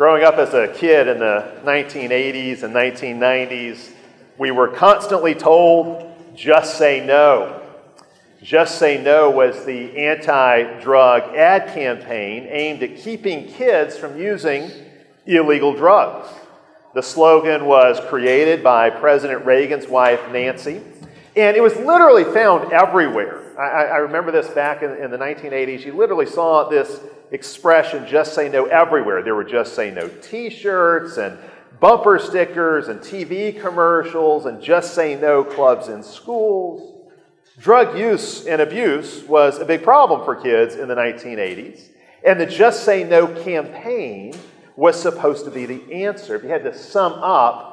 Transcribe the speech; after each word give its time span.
Growing 0.00 0.24
up 0.24 0.38
as 0.38 0.54
a 0.54 0.66
kid 0.66 1.08
in 1.08 1.18
the 1.18 1.60
1980s 1.62 2.62
and 2.62 2.74
1990s, 2.74 3.90
we 4.38 4.50
were 4.50 4.68
constantly 4.68 5.34
told, 5.34 6.10
just 6.34 6.78
say 6.78 7.04
no. 7.04 7.60
Just 8.42 8.78
Say 8.78 8.96
No 9.02 9.28
was 9.28 9.66
the 9.66 9.94
anti 9.98 10.80
drug 10.80 11.36
ad 11.36 11.74
campaign 11.74 12.46
aimed 12.48 12.82
at 12.82 12.96
keeping 12.96 13.46
kids 13.46 13.98
from 13.98 14.18
using 14.18 14.70
illegal 15.26 15.74
drugs. 15.74 16.30
The 16.94 17.02
slogan 17.02 17.66
was 17.66 18.00
created 18.08 18.64
by 18.64 18.88
President 18.88 19.44
Reagan's 19.44 19.86
wife, 19.86 20.32
Nancy, 20.32 20.80
and 21.36 21.54
it 21.58 21.62
was 21.62 21.76
literally 21.76 22.24
found 22.24 22.72
everywhere. 22.72 23.39
I, 23.60 23.84
I 23.84 23.96
remember 23.98 24.32
this 24.32 24.48
back 24.48 24.82
in, 24.82 24.90
in 24.92 25.10
the 25.10 25.18
1980s. 25.18 25.84
You 25.84 25.92
literally 25.94 26.26
saw 26.26 26.68
this 26.68 27.00
expression, 27.30 28.06
just 28.06 28.34
say 28.34 28.48
no, 28.48 28.64
everywhere. 28.66 29.22
There 29.22 29.34
were 29.34 29.44
just 29.44 29.74
say 29.74 29.90
no 29.90 30.08
t 30.08 30.48
shirts 30.48 31.18
and 31.18 31.38
bumper 31.78 32.18
stickers 32.18 32.88
and 32.88 33.00
TV 33.00 33.58
commercials 33.60 34.46
and 34.46 34.62
just 34.62 34.94
say 34.94 35.14
no 35.14 35.44
clubs 35.44 35.88
in 35.88 36.02
schools. 36.02 36.96
Drug 37.58 37.98
use 37.98 38.46
and 38.46 38.62
abuse 38.62 39.22
was 39.24 39.58
a 39.58 39.66
big 39.66 39.82
problem 39.82 40.24
for 40.24 40.34
kids 40.34 40.76
in 40.76 40.88
the 40.88 40.94
1980s, 40.94 41.88
and 42.24 42.40
the 42.40 42.46
Just 42.46 42.84
Say 42.84 43.04
No 43.04 43.26
campaign 43.26 44.32
was 44.76 45.00
supposed 45.00 45.44
to 45.44 45.50
be 45.50 45.66
the 45.66 45.92
answer. 45.92 46.34
If 46.34 46.42
you 46.42 46.48
had 46.48 46.64
to 46.64 46.74
sum 46.74 47.12
up 47.12 47.69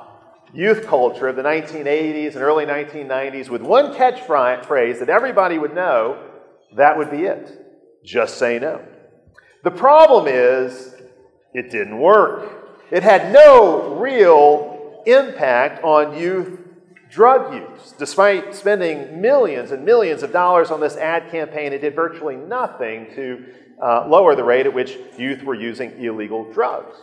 youth 0.53 0.85
culture 0.87 1.27
of 1.27 1.35
the 1.35 1.43
1980s 1.43 2.33
and 2.33 2.43
early 2.43 2.65
1990s 2.65 3.49
with 3.49 3.61
one 3.61 3.93
catchphrase 3.93 4.99
that 4.99 5.09
everybody 5.09 5.57
would 5.57 5.73
know, 5.73 6.23
that 6.75 6.97
would 6.97 7.11
be 7.11 7.23
it. 7.23 7.65
Just 8.03 8.37
say 8.37 8.59
no. 8.59 8.83
The 9.63 9.71
problem 9.71 10.27
is, 10.27 10.95
it 11.53 11.71
didn't 11.71 11.99
work. 11.99 12.85
It 12.91 13.03
had 13.03 13.33
no 13.33 13.95
real 13.95 15.03
impact 15.05 15.83
on 15.83 16.17
youth 16.17 16.59
drug 17.09 17.53
use. 17.53 17.93
Despite 17.97 18.55
spending 18.55 19.21
millions 19.21 19.71
and 19.71 19.83
millions 19.85 20.23
of 20.23 20.31
dollars 20.31 20.71
on 20.71 20.79
this 20.79 20.95
ad 20.97 21.31
campaign, 21.31 21.73
it 21.73 21.79
did 21.79 21.95
virtually 21.95 22.35
nothing 22.35 23.07
to 23.15 23.45
uh, 23.81 24.07
lower 24.07 24.35
the 24.35 24.43
rate 24.43 24.65
at 24.65 24.73
which 24.73 24.97
youth 25.17 25.43
were 25.43 25.55
using 25.55 26.03
illegal 26.03 26.51
drugs. 26.51 26.95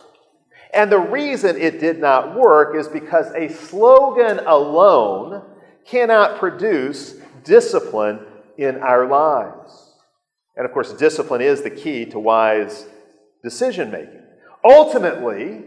And 0.75 0.91
the 0.91 0.98
reason 0.98 1.56
it 1.56 1.80
did 1.80 1.98
not 2.00 2.34
work 2.34 2.77
is 2.77 2.89
because 2.89 3.30
a 3.33 3.48
slogan 3.48 4.41
alone 4.47 5.42
cannot 5.86 6.39
produce 6.39 7.14
discipline 7.44 8.20
in 8.58 8.78
our 8.78 9.06
lives. 9.06 9.92
And 10.56 10.67
of 10.67 10.72
course, 10.72 10.92
discipline 10.92 11.41
is 11.41 11.62
the 11.62 11.70
key 11.70 12.06
to 12.06 12.19
wise 12.19 12.86
decision 13.42 13.91
making. 13.91 14.22
Ultimately, 14.64 15.64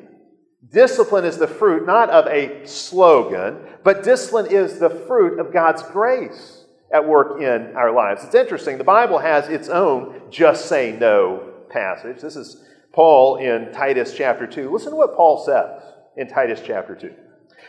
Discipline 0.71 1.23
is 1.23 1.37
the 1.37 1.47
fruit 1.47 1.85
not 1.85 2.09
of 2.09 2.27
a 2.27 2.65
slogan, 2.65 3.59
but 3.83 4.03
discipline 4.03 4.47
is 4.47 4.79
the 4.79 4.89
fruit 4.89 5.39
of 5.39 5.53
God's 5.53 5.83
grace 5.83 6.65
at 6.91 7.07
work 7.07 7.41
in 7.41 7.75
our 7.75 7.91
lives. 7.91 8.23
It's 8.23 8.35
interesting. 8.35 8.77
The 8.77 8.83
Bible 8.83 9.19
has 9.19 9.47
its 9.49 9.69
own 9.69 10.21
just 10.29 10.65
say 10.65 10.97
no 10.99 11.53
passage. 11.69 12.21
This 12.21 12.35
is 12.35 12.63
Paul 12.93 13.37
in 13.37 13.71
Titus 13.71 14.13
chapter 14.15 14.47
2. 14.47 14.71
Listen 14.71 14.91
to 14.91 14.97
what 14.97 15.15
Paul 15.15 15.43
says 15.45 15.81
in 16.15 16.27
Titus 16.27 16.61
chapter 16.65 16.95
2. 16.95 17.13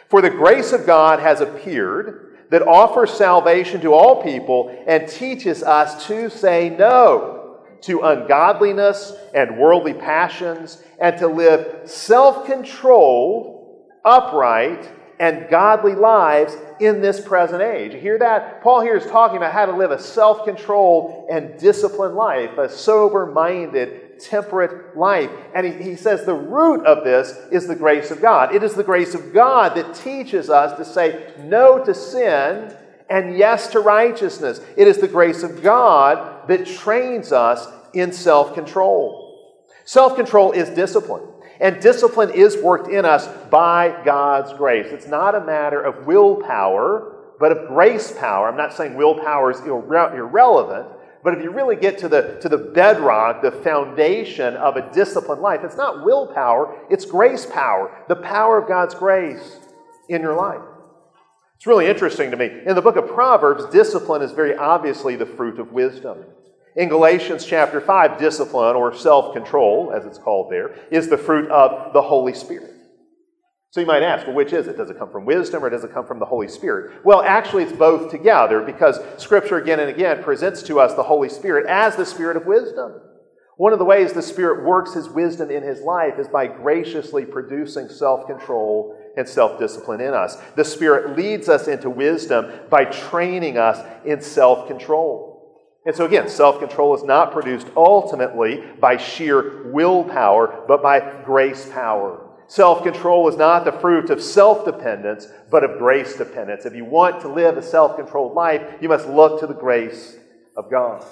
For 0.08 0.22
the 0.22 0.30
grace 0.30 0.72
of 0.72 0.86
God 0.86 1.20
has 1.20 1.40
appeared 1.40 2.38
that 2.50 2.62
offers 2.62 3.12
salvation 3.12 3.80
to 3.82 3.92
all 3.92 4.22
people 4.22 4.74
and 4.86 5.06
teaches 5.08 5.62
us 5.62 6.06
to 6.06 6.30
say 6.30 6.70
no 6.70 7.38
to 7.82 8.02
ungodliness 8.02 9.12
and 9.34 9.58
worldly 9.58 9.94
passions, 9.94 10.82
and 11.00 11.16
to 11.18 11.28
live 11.28 11.88
self 11.88 12.46
controlled, 12.46 13.84
upright, 14.04 14.90
and 15.20 15.48
godly 15.48 15.94
lives 15.94 16.56
in 16.80 17.00
this 17.00 17.20
present 17.20 17.62
age. 17.62 17.92
You 17.94 18.00
hear 18.00 18.18
that? 18.18 18.62
Paul 18.62 18.80
here 18.80 18.96
is 18.96 19.06
talking 19.06 19.36
about 19.36 19.52
how 19.52 19.66
to 19.66 19.76
live 19.76 19.90
a 19.90 20.00
self 20.00 20.44
controlled 20.44 21.28
and 21.30 21.58
disciplined 21.58 22.14
life, 22.14 22.58
a 22.58 22.68
sober 22.68 23.26
minded, 23.26 24.07
temperate 24.20 24.96
life. 24.96 25.30
And 25.54 25.66
he, 25.66 25.90
he 25.90 25.96
says 25.96 26.24
the 26.24 26.34
root 26.34 26.84
of 26.84 27.04
this 27.04 27.36
is 27.50 27.66
the 27.66 27.76
grace 27.76 28.10
of 28.10 28.20
God. 28.20 28.54
It 28.54 28.62
is 28.62 28.74
the 28.74 28.84
grace 28.84 29.14
of 29.14 29.32
God 29.32 29.76
that 29.76 29.94
teaches 29.94 30.50
us 30.50 30.76
to 30.78 30.84
say 30.84 31.32
no 31.38 31.84
to 31.84 31.94
sin 31.94 32.74
and 33.10 33.36
yes 33.36 33.68
to 33.68 33.80
righteousness. 33.80 34.60
It 34.76 34.88
is 34.88 34.98
the 34.98 35.08
grace 35.08 35.42
of 35.42 35.62
God 35.62 36.48
that 36.48 36.66
trains 36.66 37.32
us 37.32 37.66
in 37.94 38.12
self 38.12 38.54
control. 38.54 39.28
Self 39.84 40.16
control 40.16 40.52
is 40.52 40.68
discipline. 40.70 41.22
And 41.60 41.80
discipline 41.80 42.30
is 42.30 42.56
worked 42.58 42.88
in 42.88 43.04
us 43.04 43.26
by 43.50 44.02
God's 44.04 44.52
grace. 44.52 44.86
It's 44.90 45.08
not 45.08 45.34
a 45.34 45.44
matter 45.44 45.82
of 45.82 46.06
willpower, 46.06 47.16
but 47.40 47.52
of 47.52 47.68
grace 47.68 48.12
power. 48.12 48.48
I'm 48.48 48.56
not 48.56 48.74
saying 48.74 48.94
willpower 48.94 49.50
is 49.50 49.58
irre- 49.58 50.14
irrelevant, 50.14 50.88
but 51.22 51.34
if 51.34 51.42
you 51.42 51.50
really 51.50 51.76
get 51.76 51.98
to 51.98 52.08
the, 52.08 52.38
to 52.40 52.48
the 52.48 52.58
bedrock, 52.58 53.42
the 53.42 53.50
foundation 53.50 54.54
of 54.56 54.76
a 54.76 54.92
disciplined 54.92 55.42
life, 55.42 55.60
it's 55.64 55.76
not 55.76 56.04
willpower, 56.04 56.78
it's 56.90 57.04
grace 57.04 57.46
power, 57.46 57.90
the 58.08 58.16
power 58.16 58.58
of 58.58 58.68
God's 58.68 58.94
grace 58.94 59.58
in 60.08 60.22
your 60.22 60.34
life. 60.34 60.62
It's 61.56 61.66
really 61.66 61.86
interesting 61.86 62.30
to 62.30 62.36
me. 62.36 62.50
In 62.66 62.76
the 62.76 62.82
book 62.82 62.96
of 62.96 63.08
Proverbs, 63.08 63.64
discipline 63.66 64.22
is 64.22 64.30
very 64.30 64.54
obviously 64.54 65.16
the 65.16 65.26
fruit 65.26 65.58
of 65.58 65.72
wisdom. 65.72 66.24
In 66.76 66.88
Galatians 66.88 67.44
chapter 67.44 67.80
5, 67.80 68.18
discipline 68.18 68.76
or 68.76 68.94
self 68.94 69.34
control, 69.34 69.92
as 69.92 70.06
it's 70.06 70.18
called 70.18 70.52
there, 70.52 70.76
is 70.92 71.08
the 71.08 71.18
fruit 71.18 71.50
of 71.50 71.92
the 71.92 72.02
Holy 72.02 72.32
Spirit. 72.32 72.77
So 73.70 73.80
you 73.80 73.86
might 73.86 74.02
ask, 74.02 74.26
well, 74.26 74.34
which 74.34 74.54
is 74.54 74.66
it? 74.66 74.78
Does 74.78 74.88
it 74.88 74.98
come 74.98 75.10
from 75.10 75.26
wisdom 75.26 75.62
or 75.62 75.68
does 75.68 75.84
it 75.84 75.92
come 75.92 76.06
from 76.06 76.18
the 76.18 76.26
Holy 76.26 76.48
Spirit? 76.48 77.04
Well, 77.04 77.20
actually, 77.20 77.64
it's 77.64 77.72
both 77.72 78.10
together 78.10 78.62
because 78.62 78.98
Scripture 79.18 79.58
again 79.58 79.78
and 79.78 79.90
again 79.90 80.22
presents 80.22 80.62
to 80.64 80.80
us 80.80 80.94
the 80.94 81.02
Holy 81.02 81.28
Spirit 81.28 81.66
as 81.66 81.94
the 81.94 82.06
Spirit 82.06 82.38
of 82.38 82.46
wisdom. 82.46 83.00
One 83.58 83.72
of 83.72 83.78
the 83.78 83.84
ways 83.84 84.12
the 84.12 84.22
Spirit 84.22 84.64
works 84.64 84.94
His 84.94 85.08
wisdom 85.08 85.50
in 85.50 85.62
His 85.62 85.82
life 85.82 86.18
is 86.18 86.28
by 86.28 86.46
graciously 86.46 87.26
producing 87.26 87.88
self 87.88 88.26
control 88.26 88.96
and 89.18 89.28
self 89.28 89.58
discipline 89.58 90.00
in 90.00 90.14
us. 90.14 90.36
The 90.56 90.64
Spirit 90.64 91.18
leads 91.18 91.48
us 91.48 91.68
into 91.68 91.90
wisdom 91.90 92.50
by 92.70 92.84
training 92.86 93.58
us 93.58 93.84
in 94.06 94.22
self 94.22 94.66
control. 94.66 95.28
And 95.84 95.94
so, 95.94 96.06
again, 96.06 96.28
self 96.28 96.58
control 96.58 96.94
is 96.94 97.02
not 97.02 97.32
produced 97.32 97.66
ultimately 97.76 98.62
by 98.80 98.96
sheer 98.96 99.70
willpower, 99.72 100.64
but 100.66 100.82
by 100.82 101.22
grace 101.24 101.68
power. 101.68 102.27
Self 102.48 102.82
control 102.82 103.28
is 103.28 103.36
not 103.36 103.66
the 103.66 103.72
fruit 103.72 104.08
of 104.08 104.22
self 104.22 104.64
dependence, 104.64 105.28
but 105.50 105.64
of 105.64 105.78
grace 105.78 106.16
dependence. 106.16 106.64
If 106.64 106.74
you 106.74 106.86
want 106.86 107.20
to 107.20 107.28
live 107.28 107.58
a 107.58 107.62
self 107.62 107.96
controlled 107.96 108.34
life, 108.34 108.62
you 108.80 108.88
must 108.88 109.06
look 109.06 109.40
to 109.40 109.46
the 109.46 109.54
grace 109.54 110.16
of 110.56 110.70
God. 110.70 111.04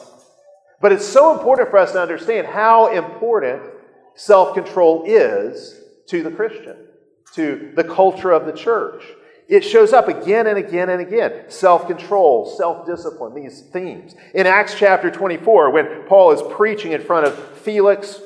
But 0.80 0.92
it's 0.92 1.06
so 1.06 1.38
important 1.38 1.70
for 1.70 1.78
us 1.78 1.92
to 1.92 2.00
understand 2.00 2.46
how 2.46 2.90
important 2.90 3.62
self 4.14 4.54
control 4.54 5.04
is 5.06 5.78
to 6.08 6.22
the 6.22 6.30
Christian, 6.30 6.76
to 7.34 7.70
the 7.76 7.84
culture 7.84 8.32
of 8.32 8.46
the 8.46 8.52
church. 8.52 9.04
It 9.46 9.60
shows 9.60 9.92
up 9.92 10.08
again 10.08 10.46
and 10.46 10.58
again 10.58 10.88
and 10.88 11.02
again. 11.02 11.50
Self 11.50 11.86
control, 11.86 12.46
self 12.46 12.86
discipline, 12.86 13.34
these 13.34 13.60
themes. 13.60 14.14
In 14.32 14.46
Acts 14.46 14.74
chapter 14.74 15.10
24, 15.10 15.70
when 15.70 16.04
Paul 16.08 16.32
is 16.32 16.40
preaching 16.54 16.92
in 16.92 17.02
front 17.02 17.26
of 17.26 17.38
Felix, 17.58 18.22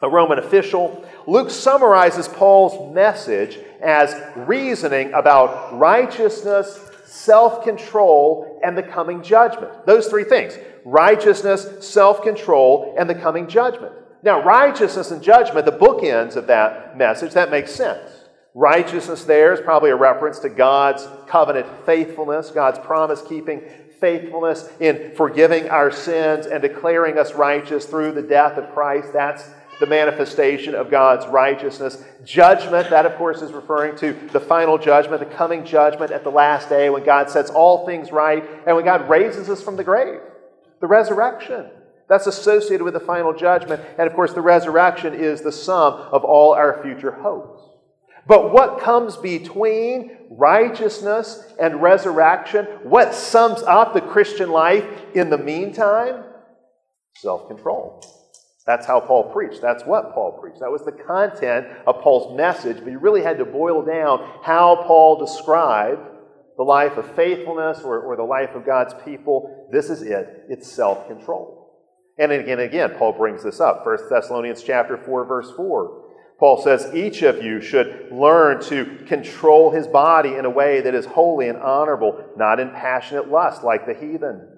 a 0.00 0.08
Roman 0.08 0.38
official, 0.38 1.04
Luke 1.26 1.50
summarizes 1.50 2.28
Paul's 2.28 2.94
message 2.94 3.58
as 3.80 4.14
reasoning 4.36 5.12
about 5.12 5.76
righteousness, 5.78 6.80
self 7.04 7.64
control, 7.64 8.60
and 8.64 8.76
the 8.76 8.82
coming 8.82 9.22
judgment. 9.22 9.86
Those 9.86 10.08
three 10.08 10.24
things 10.24 10.58
righteousness, 10.84 11.86
self 11.86 12.22
control, 12.22 12.94
and 12.98 13.10
the 13.10 13.14
coming 13.14 13.48
judgment. 13.48 13.92
Now, 14.22 14.42
righteousness 14.42 15.10
and 15.10 15.22
judgment, 15.22 15.64
the 15.64 15.72
bookends 15.72 16.36
of 16.36 16.48
that 16.48 16.96
message, 16.96 17.34
that 17.34 17.50
makes 17.50 17.72
sense. 17.72 18.10
Righteousness 18.54 19.24
there 19.24 19.52
is 19.52 19.60
probably 19.60 19.90
a 19.90 19.96
reference 19.96 20.40
to 20.40 20.48
God's 20.48 21.06
covenant 21.28 21.66
faithfulness, 21.86 22.50
God's 22.50 22.78
promise 22.80 23.22
keeping 23.22 23.62
faithfulness 24.00 24.68
in 24.80 25.12
forgiving 25.14 25.68
our 25.70 25.90
sins 25.90 26.46
and 26.46 26.62
declaring 26.62 27.18
us 27.18 27.34
righteous 27.34 27.84
through 27.86 28.12
the 28.12 28.22
death 28.22 28.56
of 28.56 28.72
Christ. 28.72 29.12
That's 29.12 29.48
the 29.80 29.86
manifestation 29.86 30.74
of 30.74 30.90
God's 30.90 31.26
righteousness. 31.26 32.02
Judgment, 32.24 32.90
that 32.90 33.06
of 33.06 33.14
course 33.16 33.42
is 33.42 33.52
referring 33.52 33.96
to 33.98 34.12
the 34.32 34.40
final 34.40 34.78
judgment, 34.78 35.20
the 35.20 35.36
coming 35.36 35.64
judgment 35.64 36.10
at 36.10 36.24
the 36.24 36.30
last 36.30 36.68
day 36.68 36.90
when 36.90 37.04
God 37.04 37.30
sets 37.30 37.50
all 37.50 37.86
things 37.86 38.10
right 38.10 38.44
and 38.66 38.76
when 38.76 38.84
God 38.84 39.08
raises 39.08 39.48
us 39.48 39.62
from 39.62 39.76
the 39.76 39.84
grave. 39.84 40.20
The 40.80 40.86
resurrection. 40.86 41.70
That's 42.08 42.26
associated 42.26 42.82
with 42.84 42.94
the 42.94 43.00
final 43.00 43.34
judgment. 43.34 43.82
And 43.98 44.08
of 44.08 44.14
course, 44.14 44.32
the 44.32 44.40
resurrection 44.40 45.14
is 45.14 45.42
the 45.42 45.52
sum 45.52 45.94
of 45.94 46.24
all 46.24 46.54
our 46.54 46.82
future 46.82 47.12
hopes. 47.12 47.62
But 48.26 48.52
what 48.52 48.80
comes 48.80 49.16
between 49.16 50.18
righteousness 50.30 51.50
and 51.58 51.80
resurrection? 51.80 52.66
What 52.82 53.14
sums 53.14 53.62
up 53.62 53.94
the 53.94 54.02
Christian 54.02 54.50
life 54.50 54.84
in 55.14 55.30
the 55.30 55.38
meantime? 55.38 56.24
Self 57.16 57.48
control. 57.48 58.04
That's 58.68 58.84
how 58.84 59.00
Paul 59.00 59.32
preached. 59.32 59.62
That's 59.62 59.82
what 59.84 60.12
Paul 60.12 60.32
preached. 60.32 60.60
That 60.60 60.70
was 60.70 60.84
the 60.84 60.92
content 60.92 61.68
of 61.86 62.02
Paul's 62.02 62.36
message, 62.36 62.76
but 62.84 62.90
you 62.90 62.98
really 62.98 63.22
had 63.22 63.38
to 63.38 63.46
boil 63.46 63.82
down 63.82 64.18
how 64.42 64.84
Paul 64.86 65.18
described 65.18 66.02
the 66.58 66.64
life 66.64 66.98
of 66.98 67.16
faithfulness 67.16 67.80
or, 67.80 67.98
or 67.98 68.14
the 68.14 68.24
life 68.24 68.50
of 68.54 68.66
God's 68.66 68.92
people. 69.06 69.66
This 69.72 69.88
is 69.88 70.02
it. 70.02 70.44
It's 70.50 70.70
self-control. 70.70 71.78
And 72.18 72.30
again, 72.30 72.60
again, 72.60 72.90
Paul 72.98 73.14
brings 73.14 73.42
this 73.42 73.58
up. 73.58 73.86
1 73.86 74.10
Thessalonians 74.10 74.62
chapter 74.62 74.98
4, 74.98 75.24
verse 75.24 75.50
4. 75.56 76.04
Paul 76.38 76.62
says 76.62 76.94
each 76.94 77.22
of 77.22 77.42
you 77.42 77.62
should 77.62 78.10
learn 78.12 78.60
to 78.64 78.84
control 79.06 79.70
his 79.70 79.86
body 79.86 80.34
in 80.34 80.44
a 80.44 80.50
way 80.50 80.82
that 80.82 80.94
is 80.94 81.06
holy 81.06 81.48
and 81.48 81.56
honorable, 81.56 82.22
not 82.36 82.60
in 82.60 82.68
passionate 82.72 83.30
lust 83.30 83.64
like 83.64 83.86
the 83.86 83.94
heathen. 83.94 84.57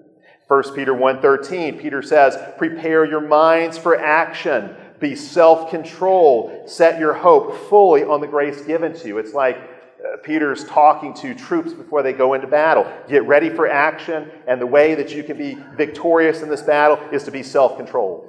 1 0.51 0.75
Peter 0.75 0.93
1:13, 0.93 1.79
Peter 1.79 2.01
says, 2.01 2.37
"Prepare 2.57 3.05
your 3.05 3.21
minds 3.21 3.77
for 3.77 3.95
action. 3.95 4.75
Be 4.99 5.15
self-controlled. 5.15 6.69
Set 6.69 6.99
your 6.99 7.13
hope 7.13 7.55
fully 7.69 8.03
on 8.03 8.19
the 8.19 8.27
grace 8.27 8.61
given 8.63 8.91
to 8.95 9.07
you." 9.07 9.17
It's 9.17 9.33
like 9.33 9.55
uh, 9.55 10.17
Peter's 10.23 10.65
talking 10.65 11.13
to 11.13 11.33
troops 11.33 11.71
before 11.71 12.03
they 12.03 12.11
go 12.11 12.33
into 12.33 12.47
battle. 12.47 12.85
Get 13.07 13.25
ready 13.25 13.49
for 13.49 13.65
action, 13.65 14.29
and 14.45 14.59
the 14.59 14.67
way 14.67 14.93
that 14.93 15.15
you 15.15 15.23
can 15.23 15.37
be 15.37 15.57
victorious 15.77 16.41
in 16.41 16.49
this 16.49 16.63
battle 16.63 16.99
is 17.13 17.23
to 17.23 17.31
be 17.31 17.43
self-controlled. 17.43 18.27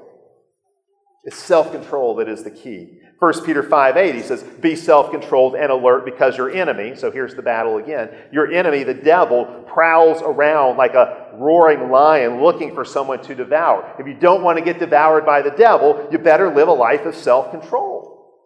It's 1.24 1.36
self-control 1.36 2.14
that 2.16 2.28
is 2.28 2.44
the 2.44 2.52
key. 2.52 3.00
1 3.22 3.44
Peter 3.44 3.62
5 3.62 3.96
8, 3.96 4.14
he 4.16 4.20
says, 4.20 4.42
Be 4.42 4.74
self 4.74 5.12
controlled 5.12 5.54
and 5.54 5.70
alert 5.70 6.04
because 6.04 6.36
your 6.36 6.50
enemy, 6.50 6.96
so 6.96 7.08
here's 7.08 7.36
the 7.36 7.42
battle 7.42 7.76
again, 7.76 8.10
your 8.32 8.50
enemy, 8.50 8.82
the 8.82 8.94
devil, 8.94 9.44
prowls 9.64 10.20
around 10.22 10.76
like 10.76 10.94
a 10.94 11.30
roaring 11.34 11.88
lion 11.88 12.42
looking 12.42 12.74
for 12.74 12.84
someone 12.84 13.22
to 13.22 13.36
devour. 13.36 13.94
If 13.96 14.08
you 14.08 14.14
don't 14.14 14.42
want 14.42 14.58
to 14.58 14.64
get 14.64 14.80
devoured 14.80 15.24
by 15.24 15.40
the 15.40 15.52
devil, 15.52 16.08
you 16.10 16.18
better 16.18 16.52
live 16.52 16.66
a 16.66 16.72
life 16.72 17.02
of 17.02 17.14
self 17.14 17.52
control. 17.52 18.40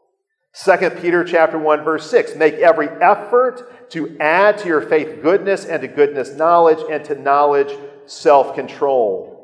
2 0.62 0.90
Peter 1.00 1.24
chapter 1.24 1.58
1 1.58 1.82
verse 1.82 2.10
6 2.10 2.36
make 2.36 2.56
every 2.56 2.88
effort 3.00 3.90
to 3.92 4.14
add 4.20 4.58
to 4.58 4.66
your 4.66 4.82
faith 4.82 5.22
goodness 5.22 5.64
and 5.64 5.80
to 5.80 5.88
goodness 5.88 6.32
knowledge 6.32 6.84
and 6.90 7.02
to 7.06 7.14
knowledge 7.14 7.74
self-control 8.04 9.35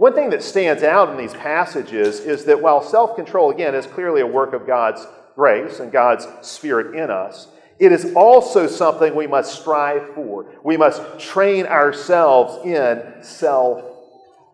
one 0.00 0.14
thing 0.14 0.30
that 0.30 0.42
stands 0.42 0.82
out 0.82 1.10
in 1.10 1.18
these 1.18 1.34
passages 1.34 2.20
is 2.20 2.46
that 2.46 2.62
while 2.62 2.80
self 2.80 3.16
control, 3.16 3.50
again, 3.50 3.74
is 3.74 3.84
clearly 3.84 4.22
a 4.22 4.26
work 4.26 4.54
of 4.54 4.66
God's 4.66 5.06
grace 5.34 5.78
and 5.78 5.92
God's 5.92 6.26
Spirit 6.40 6.94
in 6.96 7.10
us, 7.10 7.48
it 7.78 7.92
is 7.92 8.14
also 8.14 8.66
something 8.66 9.14
we 9.14 9.26
must 9.26 9.60
strive 9.60 10.14
for. 10.14 10.46
We 10.64 10.78
must 10.78 11.02
train 11.18 11.66
ourselves 11.66 12.64
in 12.64 13.22
self 13.22 13.84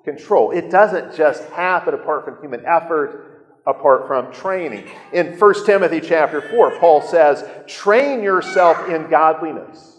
control. 0.03 0.51
It 0.51 0.69
doesn't 0.69 1.15
just 1.15 1.45
happen 1.51 1.95
apart 1.95 2.25
from 2.25 2.41
human 2.41 2.67
effort, 2.67 3.61
apart 3.69 4.09
from 4.09 4.33
training. 4.33 4.91
In 5.13 5.39
1 5.39 5.65
Timothy 5.65 6.01
chapter 6.01 6.41
4, 6.41 6.81
Paul 6.81 7.03
says, 7.03 7.49
train 7.69 8.21
yourself 8.21 8.89
in 8.89 9.09
godliness. 9.09 9.97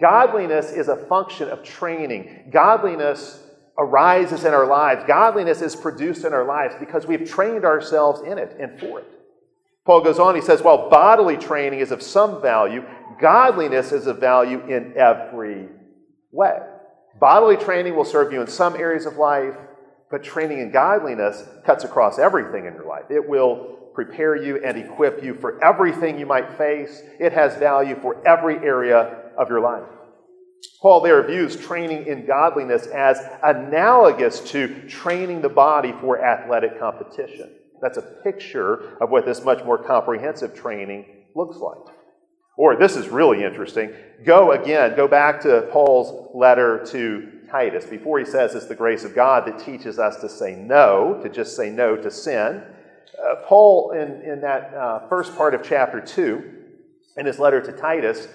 Godliness 0.00 0.72
is 0.72 0.88
a 0.88 0.96
function 0.96 1.50
of 1.50 1.62
training. 1.62 2.50
Godliness 2.50 3.44
arises 3.78 4.44
in 4.44 4.54
our 4.54 4.66
lives. 4.66 5.04
Godliness 5.06 5.62
is 5.62 5.76
produced 5.76 6.24
in 6.24 6.32
our 6.32 6.44
lives 6.44 6.74
because 6.80 7.06
we've 7.06 7.28
trained 7.28 7.64
ourselves 7.64 8.20
in 8.22 8.38
it 8.38 8.56
and 8.58 8.78
for 8.80 9.00
it. 9.00 9.06
Paul 9.84 10.02
goes 10.02 10.18
on, 10.18 10.34
he 10.34 10.40
says, 10.40 10.62
while 10.62 10.90
bodily 10.90 11.36
training 11.36 11.78
is 11.78 11.92
of 11.92 12.02
some 12.02 12.42
value, 12.42 12.84
godliness 13.20 13.92
is 13.92 14.06
of 14.06 14.18
value 14.18 14.60
in 14.66 14.94
every 14.96 15.68
way. 16.32 16.58
Bodily 17.20 17.56
training 17.56 17.94
will 17.94 18.04
serve 18.04 18.32
you 18.32 18.40
in 18.40 18.48
some 18.48 18.74
areas 18.74 19.06
of 19.06 19.16
life, 19.16 19.54
but 20.10 20.24
training 20.24 20.58
in 20.58 20.72
godliness 20.72 21.44
cuts 21.64 21.84
across 21.84 22.18
everything 22.18 22.66
in 22.66 22.74
your 22.74 22.86
life. 22.86 23.04
It 23.10 23.26
will 23.28 23.76
prepare 23.94 24.36
you 24.36 24.62
and 24.62 24.76
equip 24.76 25.22
you 25.22 25.34
for 25.34 25.62
everything 25.64 26.18
you 26.18 26.26
might 26.26 26.58
face. 26.58 27.02
It 27.18 27.32
has 27.32 27.56
value 27.56 27.98
for 28.02 28.26
every 28.26 28.56
area 28.56 29.30
of 29.38 29.48
your 29.48 29.60
life. 29.60 29.84
Paul 30.80 31.00
there 31.00 31.26
views 31.26 31.56
training 31.56 32.06
in 32.06 32.26
godliness 32.26 32.86
as 32.86 33.18
analogous 33.42 34.40
to 34.50 34.88
training 34.88 35.42
the 35.42 35.48
body 35.48 35.92
for 36.00 36.24
athletic 36.24 36.78
competition. 36.78 37.50
That's 37.82 37.98
a 37.98 38.02
picture 38.02 38.96
of 39.00 39.10
what 39.10 39.26
this 39.26 39.44
much 39.44 39.64
more 39.64 39.82
comprehensive 39.82 40.54
training 40.54 41.06
looks 41.34 41.56
like. 41.58 41.94
Or 42.56 42.76
this 42.76 42.96
is 42.96 43.08
really 43.08 43.44
interesting. 43.44 43.92
Go 44.24 44.52
again, 44.52 44.96
go 44.96 45.06
back 45.06 45.42
to 45.42 45.68
Paul's 45.72 46.30
letter 46.34 46.84
to 46.86 47.32
Titus. 47.50 47.84
Before 47.84 48.18
he 48.18 48.24
says 48.24 48.54
it's 48.54 48.66
the 48.66 48.74
grace 48.74 49.04
of 49.04 49.14
God 49.14 49.46
that 49.46 49.58
teaches 49.58 49.98
us 49.98 50.16
to 50.20 50.28
say 50.28 50.56
no, 50.56 51.20
to 51.22 51.28
just 51.28 51.54
say 51.54 51.70
no 51.70 51.96
to 51.96 52.10
sin. 52.10 52.62
Uh, 53.22 53.34
Paul, 53.46 53.92
in, 53.92 54.22
in 54.22 54.40
that 54.40 54.74
uh, 54.74 55.08
first 55.08 55.36
part 55.36 55.54
of 55.54 55.62
chapter 55.62 56.00
2, 56.00 56.52
in 57.18 57.26
his 57.26 57.38
letter 57.38 57.60
to 57.60 57.72
Titus, 57.72 58.28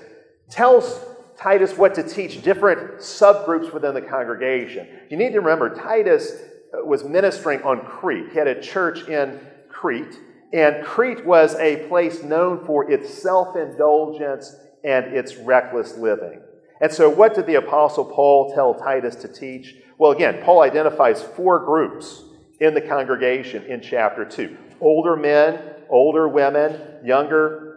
tells 0.50 1.00
Titus 1.38 1.78
what 1.78 1.96
to 1.96 2.04
teach 2.04 2.42
different 2.42 3.00
subgroups 3.00 3.74
within 3.74 3.94
the 3.94 4.02
congregation. 4.02 4.88
You 5.10 5.18
need 5.18 5.32
to 5.34 5.40
remember, 5.40 5.74
Titus 5.74 6.32
uh, 6.74 6.86
was 6.86 7.04
ministering 7.04 7.62
on 7.64 7.86
Crete. 7.86 8.32
He 8.32 8.38
had 8.38 8.48
a 8.48 8.62
church 8.62 9.08
in 9.08 9.40
Crete, 9.70 10.20
and 10.54 10.84
Crete 10.84 11.26
was 11.26 11.56
a 11.56 11.88
place 11.88 12.24
known 12.24 12.66
for 12.66 12.92
its 12.92 13.14
self 13.14 13.56
indulgence 13.56 14.56
and 14.84 15.06
its 15.08 15.36
reckless 15.36 15.98
living. 15.98 16.42
And 16.82 16.92
so, 16.92 17.10
what 17.10 17.36
did 17.36 17.46
the 17.46 17.56
Apostle 17.56 18.06
Paul 18.06 18.54
tell 18.54 18.74
Titus 18.74 19.16
to 19.18 19.28
teach? 19.28 19.76
Well, 19.98 20.12
again, 20.12 20.42
Paul 20.44 20.62
identifies 20.62 21.22
four 21.22 21.60
groups 21.60 22.24
in 22.60 22.74
the 22.74 22.82
congregation 22.82 23.64
in 23.66 23.82
chapter 23.82 24.26
2 24.26 24.58
older 24.82 25.16
men, 25.16 25.60
older 25.90 26.28
women, 26.28 27.06
younger 27.06 27.71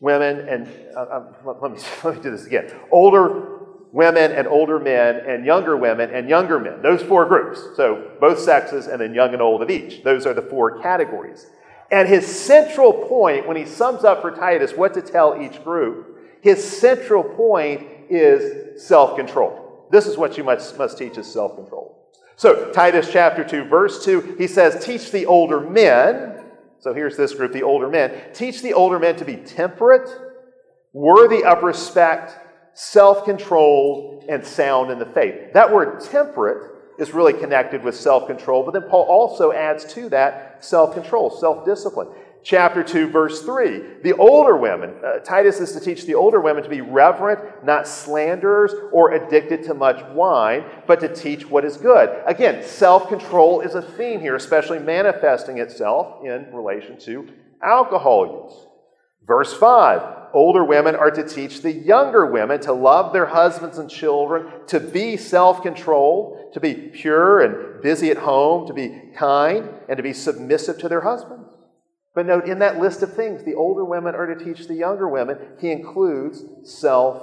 women 0.00 0.48
and 0.48 0.68
uh, 0.96 1.00
uh 1.00 1.32
let, 1.44 1.72
me, 1.72 1.78
let 2.04 2.16
me 2.16 2.22
do 2.22 2.30
this 2.30 2.46
again. 2.46 2.72
Older 2.90 3.58
women 3.92 4.32
and 4.32 4.46
older 4.46 4.78
men 4.78 5.16
and 5.26 5.44
younger 5.44 5.76
women 5.76 6.10
and 6.10 6.28
younger 6.28 6.58
men. 6.58 6.82
Those 6.82 7.02
four 7.02 7.26
groups. 7.26 7.60
So 7.76 8.12
both 8.20 8.38
sexes 8.38 8.86
and 8.86 9.00
then 9.00 9.14
young 9.14 9.32
and 9.32 9.42
old 9.42 9.62
of 9.62 9.70
each. 9.70 10.02
Those 10.02 10.26
are 10.26 10.34
the 10.34 10.42
four 10.42 10.80
categories. 10.80 11.46
And 11.90 12.08
his 12.08 12.26
central 12.26 12.92
point 12.92 13.48
when 13.48 13.56
he 13.56 13.64
sums 13.64 14.04
up 14.04 14.20
for 14.20 14.30
titus 14.30 14.72
what 14.72 14.94
to 14.94 15.02
tell 15.02 15.40
each 15.40 15.62
group 15.64 16.06
his 16.40 16.64
central 16.64 17.22
point 17.22 17.86
is 18.08 18.82
self-control. 18.82 19.88
This 19.90 20.06
is 20.06 20.16
what 20.16 20.38
you 20.38 20.44
must, 20.44 20.78
must 20.78 20.96
teach 20.96 21.18
is 21.18 21.30
self-control. 21.30 21.96
So 22.36 22.72
titus 22.72 23.10
chapter 23.12 23.44
2 23.44 23.64
verse 23.64 24.04
2 24.04 24.36
he 24.38 24.46
says 24.46 24.82
teach 24.84 25.10
the 25.10 25.26
older 25.26 25.60
men 25.60 26.39
so 26.80 26.94
here's 26.94 27.16
this 27.16 27.34
group, 27.34 27.52
the 27.52 27.62
older 27.62 27.88
men. 27.88 28.32
Teach 28.32 28.62
the 28.62 28.72
older 28.72 28.98
men 28.98 29.16
to 29.16 29.24
be 29.24 29.36
temperate, 29.36 30.08
worthy 30.92 31.44
of 31.44 31.62
respect, 31.62 32.34
self 32.74 33.24
controlled, 33.24 34.24
and 34.28 34.44
sound 34.44 34.90
in 34.90 34.98
the 34.98 35.06
faith. 35.06 35.52
That 35.52 35.72
word 35.72 36.00
temperate 36.00 36.72
is 36.98 37.12
really 37.12 37.34
connected 37.34 37.82
with 37.82 37.96
self 37.96 38.26
control, 38.26 38.64
but 38.64 38.72
then 38.72 38.88
Paul 38.88 39.04
also 39.04 39.52
adds 39.52 39.84
to 39.94 40.08
that 40.08 40.64
self 40.64 40.94
control, 40.94 41.30
self 41.30 41.64
discipline 41.64 42.08
chapter 42.42 42.82
2, 42.82 43.08
verse 43.08 43.42
3. 43.42 44.02
The 44.02 44.16
older 44.16 44.56
women, 44.56 44.94
uh, 45.04 45.18
Titus 45.18 45.60
is 45.60 45.72
to 45.72 45.80
teach 45.80 46.06
the 46.06 46.14
older 46.14 46.40
women 46.40 46.62
to 46.62 46.68
be 46.68 46.80
reverent, 46.80 47.64
not 47.64 47.86
slanderers 47.86 48.72
or 48.92 49.12
addicted 49.12 49.62
to 49.64 49.74
much 49.74 50.02
wine, 50.12 50.64
but 50.86 51.00
to 51.00 51.14
teach 51.14 51.48
what 51.48 51.64
is 51.64 51.76
good. 51.76 52.22
Again, 52.26 52.64
self 52.64 53.08
control 53.08 53.60
is 53.60 53.74
a 53.74 53.82
theme 53.82 54.20
here, 54.20 54.36
especially 54.36 54.78
manifesting 54.78 55.58
itself 55.58 56.24
in 56.24 56.52
relation 56.52 56.98
to 57.00 57.28
alcohol 57.62 58.48
use. 58.48 58.66
Verse 59.26 59.52
5 59.54 60.18
Older 60.32 60.64
women 60.64 60.94
are 60.94 61.10
to 61.10 61.26
teach 61.26 61.62
the 61.62 61.72
younger 61.72 62.24
women 62.24 62.60
to 62.60 62.72
love 62.72 63.12
their 63.12 63.26
husbands 63.26 63.78
and 63.78 63.90
children, 63.90 64.46
to 64.68 64.78
be 64.78 65.16
self 65.16 65.62
controlled, 65.62 66.52
to 66.54 66.60
be 66.60 66.74
pure 66.74 67.40
and 67.40 67.82
busy 67.82 68.10
at 68.10 68.18
home, 68.18 68.66
to 68.68 68.72
be 68.72 69.10
kind, 69.16 69.68
and 69.88 69.96
to 69.96 70.02
be 70.02 70.12
submissive 70.12 70.78
to 70.78 70.88
their 70.88 71.00
husbands. 71.00 71.49
But 72.14 72.26
note, 72.26 72.46
in 72.46 72.58
that 72.58 72.78
list 72.78 73.02
of 73.02 73.14
things, 73.14 73.44
the 73.44 73.54
older 73.54 73.84
women 73.84 74.14
are 74.14 74.34
to 74.34 74.44
teach 74.44 74.66
the 74.66 74.74
younger 74.74 75.08
women. 75.08 75.38
He 75.60 75.70
includes 75.70 76.42
self 76.64 77.22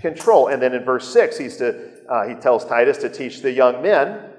control. 0.00 0.48
And 0.48 0.62
then 0.62 0.72
in 0.72 0.84
verse 0.84 1.12
6, 1.12 1.38
he's 1.38 1.56
to, 1.58 1.90
uh, 2.08 2.26
he 2.26 2.34
tells 2.34 2.64
Titus 2.64 2.98
to 2.98 3.08
teach 3.08 3.42
the 3.42 3.52
young 3.52 3.82
men 3.82 4.30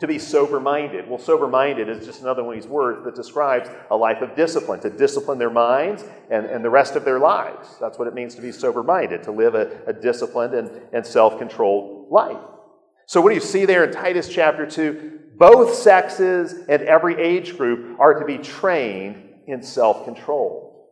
to 0.00 0.06
be 0.06 0.18
sober 0.18 0.60
minded. 0.60 1.08
Well, 1.08 1.18
sober 1.18 1.48
minded 1.48 1.88
is 1.88 2.04
just 2.04 2.20
another 2.20 2.44
one 2.44 2.56
of 2.56 2.62
these 2.62 2.70
words 2.70 3.04
that 3.04 3.14
describes 3.14 3.70
a 3.90 3.96
life 3.96 4.20
of 4.20 4.36
discipline, 4.36 4.80
to 4.80 4.90
discipline 4.90 5.38
their 5.38 5.50
minds 5.50 6.04
and, 6.30 6.46
and 6.46 6.64
the 6.64 6.70
rest 6.70 6.96
of 6.96 7.04
their 7.04 7.18
lives. 7.18 7.76
That's 7.80 7.98
what 7.98 8.06
it 8.06 8.14
means 8.14 8.34
to 8.34 8.42
be 8.42 8.52
sober 8.52 8.82
minded, 8.82 9.22
to 9.24 9.32
live 9.32 9.54
a, 9.54 9.82
a 9.86 9.92
disciplined 9.92 10.54
and, 10.54 10.70
and 10.92 11.06
self 11.06 11.38
controlled 11.38 12.10
life. 12.10 12.36
So, 13.06 13.20
what 13.20 13.30
do 13.30 13.36
you 13.36 13.40
see 13.40 13.64
there 13.64 13.84
in 13.84 13.92
Titus 13.92 14.28
chapter 14.28 14.66
2? 14.66 15.15
Both 15.38 15.74
sexes 15.74 16.54
and 16.66 16.82
every 16.82 17.20
age 17.20 17.58
group 17.58 18.00
are 18.00 18.18
to 18.18 18.24
be 18.24 18.38
trained 18.38 19.22
in 19.46 19.62
self 19.62 20.04
control. 20.04 20.88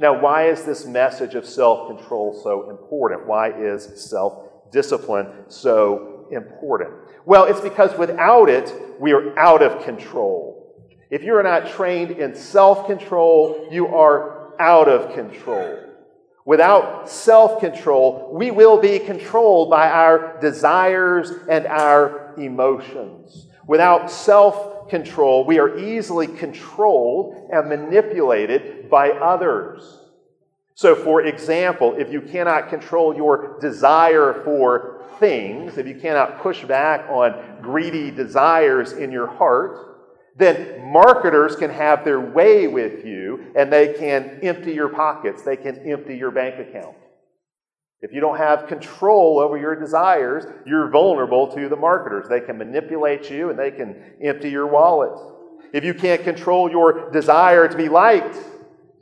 Now, 0.00 0.20
why 0.20 0.48
is 0.48 0.64
this 0.64 0.86
message 0.86 1.36
of 1.36 1.46
self 1.46 1.86
control 1.86 2.40
so 2.42 2.68
important? 2.70 3.28
Why 3.28 3.52
is 3.52 3.84
self 4.10 4.72
discipline 4.72 5.28
so 5.46 6.26
important? 6.32 6.90
Well, 7.24 7.44
it's 7.44 7.60
because 7.60 7.96
without 7.96 8.48
it, 8.48 8.74
we 8.98 9.12
are 9.12 9.38
out 9.38 9.62
of 9.62 9.84
control. 9.84 10.74
If 11.08 11.22
you 11.22 11.36
are 11.36 11.42
not 11.42 11.68
trained 11.68 12.10
in 12.10 12.34
self 12.34 12.86
control, 12.86 13.68
you 13.70 13.86
are 13.86 14.60
out 14.60 14.88
of 14.88 15.14
control. 15.14 15.78
Without 16.44 17.08
self 17.08 17.60
control, 17.60 18.30
we 18.32 18.50
will 18.50 18.80
be 18.80 18.98
controlled 18.98 19.70
by 19.70 19.88
our 19.88 20.40
desires 20.40 21.30
and 21.48 21.66
our 21.66 22.34
emotions. 22.36 23.46
Without 23.66 24.10
self 24.10 24.88
control, 24.88 25.44
we 25.44 25.58
are 25.58 25.78
easily 25.78 26.26
controlled 26.26 27.48
and 27.52 27.68
manipulated 27.68 28.90
by 28.90 29.10
others. 29.10 29.98
So, 30.74 30.94
for 30.94 31.22
example, 31.22 31.94
if 31.98 32.10
you 32.10 32.22
cannot 32.22 32.70
control 32.70 33.14
your 33.14 33.58
desire 33.60 34.42
for 34.44 35.04
things, 35.18 35.76
if 35.76 35.86
you 35.86 35.94
cannot 35.94 36.40
push 36.40 36.64
back 36.64 37.08
on 37.10 37.58
greedy 37.60 38.10
desires 38.10 38.92
in 38.92 39.12
your 39.12 39.26
heart, 39.26 39.90
then 40.36 40.90
marketers 40.90 41.54
can 41.54 41.70
have 41.70 42.04
their 42.04 42.20
way 42.20 42.66
with 42.66 43.04
you 43.04 43.52
and 43.54 43.70
they 43.70 43.92
can 43.92 44.40
empty 44.42 44.72
your 44.72 44.88
pockets, 44.88 45.42
they 45.42 45.56
can 45.56 45.76
empty 45.86 46.16
your 46.16 46.30
bank 46.30 46.58
account. 46.66 46.96
If 48.02 48.12
you 48.12 48.20
don't 48.20 48.38
have 48.38 48.66
control 48.66 49.38
over 49.38 49.58
your 49.58 49.74
desires, 49.74 50.44
you're 50.66 50.88
vulnerable 50.88 51.46
to 51.48 51.68
the 51.68 51.76
marketers. 51.76 52.28
They 52.28 52.40
can 52.40 52.56
manipulate 52.56 53.30
you 53.30 53.50
and 53.50 53.58
they 53.58 53.70
can 53.70 53.94
empty 54.22 54.50
your 54.50 54.66
wallet. 54.66 55.20
If 55.74 55.84
you 55.84 55.92
can't 55.92 56.24
control 56.24 56.70
your 56.70 57.10
desire 57.10 57.68
to 57.68 57.76
be 57.76 57.88
liked, 57.90 58.36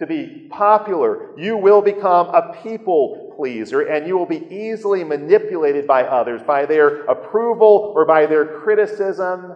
to 0.01 0.07
be 0.07 0.49
popular, 0.51 1.39
you 1.39 1.57
will 1.57 1.81
become 1.81 2.29
a 2.29 2.57
people 2.63 3.35
pleaser 3.37 3.83
and 3.83 4.07
you 4.07 4.19
will 4.19 4.27
be 4.27 4.47
easily 4.51 5.05
manipulated 5.05 5.87
by 5.87 6.03
others, 6.03 6.43
by 6.43 6.67
their 6.67 7.05
approval 7.05 7.93
or 7.95 8.05
by 8.05 8.27
their 8.27 8.61
criticism 8.61 9.55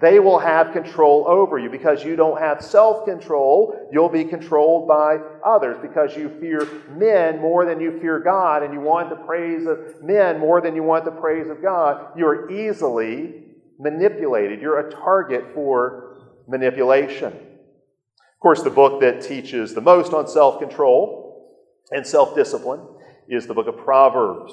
they 0.00 0.18
will 0.18 0.38
have 0.38 0.72
control 0.72 1.26
over 1.28 1.58
you 1.58 1.68
because 1.68 2.02
you 2.02 2.16
don't 2.16 2.40
have 2.40 2.62
self 2.62 3.04
control. 3.04 3.88
You'll 3.92 4.08
be 4.08 4.24
controlled 4.24 4.88
by 4.88 5.18
others 5.44 5.76
because 5.82 6.16
you 6.16 6.30
fear 6.40 6.66
men 6.96 7.38
more 7.40 7.66
than 7.66 7.80
you 7.80 8.00
fear 8.00 8.18
God 8.18 8.62
and 8.62 8.72
you 8.72 8.80
want 8.80 9.10
the 9.10 9.16
praise 9.16 9.66
of 9.66 10.02
men 10.02 10.38
more 10.40 10.62
than 10.62 10.74
you 10.74 10.82
want 10.82 11.04
the 11.04 11.10
praise 11.10 11.50
of 11.50 11.60
God. 11.60 12.16
You're 12.16 12.50
easily 12.50 13.44
manipulated. 13.78 14.62
You're 14.62 14.88
a 14.88 14.90
target 14.90 15.44
for 15.54 16.16
manipulation. 16.48 17.32
Of 17.32 18.40
course, 18.40 18.62
the 18.62 18.70
book 18.70 19.02
that 19.02 19.20
teaches 19.20 19.74
the 19.74 19.82
most 19.82 20.14
on 20.14 20.26
self 20.26 20.60
control 20.60 21.60
and 21.90 22.06
self 22.06 22.34
discipline 22.34 22.80
is 23.28 23.46
the 23.46 23.54
book 23.54 23.66
of 23.66 23.76
Proverbs. 23.76 24.52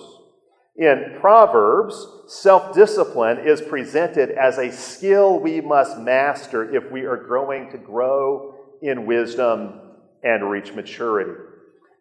In 0.76 1.16
Proverbs, 1.22 2.06
self 2.28 2.76
discipline 2.76 3.40
is 3.40 3.62
presented 3.62 4.32
as 4.32 4.58
a 4.58 4.72
skill 4.72 5.40
we 5.40 5.62
must 5.62 5.98
master 5.98 6.76
if 6.76 6.92
we 6.92 7.06
are 7.06 7.18
growing 7.18 7.72
to 7.72 7.78
grow 7.78 8.56
in 8.82 9.06
wisdom 9.06 9.80
and 10.24 10.50
reach 10.50 10.74
maturity. 10.74 11.32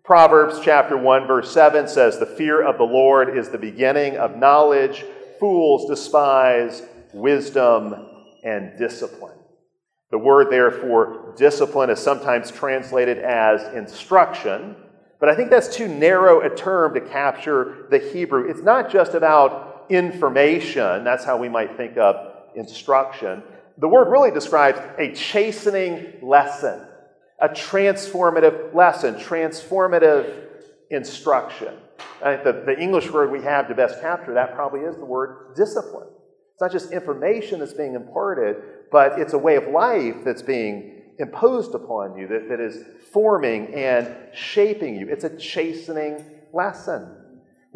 Proverbs 0.04 0.60
chapter 0.62 0.96
1 0.96 1.26
verse 1.26 1.50
7 1.52 1.88
says 1.88 2.18
the 2.18 2.26
fear 2.26 2.62
of 2.62 2.76
the 2.76 2.84
Lord 2.84 3.36
is 3.36 3.48
the 3.48 3.58
beginning 3.58 4.16
of 4.16 4.36
knowledge 4.36 5.04
fools 5.38 5.88
despise 5.88 6.82
wisdom 7.12 7.94
and 8.44 8.78
discipline. 8.78 9.38
The 10.10 10.18
word 10.18 10.50
therefore 10.50 11.34
discipline 11.36 11.90
is 11.90 11.98
sometimes 11.98 12.50
translated 12.50 13.18
as 13.18 13.62
instruction 13.74 14.76
but 15.18 15.28
I 15.28 15.34
think 15.34 15.50
that's 15.50 15.74
too 15.74 15.88
narrow 15.88 16.40
a 16.42 16.54
term 16.54 16.94
to 16.94 17.00
capture 17.00 17.86
the 17.90 17.98
Hebrew. 17.98 18.50
It's 18.50 18.60
not 18.60 18.90
just 18.90 19.14
about 19.14 19.75
information, 19.88 21.04
that's 21.04 21.24
how 21.24 21.36
we 21.36 21.48
might 21.48 21.76
think 21.76 21.96
of 21.96 22.32
instruction. 22.54 23.42
The 23.78 23.88
word 23.88 24.10
really 24.10 24.30
describes 24.30 24.78
a 24.98 25.12
chastening 25.14 26.14
lesson, 26.22 26.80
a 27.40 27.48
transformative 27.48 28.74
lesson, 28.74 29.16
transformative 29.16 30.44
instruction. 30.90 31.74
I 32.22 32.36
think 32.36 32.44
the, 32.44 32.52
the 32.66 32.80
English 32.80 33.10
word 33.10 33.30
we 33.30 33.42
have 33.42 33.68
to 33.68 33.74
best 33.74 34.00
capture 34.00 34.34
that 34.34 34.54
probably 34.54 34.80
is 34.80 34.96
the 34.96 35.04
word 35.04 35.54
discipline. 35.54 36.08
It's 36.52 36.60
not 36.60 36.72
just 36.72 36.92
information 36.92 37.60
that's 37.60 37.74
being 37.74 37.94
imparted, 37.94 38.56
but 38.90 39.18
it's 39.18 39.34
a 39.34 39.38
way 39.38 39.56
of 39.56 39.68
life 39.68 40.16
that's 40.24 40.40
being 40.40 41.02
imposed 41.18 41.74
upon 41.74 42.16
you, 42.16 42.26
that, 42.28 42.48
that 42.48 42.60
is 42.60 42.82
forming 43.12 43.74
and 43.74 44.14
shaping 44.34 44.96
you. 44.96 45.08
It's 45.08 45.24
a 45.24 45.36
chastening 45.36 46.24
lesson. 46.52 47.25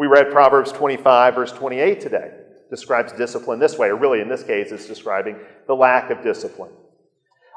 We 0.00 0.06
read 0.06 0.30
Proverbs 0.30 0.72
25, 0.72 1.34
verse 1.34 1.52
28 1.52 2.00
today. 2.00 2.30
Describes 2.70 3.12
discipline 3.12 3.58
this 3.58 3.76
way, 3.76 3.88
or 3.88 3.96
really 3.96 4.22
in 4.22 4.30
this 4.30 4.42
case, 4.42 4.72
it's 4.72 4.86
describing 4.86 5.36
the 5.66 5.74
lack 5.74 6.08
of 6.08 6.22
discipline. 6.22 6.70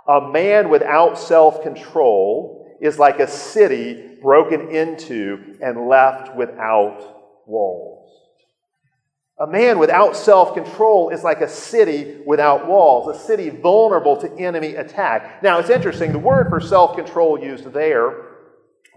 A 0.10 0.30
man 0.30 0.68
without 0.68 1.18
self 1.18 1.64
control 1.64 2.78
is 2.82 3.00
like 3.00 3.22
a 3.22 3.30
city 3.30 4.18
broken 4.22 4.68
into 4.76 5.56
and 5.62 5.88
left 5.88 6.36
without 6.36 7.48
walls. 7.48 8.12
A 9.40 9.48
man 9.48 9.80
without 9.80 10.14
self 10.18 10.54
control 10.54 11.12
is 11.12 11.24
like 11.24 11.40
a 11.40 11.48
city 11.48 12.18
without 12.26 12.68
walls, 12.68 13.16
a 13.16 13.18
city 13.18 13.52
vulnerable 13.52 14.18
to 14.18 14.30
enemy 14.38 14.76
attack. 14.76 15.42
Now, 15.44 15.60
it's 15.60 15.70
interesting, 15.70 16.12
the 16.12 16.20
word 16.20 16.50
for 16.50 16.60
self 16.60 16.98
control 16.98 17.42
used 17.42 17.72
there 17.72 18.34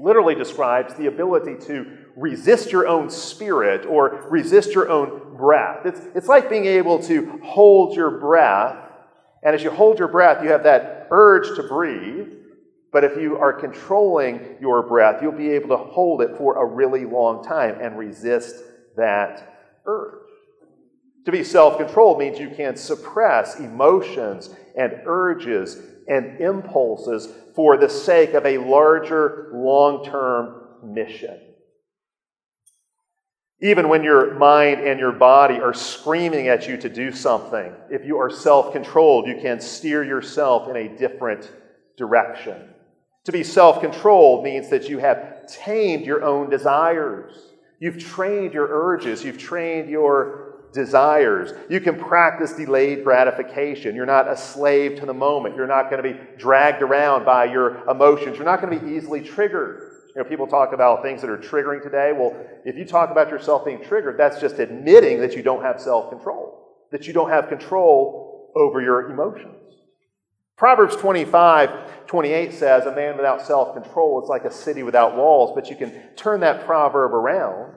literally 0.00 0.34
describes 0.34 0.94
the 0.94 1.06
ability 1.06 1.64
to 1.66 2.05
resist 2.16 2.72
your 2.72 2.88
own 2.88 3.10
spirit 3.10 3.86
or 3.86 4.26
resist 4.30 4.74
your 4.74 4.88
own 4.88 5.36
breath. 5.36 5.84
It's, 5.84 6.00
it's 6.14 6.28
like 6.28 6.48
being 6.48 6.64
able 6.64 7.02
to 7.04 7.38
hold 7.44 7.94
your 7.94 8.18
breath, 8.18 8.76
and 9.42 9.54
as 9.54 9.62
you 9.62 9.70
hold 9.70 9.98
your 9.98 10.08
breath, 10.08 10.42
you 10.42 10.50
have 10.50 10.64
that 10.64 11.08
urge 11.10 11.54
to 11.56 11.62
breathe. 11.62 12.28
But 12.92 13.04
if 13.04 13.20
you 13.20 13.36
are 13.36 13.52
controlling 13.52 14.56
your 14.60 14.82
breath, 14.82 15.20
you'll 15.20 15.32
be 15.32 15.50
able 15.50 15.68
to 15.68 15.76
hold 15.76 16.22
it 16.22 16.36
for 16.38 16.56
a 16.56 16.64
really 16.64 17.04
long 17.04 17.44
time 17.44 17.78
and 17.80 17.98
resist 17.98 18.56
that 18.96 19.82
urge. 19.84 20.22
To 21.26 21.32
be 21.32 21.44
self 21.44 21.76
controlled 21.76 22.18
means 22.18 22.38
you 22.38 22.50
can 22.50 22.76
suppress 22.76 23.58
emotions 23.58 24.48
and 24.76 25.02
urges 25.04 25.76
and 26.08 26.40
impulses 26.40 27.28
for 27.54 27.76
the 27.76 27.88
sake 27.88 28.34
of 28.34 28.46
a 28.46 28.58
larger 28.58 29.50
long 29.52 30.04
term 30.04 30.62
mission. 30.82 31.40
Even 33.62 33.88
when 33.88 34.04
your 34.04 34.34
mind 34.34 34.80
and 34.80 35.00
your 35.00 35.12
body 35.12 35.58
are 35.60 35.72
screaming 35.72 36.48
at 36.48 36.68
you 36.68 36.76
to 36.76 36.90
do 36.90 37.10
something, 37.10 37.72
if 37.90 38.04
you 38.04 38.18
are 38.18 38.28
self 38.28 38.72
controlled, 38.72 39.26
you 39.26 39.38
can 39.40 39.60
steer 39.60 40.04
yourself 40.04 40.68
in 40.68 40.76
a 40.76 40.96
different 40.96 41.50
direction. 41.96 42.68
To 43.24 43.32
be 43.32 43.42
self 43.42 43.80
controlled 43.80 44.44
means 44.44 44.68
that 44.68 44.90
you 44.90 44.98
have 44.98 45.46
tamed 45.46 46.04
your 46.04 46.22
own 46.22 46.50
desires. 46.50 47.34
You've 47.80 47.98
trained 47.98 48.52
your 48.52 48.68
urges. 48.70 49.24
You've 49.24 49.38
trained 49.38 49.88
your 49.88 50.46
desires. 50.72 51.52
You 51.70 51.80
can 51.80 51.98
practice 51.98 52.52
delayed 52.52 53.04
gratification. 53.04 53.96
You're 53.96 54.04
not 54.04 54.28
a 54.28 54.36
slave 54.36 55.00
to 55.00 55.06
the 55.06 55.14
moment. 55.14 55.56
You're 55.56 55.66
not 55.66 55.90
going 55.90 56.02
to 56.02 56.12
be 56.12 56.20
dragged 56.36 56.82
around 56.82 57.24
by 57.24 57.46
your 57.46 57.88
emotions. 57.88 58.36
You're 58.36 58.44
not 58.44 58.60
going 58.60 58.78
to 58.78 58.84
be 58.84 58.94
easily 58.94 59.22
triggered. 59.22 59.95
You 60.16 60.22
know, 60.22 60.28
people 60.28 60.46
talk 60.46 60.72
about 60.72 61.02
things 61.02 61.20
that 61.20 61.28
are 61.28 61.36
triggering 61.36 61.82
today. 61.82 62.12
Well, 62.12 62.34
if 62.64 62.76
you 62.76 62.86
talk 62.86 63.10
about 63.10 63.28
yourself 63.28 63.66
being 63.66 63.84
triggered, 63.84 64.18
that's 64.18 64.40
just 64.40 64.58
admitting 64.58 65.20
that 65.20 65.36
you 65.36 65.42
don't 65.42 65.62
have 65.62 65.78
self 65.78 66.08
control, 66.08 66.78
that 66.90 67.06
you 67.06 67.12
don't 67.12 67.28
have 67.28 67.48
control 67.48 68.50
over 68.56 68.80
your 68.80 69.10
emotions. 69.10 69.52
Proverbs 70.56 70.96
25, 70.96 72.06
28 72.06 72.54
says, 72.54 72.86
A 72.86 72.94
man 72.94 73.16
without 73.16 73.46
self 73.46 73.74
control 73.74 74.22
is 74.22 74.28
like 74.30 74.44
a 74.44 74.50
city 74.50 74.82
without 74.82 75.14
walls, 75.16 75.52
but 75.54 75.68
you 75.68 75.76
can 75.76 75.92
turn 76.16 76.40
that 76.40 76.64
proverb 76.64 77.12
around 77.12 77.74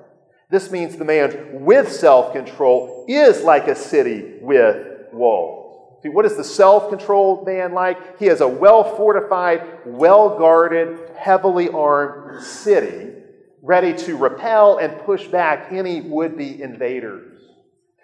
this 0.49 0.71
means 0.71 0.97
the 0.97 1.05
man 1.05 1.63
with 1.63 1.91
self 1.91 2.33
control 2.33 3.05
is 3.07 3.43
like 3.43 3.67
a 3.67 3.75
city 3.75 4.39
with 4.41 5.13
walls. 5.13 5.99
See, 6.01 6.09
what 6.09 6.25
is 6.25 6.37
the 6.37 6.43
self 6.43 6.89
controlled 6.89 7.45
man 7.45 7.73
like? 7.73 8.17
He 8.17 8.27
is 8.27 8.41
a 8.41 8.47
well 8.47 8.95
fortified, 8.95 9.61
well 9.85 10.37
guarded, 10.39 11.08
heavily 11.19 11.69
armed 11.69 12.43
city 12.43 13.13
ready 13.61 13.93
to 13.93 14.15
repel 14.15 14.77
and 14.77 14.97
push 14.99 15.27
back 15.27 15.71
any 15.71 16.01
would 16.01 16.37
be 16.37 16.61
invaders. 16.61 17.39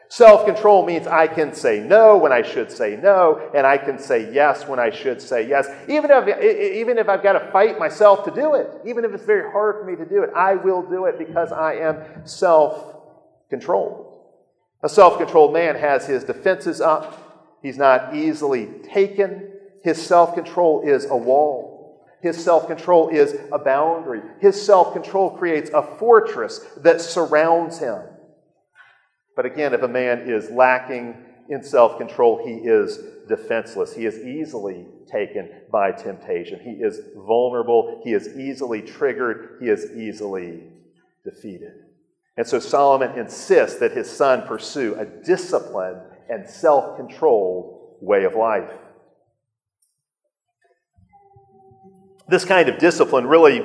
Self 0.10 0.46
control 0.46 0.86
means 0.86 1.08
I 1.08 1.28
can 1.28 1.54
say 1.54 1.80
no 1.80 2.18
when 2.18 2.32
I 2.32 2.42
should 2.42 2.72
say 2.72 2.96
no, 2.96 3.52
and 3.56 3.66
I 3.66 3.78
can 3.78 3.98
say 3.98 4.32
yes 4.32 4.68
when 4.68 4.80
I 4.80 4.92
should 4.92 5.22
say 5.22 5.48
yes. 5.48 5.68
Even 5.90 6.12
if, 6.12 6.42
even 6.78 6.98
if 6.98 7.10
I've 7.10 7.24
got 7.24 7.34
to 7.34 7.52
fight 7.52 7.80
myself 7.80 8.24
to 8.26 8.32
do 8.32 8.54
it, 8.54 8.70
even 8.86 9.04
if 9.04 9.12
it's 9.12 9.26
very 9.26 9.52
hard 9.52 9.78
for 9.78 9.86
me 9.86 9.96
to 9.96 10.06
do 10.06 10.24
it, 10.24 10.30
I 10.36 10.56
will 10.56 10.84
do 10.84 11.06
it 11.06 11.18
because 11.18 11.52
I 11.52 11.76
am 11.76 12.26
self 12.26 12.96
controlled. 13.50 14.06
A 14.84 14.90
self 14.90 15.18
controlled 15.18 15.54
man 15.54 15.76
has 15.76 16.06
his 16.06 16.24
defenses 16.24 16.82
up, 16.82 17.58
he's 17.62 17.78
not 17.78 18.16
easily 18.16 18.68
taken. 18.84 19.52
His 19.84 20.02
self 20.02 20.34
control 20.36 20.82
is 20.82 21.06
a 21.06 21.18
wall. 21.18 21.65
His 22.22 22.44
self 22.44 22.68
control 22.68 23.10
is 23.10 23.36
a 23.52 23.60
boundary. 23.60 24.22
His 24.40 24.62
self 24.62 24.94
control 24.94 25.32
creates 25.38 25.70
a 25.72 25.82
fortress 25.82 26.60
that 26.78 27.02
surrounds 27.02 27.80
him. 27.80 28.02
But 29.36 29.46
again, 29.46 29.74
if 29.74 29.82
a 29.82 29.88
man 29.88 30.30
is 30.30 30.50
lacking 30.50 31.16
in 31.50 31.64
self 31.64 31.98
control, 31.98 32.46
he 32.46 32.68
is 32.68 33.00
defenseless. 33.28 33.94
He 33.94 34.06
is 34.06 34.18
easily 34.20 34.86
taken 35.12 35.50
by 35.72 35.92
temptation. 35.92 36.60
He 36.60 36.72
is 36.72 37.00
vulnerable. 37.16 38.02
He 38.04 38.14
is 38.14 38.38
easily 38.38 38.82
triggered. 38.82 39.58
He 39.62 39.68
is 39.68 39.92
easily 39.96 40.64
defeated. 41.24 41.74
And 42.38 42.46
so 42.46 42.60
Solomon 42.60 43.18
insists 43.18 43.80
that 43.80 43.92
his 43.92 44.10
son 44.10 44.48
pursue 44.48 44.96
a 44.96 45.06
disciplined 45.06 46.02
and 46.30 46.48
self 46.50 46.98
controlled 46.98 47.98
way 48.02 48.24
of 48.24 48.36
life. 48.36 48.70
This 52.28 52.44
kind 52.44 52.70
of 52.70 52.80
discipline 52.80 53.28
really 53.28 53.64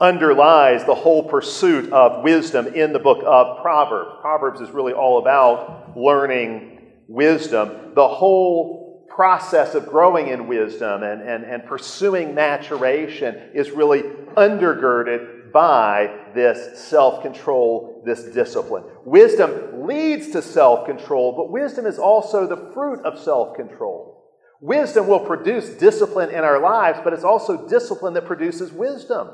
underlies 0.00 0.84
the 0.84 0.94
whole 0.94 1.28
pursuit 1.28 1.92
of 1.92 2.22
wisdom 2.22 2.68
in 2.68 2.92
the 2.92 2.98
book 2.98 3.22
of 3.26 3.60
Proverbs. 3.60 4.12
Proverbs 4.22 4.60
is 4.60 4.70
really 4.70 4.94
all 4.94 5.18
about 5.18 5.96
learning 5.96 6.92
wisdom. 7.08 7.92
The 7.94 8.08
whole 8.08 9.06
process 9.14 9.74
of 9.74 9.86
growing 9.86 10.28
in 10.28 10.46
wisdom 10.46 11.02
and, 11.02 11.20
and, 11.20 11.44
and 11.44 11.64
pursuing 11.66 12.34
maturation 12.34 13.50
is 13.52 13.70
really 13.70 14.02
undergirded 14.36 15.52
by 15.52 16.14
this 16.34 16.78
self 16.78 17.22
control, 17.22 18.02
this 18.06 18.22
discipline. 18.22 18.84
Wisdom 19.04 19.86
leads 19.86 20.30
to 20.30 20.40
self 20.40 20.86
control, 20.86 21.32
but 21.32 21.50
wisdom 21.50 21.84
is 21.84 21.98
also 21.98 22.46
the 22.46 22.72
fruit 22.72 23.04
of 23.04 23.18
self 23.18 23.56
control. 23.56 24.17
Wisdom 24.60 25.06
will 25.06 25.20
produce 25.20 25.68
discipline 25.70 26.30
in 26.30 26.42
our 26.42 26.60
lives, 26.60 26.98
but 27.04 27.12
it's 27.12 27.24
also 27.24 27.68
discipline 27.68 28.14
that 28.14 28.26
produces 28.26 28.72
wisdom. 28.72 29.28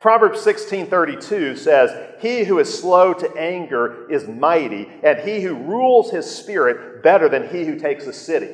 Proverbs 0.00 0.40
16:32 0.40 1.56
says, 1.56 1.94
"He 2.20 2.44
who 2.44 2.58
is 2.58 2.72
slow 2.72 3.12
to 3.12 3.36
anger 3.36 4.10
is 4.10 4.26
mighty, 4.26 4.90
and 5.02 5.18
he 5.18 5.42
who 5.42 5.54
rules 5.54 6.10
his 6.10 6.24
spirit 6.24 7.02
better 7.02 7.28
than 7.28 7.48
he 7.48 7.64
who 7.64 7.78
takes 7.78 8.06
a 8.06 8.12
city." 8.12 8.48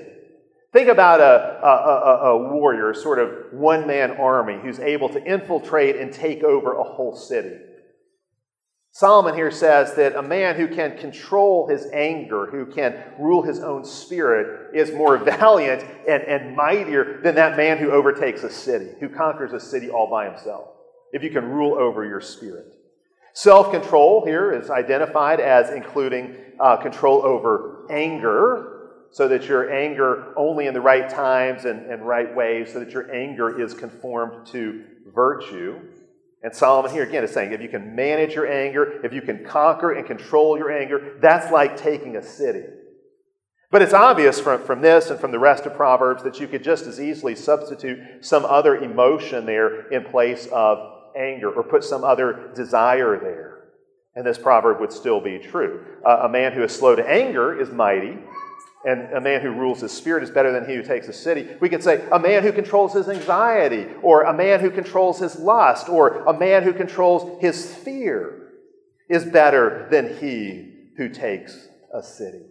Think 0.73 0.89
about 0.89 1.21
a, 1.21 1.61
a, 1.63 1.69
a, 1.69 2.33
a 2.33 2.53
warrior, 2.53 2.93
sort 2.93 3.21
of 3.21 3.31
one 3.53 3.87
man 3.87 4.11
army, 4.11 4.59
who's 4.61 4.81
able 4.81 5.09
to 5.11 5.23
infiltrate 5.23 5.97
and 5.97 6.13
take 6.13 6.43
over 6.43 6.73
a 6.73 6.83
whole 6.83 7.15
city. 7.15 7.57
Solomon 8.97 9.35
here 9.35 9.51
says 9.51 9.95
that 9.97 10.17
a 10.17 10.23
man 10.23 10.57
who 10.57 10.67
can 10.67 10.97
control 10.97 11.69
his 11.69 11.87
anger, 11.93 12.47
who 12.47 12.65
can 12.65 12.97
rule 13.19 13.43
his 13.43 13.61
own 13.61 13.85
spirit, 13.85 14.75
is 14.75 14.91
more 14.91 15.19
valiant 15.19 15.85
and, 16.09 16.23
and 16.23 16.57
mightier 16.57 17.21
than 17.23 17.35
that 17.35 17.59
man 17.59 17.77
who 17.77 17.91
overtakes 17.91 18.43
a 18.43 18.49
city, 18.49 18.89
who 18.99 19.11
conquers 19.11 19.53
a 19.53 19.61
city 19.61 19.91
all 19.91 20.09
by 20.09 20.25
himself 20.25 20.69
if 21.13 21.23
you 21.23 21.29
can 21.29 21.45
rule 21.45 21.79
over 21.79 22.07
your 22.07 22.23
spirit. 22.23 22.73
Self 23.35 23.71
control 23.71 24.25
here 24.25 24.51
is 24.51 24.71
identified 24.71 25.41
as 25.41 25.69
including 25.69 26.35
uh, 26.59 26.79
control 26.79 27.23
over 27.23 27.87
anger, 27.91 28.93
so 29.11 29.29
that 29.29 29.47
your 29.47 29.71
anger 29.71 30.33
only 30.39 30.69
in 30.69 30.73
the 30.73 30.81
right 30.81 31.11
times 31.11 31.67
and, 31.67 31.85
and 31.91 32.09
right 32.09 32.35
ways, 32.35 32.73
so 32.73 32.81
that 32.81 32.93
your 32.93 33.15
anger 33.15 33.61
is 33.61 33.75
conformed 33.75 34.47
to 34.47 34.85
virtue. 35.15 35.81
And 36.47 36.55
Solomon 36.55 36.93
here 36.93 37.03
again 37.03 37.25
is 37.25 37.33
saying 37.33 37.51
if 37.51 37.61
you 37.61 37.69
can 37.69 37.97
manage 37.97 38.37
your 38.37 38.47
anger, 38.47 39.05
if 39.05 39.13
you 39.13 39.21
can 39.21 39.45
conquer 39.45 39.91
and 39.91 40.07
control 40.07 40.57
your 40.57 40.71
anger, 40.71 41.17
that's 41.21 41.51
like 41.51 41.77
taking 41.77 42.15
a 42.15 42.23
city. 42.23 42.63
But 43.73 43.83
it's 43.83 43.93
obvious 43.93 44.39
from, 44.39 44.63
from 44.63 44.81
this 44.81 45.11
and 45.11 45.19
from 45.19 45.33
the 45.33 45.41
rest 45.41 45.67
of 45.67 45.75
Proverbs 45.75 46.23
that 46.23 46.39
you 46.39 46.47
could 46.47 46.63
just 46.63 46.87
as 46.87 47.01
easily 47.01 47.35
substitute 47.35 48.25
some 48.25 48.45
other 48.45 48.77
emotion 48.77 49.45
there 49.45 49.89
in 49.89 50.05
place 50.05 50.47
of 50.53 50.79
anger 51.17 51.51
or 51.51 51.65
put 51.65 51.83
some 51.83 52.05
other 52.05 52.53
desire 52.55 53.19
there. 53.19 53.65
And 54.15 54.25
this 54.25 54.39
proverb 54.39 54.79
would 54.79 54.93
still 54.93 55.21
be 55.21 55.41
true. 55.41 55.85
Uh, 56.07 56.21
a 56.23 56.29
man 56.29 56.53
who 56.53 56.63
is 56.63 56.73
slow 56.73 56.95
to 56.95 57.05
anger 57.05 57.61
is 57.61 57.73
mighty, 57.73 58.19
and 58.87 59.13
a 59.13 59.21
man 59.21 59.41
who 59.41 59.51
rules 59.51 59.81
his 59.81 59.91
spirit 59.91 60.23
is 60.23 60.31
better 60.31 60.53
than 60.53 60.65
he 60.65 60.77
who 60.77 60.83
takes 60.83 61.09
a 61.09 61.13
city. 61.13 61.49
We 61.61 61.69
could 61.69 61.83
say 61.83 62.07
a 62.13 62.21
man 62.21 62.45
who 62.45 62.53
controls 62.53 62.93
his 62.93 63.09
anxiety, 63.09 63.87
or 64.01 64.23
a 64.23 64.33
man 64.33 64.61
who 64.61 64.71
controls 64.71 65.19
his 65.19 65.37
lust, 65.41 65.89
or 65.89 66.25
a 66.25 66.33
man 66.33 66.63
who 66.63 66.73
controls 66.73 67.41
his 67.43 67.75
fear 67.75 68.53
is 69.09 69.25
better 69.25 69.89
than 69.91 70.17
he 70.19 70.73
who 70.97 71.09
takes 71.09 71.69
a 71.93 72.03
city. 72.03 72.47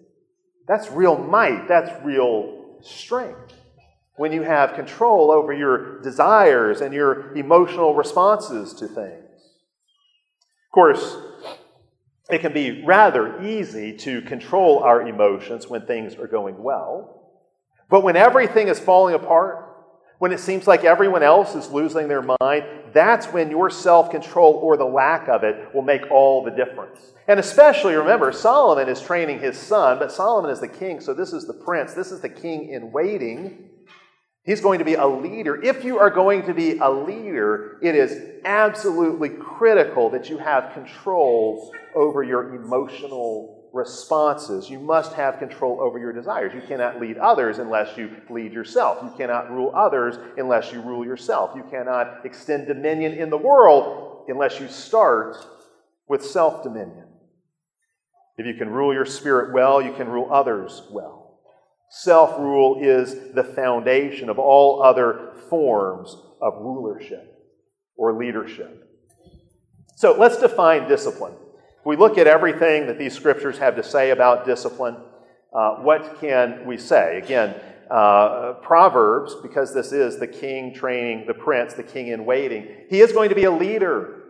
That's 0.67 0.91
real 0.91 1.17
might, 1.17 1.67
that's 1.69 2.03
real 2.03 2.79
strength 2.81 3.53
when 4.17 4.31
you 4.31 4.43
have 4.43 4.75
control 4.75 5.31
over 5.31 5.53
your 5.53 6.01
desires 6.01 6.81
and 6.81 6.93
your 6.93 7.33
emotional 7.35 7.95
responses 7.95 8.73
to 8.73 8.87
things. 8.87 9.23
Of 10.65 10.71
course, 10.73 11.17
it 12.29 12.41
can 12.41 12.53
be 12.53 12.83
rather 12.83 13.41
easy 13.43 13.95
to 13.97 14.21
control 14.21 14.79
our 14.79 15.07
emotions 15.07 15.67
when 15.67 15.85
things 15.85 16.15
are 16.15 16.27
going 16.27 16.61
well. 16.61 17.21
But 17.89 18.03
when 18.03 18.15
everything 18.15 18.67
is 18.67 18.79
falling 18.79 19.13
apart, 19.13 19.65
when 20.17 20.31
it 20.31 20.39
seems 20.39 20.65
like 20.65 20.83
everyone 20.83 21.23
else 21.23 21.55
is 21.55 21.69
losing 21.69 22.07
their 22.07 22.23
mind, 22.41 22.65
that's 22.93 23.27
when 23.27 23.51
your 23.51 23.69
self 23.69 24.09
control 24.09 24.53
or 24.53 24.77
the 24.77 24.85
lack 24.85 25.27
of 25.27 25.43
it 25.43 25.73
will 25.73 25.81
make 25.81 26.09
all 26.09 26.43
the 26.43 26.51
difference. 26.51 27.13
And 27.27 27.39
especially 27.39 27.93
remember, 27.95 28.31
Solomon 28.31 28.87
is 28.87 29.01
training 29.01 29.39
his 29.39 29.57
son, 29.57 29.99
but 29.99 30.11
Solomon 30.11 30.49
is 30.49 30.61
the 30.61 30.67
king, 30.67 31.01
so 31.01 31.13
this 31.13 31.33
is 31.33 31.45
the 31.45 31.53
prince, 31.53 31.93
this 31.93 32.11
is 32.11 32.21
the 32.21 32.29
king 32.29 32.69
in 32.69 32.91
waiting. 32.91 33.69
He's 34.45 34.61
going 34.61 34.79
to 34.79 34.85
be 34.85 34.93
a 34.93 35.07
leader. 35.07 35.61
If 35.61 35.83
you 35.83 35.97
are 35.97 36.11
going 36.11 36.43
to 36.43 36.53
be 36.53 36.77
a 36.77 36.89
leader, 36.89 37.79
it 37.81 37.95
is 37.95 38.41
absolutely 38.45 39.29
critical 39.29 40.11
that 40.11 40.29
you 40.29 40.37
have 40.37 40.71
control 40.73 41.73
over 41.95 42.23
your 42.23 42.55
emotional 42.55 43.69
responses. 43.75 44.69
You 44.69 44.79
must 44.79 45.13
have 45.13 45.37
control 45.37 45.81
over 45.81 45.99
your 45.99 46.13
desires. 46.13 46.53
You 46.53 46.61
cannot 46.61 47.01
lead 47.01 47.17
others 47.17 47.59
unless 47.59 47.97
you 47.97 48.09
lead 48.29 48.53
yourself. 48.53 48.99
You 49.03 49.11
cannot 49.17 49.51
rule 49.51 49.71
others 49.75 50.15
unless 50.37 50.71
you 50.71 50.81
rule 50.81 51.05
yourself. 51.05 51.51
You 51.55 51.63
cannot 51.69 52.25
extend 52.25 52.67
dominion 52.67 53.13
in 53.13 53.29
the 53.29 53.37
world 53.37 54.25
unless 54.29 54.59
you 54.59 54.69
start 54.69 55.35
with 56.07 56.25
self 56.25 56.63
dominion. 56.63 57.05
If 58.37 58.45
you 58.45 58.53
can 58.53 58.69
rule 58.69 58.93
your 58.93 59.05
spirit 59.05 59.53
well, 59.53 59.81
you 59.81 59.93
can 59.93 60.07
rule 60.07 60.29
others 60.31 60.83
well. 60.91 61.41
Self 61.89 62.39
rule 62.39 62.79
is 62.81 63.33
the 63.33 63.43
foundation 63.43 64.29
of 64.29 64.39
all 64.39 64.81
other 64.81 65.33
forms 65.49 66.15
of 66.41 66.53
rulership 66.57 67.31
or 67.97 68.17
leadership. 68.17 68.89
So 69.97 70.15
let's 70.17 70.37
define 70.37 70.87
discipline. 70.87 71.33
If 71.85 71.89
we 71.89 71.97
look 71.97 72.17
at 72.17 72.25
everything 72.25 72.87
that 72.87 72.97
these 72.97 73.13
scriptures 73.13 73.59
have 73.59 73.75
to 73.75 73.83
say 73.83 74.09
about 74.09 74.43
discipline, 74.43 74.97
uh, 75.53 75.75
what 75.75 76.19
can 76.19 76.65
we 76.65 76.79
say? 76.79 77.19
Again, 77.23 77.53
uh, 77.91 78.53
Proverbs, 78.63 79.35
because 79.35 79.71
this 79.71 79.91
is 79.91 80.17
the 80.17 80.25
king 80.25 80.73
training 80.73 81.27
the 81.27 81.35
prince, 81.35 81.75
the 81.75 81.83
king 81.83 82.07
in 82.07 82.25
waiting, 82.25 82.67
he 82.89 83.01
is 83.01 83.11
going 83.11 83.29
to 83.29 83.35
be 83.35 83.43
a 83.43 83.51
leader. 83.51 84.23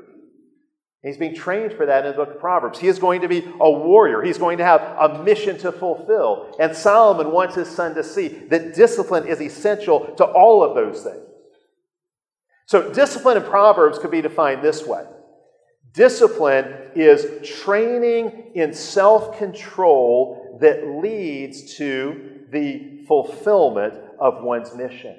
He's 1.02 1.16
being 1.16 1.34
trained 1.34 1.72
for 1.72 1.86
that 1.86 2.06
in 2.06 2.12
the 2.12 2.18
book 2.18 2.36
of 2.36 2.42
Proverbs. 2.42 2.78
He 2.78 2.90
is 2.90 3.00
going 3.00 3.22
to 3.22 3.30
be 3.30 3.50
a 3.62 3.72
warrior. 3.72 4.22
He's 4.22 4.38
going 4.38 4.58
to 4.58 4.66
have 4.66 4.82
a 4.82 5.24
mission 5.24 5.58
to 5.60 5.72
fulfill. 5.72 6.54
And 6.60 6.76
Solomon 6.76 7.32
wants 7.32 7.56
his 7.56 7.70
son 7.70 7.96
to 7.96 8.04
see 8.04 8.28
that 8.28 8.76
discipline 8.76 9.28
is 9.28 9.40
essential 9.40 10.14
to 10.18 10.26
all 10.26 10.62
of 10.62 10.76
those 10.76 11.04
things. 11.04 11.24
So, 12.66 12.92
discipline 12.92 13.38
in 13.38 13.44
Proverbs 13.44 13.98
could 13.98 14.12
be 14.12 14.22
defined 14.22 14.62
this 14.62 14.86
way 14.86 15.06
discipline 15.96 16.92
is 16.96 17.48
training 17.48 18.52
in 18.56 18.74
self 18.74 19.38
control 19.38 20.58
that 20.62 20.88
leads 21.02 21.76
to 21.76 22.42
the 22.52 23.04
fulfillment 23.08 23.94
of 24.20 24.44
one's 24.44 24.74
mission. 24.74 25.16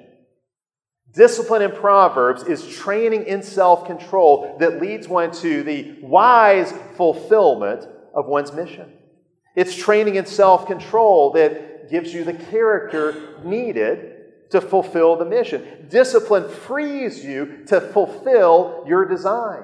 Discipline 1.13 1.61
in 1.61 1.71
Proverbs 1.71 2.43
is 2.43 2.67
training 2.67 3.25
in 3.25 3.41
self 3.41 3.85
control 3.85 4.57
that 4.59 4.81
leads 4.81 5.07
one 5.07 5.31
to 5.31 5.63
the 5.63 5.97
wise 6.01 6.73
fulfillment 6.95 7.85
of 8.13 8.25
one's 8.27 8.53
mission. 8.53 8.91
It's 9.55 9.75
training 9.75 10.15
in 10.15 10.25
self 10.25 10.67
control 10.67 11.31
that 11.33 11.89
gives 11.89 12.13
you 12.13 12.23
the 12.23 12.33
character 12.33 13.39
needed 13.43 14.13
to 14.51 14.61
fulfill 14.61 15.15
the 15.15 15.25
mission. 15.25 15.87
Discipline 15.89 16.49
frees 16.49 17.23
you 17.23 17.63
to 17.67 17.81
fulfill 17.81 18.83
your 18.87 19.05
design. 19.05 19.63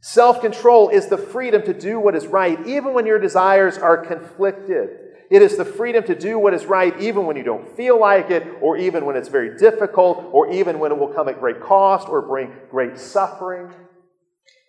Self 0.00 0.40
control 0.40 0.88
is 0.88 1.08
the 1.08 1.18
freedom 1.18 1.62
to 1.62 1.74
do 1.74 2.00
what 2.00 2.14
is 2.14 2.26
right, 2.26 2.58
even 2.66 2.94
when 2.94 3.06
your 3.06 3.18
desires 3.18 3.76
are 3.76 3.98
conflicted. 3.98 4.90
It 5.30 5.42
is 5.42 5.56
the 5.56 5.64
freedom 5.64 6.02
to 6.04 6.14
do 6.14 6.38
what 6.38 6.54
is 6.54 6.66
right 6.66 6.98
even 7.00 7.24
when 7.24 7.36
you 7.36 7.44
don't 7.44 7.76
feel 7.76 8.00
like 8.00 8.30
it, 8.30 8.46
or 8.60 8.76
even 8.76 9.04
when 9.04 9.14
it's 9.14 9.28
very 9.28 9.56
difficult, 9.58 10.28
or 10.32 10.50
even 10.50 10.78
when 10.78 10.90
it 10.90 10.98
will 10.98 11.12
come 11.12 11.28
at 11.28 11.38
great 11.38 11.60
cost 11.60 12.08
or 12.08 12.22
bring 12.22 12.52
great 12.70 12.98
suffering. 12.98 13.70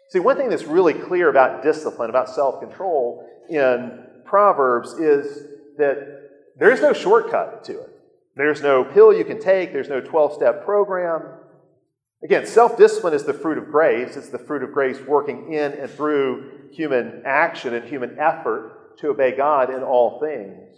See, 0.10 0.20
one 0.20 0.36
thing 0.36 0.50
that's 0.50 0.66
really 0.66 0.94
clear 0.94 1.30
about 1.30 1.64
discipline, 1.64 2.10
about 2.10 2.30
self 2.30 2.60
control 2.60 3.26
in 3.50 4.04
Proverbs 4.26 4.94
is 4.94 5.48
that 5.78 6.30
there's 6.60 6.82
no 6.82 6.94
shortcut 6.94 7.64
to 7.66 7.80
it. 7.80 7.90
There's 8.36 8.62
no 8.62 8.84
pill 8.84 9.14
you 9.14 9.26
can 9.26 9.40
take, 9.40 9.74
there's 9.74 9.90
no 9.90 10.02
12 10.02 10.34
step 10.34 10.64
program. 10.64 11.24
Again, 12.24 12.46
self 12.46 12.78
discipline 12.78 13.14
is 13.14 13.24
the 13.24 13.34
fruit 13.34 13.58
of 13.58 13.72
grace. 13.72 14.16
It's 14.16 14.30
the 14.30 14.38
fruit 14.38 14.64
of 14.64 14.72
grace 14.72 15.00
working 15.02 15.54
in 15.54 15.74
and 15.74 15.90
through 15.90 16.70
human 16.72 17.24
action 17.26 17.74
and 17.74 17.88
human 17.88 18.18
effort 18.20 18.98
to 19.00 19.10
obey 19.10 19.36
God 19.36 19.74
in 19.74 19.82
all 19.82 20.20
things. 20.20 20.78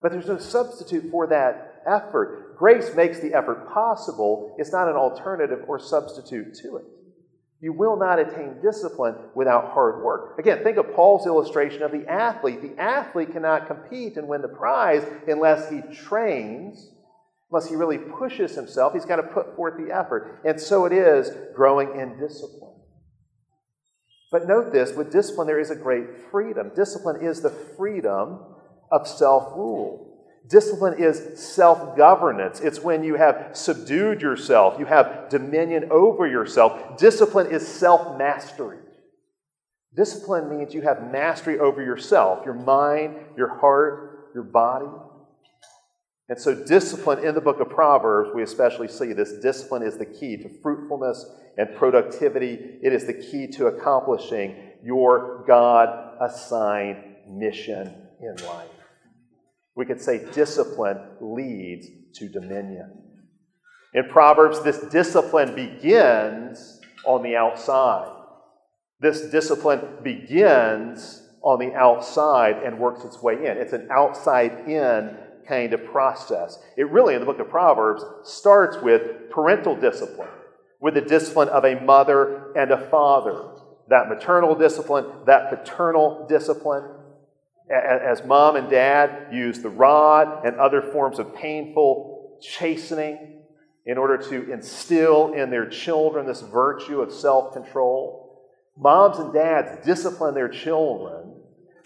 But 0.00 0.12
there's 0.12 0.28
no 0.28 0.38
substitute 0.38 1.10
for 1.10 1.26
that 1.26 1.82
effort. 1.86 2.56
Grace 2.56 2.94
makes 2.94 3.20
the 3.20 3.34
effort 3.34 3.68
possible, 3.72 4.54
it's 4.58 4.72
not 4.72 4.88
an 4.88 4.96
alternative 4.96 5.64
or 5.68 5.78
substitute 5.78 6.54
to 6.62 6.76
it. 6.76 6.84
You 7.60 7.72
will 7.72 7.96
not 7.96 8.18
attain 8.18 8.60
discipline 8.62 9.16
without 9.34 9.72
hard 9.72 10.04
work. 10.04 10.38
Again, 10.38 10.62
think 10.62 10.76
of 10.76 10.94
Paul's 10.94 11.26
illustration 11.26 11.82
of 11.82 11.90
the 11.90 12.06
athlete. 12.06 12.60
The 12.60 12.80
athlete 12.80 13.32
cannot 13.32 13.66
compete 13.66 14.16
and 14.16 14.28
win 14.28 14.42
the 14.42 14.48
prize 14.48 15.02
unless 15.26 15.70
he 15.70 15.80
trains, 15.94 16.90
unless 17.50 17.68
he 17.68 17.76
really 17.76 17.98
pushes 17.98 18.54
himself. 18.54 18.92
He's 18.92 19.04
got 19.04 19.16
to 19.16 19.22
put 19.22 19.54
forth 19.56 19.74
the 19.76 19.94
effort. 19.94 20.40
And 20.44 20.60
so 20.60 20.84
it 20.84 20.92
is 20.92 21.30
growing 21.54 21.98
in 21.98 22.18
discipline. 22.18 22.72
But 24.32 24.48
note 24.48 24.72
this 24.72 24.92
with 24.96 25.12
discipline, 25.12 25.46
there 25.46 25.60
is 25.60 25.70
a 25.70 25.76
great 25.76 26.30
freedom. 26.30 26.72
Discipline 26.74 27.24
is 27.24 27.40
the 27.40 27.50
freedom 27.50 28.40
of 28.90 29.06
self 29.06 29.56
rule. 29.56 30.06
Discipline 30.48 31.02
is 31.02 31.40
self 31.40 31.96
governance. 31.96 32.60
It's 32.60 32.80
when 32.80 33.04
you 33.04 33.14
have 33.14 33.50
subdued 33.52 34.20
yourself, 34.20 34.78
you 34.78 34.86
have 34.86 35.28
dominion 35.28 35.88
over 35.90 36.26
yourself. 36.26 36.98
Discipline 36.98 37.50
is 37.50 37.66
self 37.66 38.18
mastery. 38.18 38.78
Discipline 39.96 40.50
means 40.50 40.74
you 40.74 40.82
have 40.82 41.10
mastery 41.10 41.58
over 41.58 41.82
yourself, 41.82 42.44
your 42.44 42.54
mind, 42.54 43.16
your 43.36 43.58
heart, 43.58 44.30
your 44.34 44.44
body. 44.44 44.86
And 46.28 46.40
so, 46.40 46.54
discipline 46.54 47.24
in 47.24 47.34
the 47.34 47.40
book 47.40 47.60
of 47.60 47.70
Proverbs, 47.70 48.30
we 48.34 48.42
especially 48.42 48.88
see 48.88 49.12
this. 49.12 49.34
Discipline 49.34 49.82
is 49.82 49.96
the 49.96 50.06
key 50.06 50.36
to 50.38 50.48
fruitfulness 50.60 51.24
and 51.56 51.74
productivity, 51.76 52.78
it 52.82 52.92
is 52.92 53.06
the 53.06 53.14
key 53.14 53.46
to 53.46 53.68
accomplishing 53.68 54.56
your 54.84 55.44
God 55.46 56.18
assigned 56.20 57.16
mission 57.28 58.08
in 58.20 58.36
life. 58.46 58.68
We 59.74 59.86
could 59.86 60.00
say 60.00 60.26
discipline 60.32 60.98
leads 61.20 61.86
to 62.14 62.28
dominion. 62.28 63.02
In 63.94 64.08
Proverbs, 64.08 64.62
this 64.62 64.80
discipline 64.90 65.54
begins 65.54 66.80
on 67.06 67.22
the 67.22 67.36
outside. 67.36 68.12
This 69.00 69.30
discipline 69.30 69.80
begins 70.02 71.22
on 71.42 71.58
the 71.58 71.74
outside 71.74 72.62
and 72.62 72.78
works 72.78 73.04
its 73.04 73.22
way 73.22 73.34
in. 73.34 73.56
It's 73.58 73.72
an 73.72 73.88
outside 73.90 74.68
in 74.68 75.16
kind 75.46 75.72
of 75.72 75.84
process. 75.86 76.58
It 76.76 76.90
really, 76.90 77.14
in 77.14 77.20
the 77.20 77.26
book 77.26 77.38
of 77.38 77.48
Proverbs, 77.48 78.04
starts 78.22 78.76
with 78.82 79.30
parental 79.30 79.76
discipline, 79.76 80.28
with 80.80 80.94
the 80.94 81.00
discipline 81.00 81.48
of 81.48 81.64
a 81.64 81.80
mother 81.80 82.52
and 82.54 82.70
a 82.70 82.88
father. 82.88 83.52
That 83.88 84.08
maternal 84.08 84.54
discipline, 84.54 85.06
that 85.26 85.50
paternal 85.50 86.26
discipline 86.28 86.84
as 87.70 88.24
mom 88.24 88.56
and 88.56 88.70
dad 88.70 89.32
use 89.32 89.60
the 89.60 89.68
rod 89.68 90.44
and 90.46 90.56
other 90.56 90.80
forms 90.80 91.18
of 91.18 91.34
painful 91.34 92.38
chastening 92.40 93.42
in 93.84 93.98
order 93.98 94.16
to 94.16 94.52
instill 94.52 95.32
in 95.32 95.50
their 95.50 95.68
children 95.68 96.26
this 96.26 96.42
virtue 96.42 97.00
of 97.00 97.12
self 97.12 97.52
control, 97.52 98.44
moms 98.76 99.18
and 99.18 99.32
dads 99.32 99.84
discipline 99.84 100.34
their 100.34 100.48
children 100.48 101.35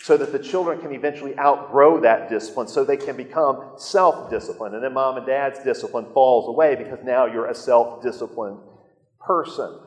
so 0.03 0.17
that 0.17 0.33
the 0.33 0.39
children 0.39 0.81
can 0.81 0.93
eventually 0.93 1.39
outgrow 1.39 2.01
that 2.01 2.31
discipline 2.31 2.67
so 2.67 2.85
they 2.85 2.97
can 2.97 3.17
become 3.17 3.73
self 3.77 4.31
disciplined. 4.31 4.75
And 4.75 4.83
then 4.83 4.95
mom 4.95 5.19
and 5.19 5.27
dad's 5.27 5.63
discipline 5.63 6.07
falls 6.15 6.49
away 6.49 6.75
because 6.75 7.01
now 7.05 7.27
you're 7.27 7.49
a 7.49 7.55
self 7.55 8.03
disciplined 8.03 8.59
person. 9.21 9.79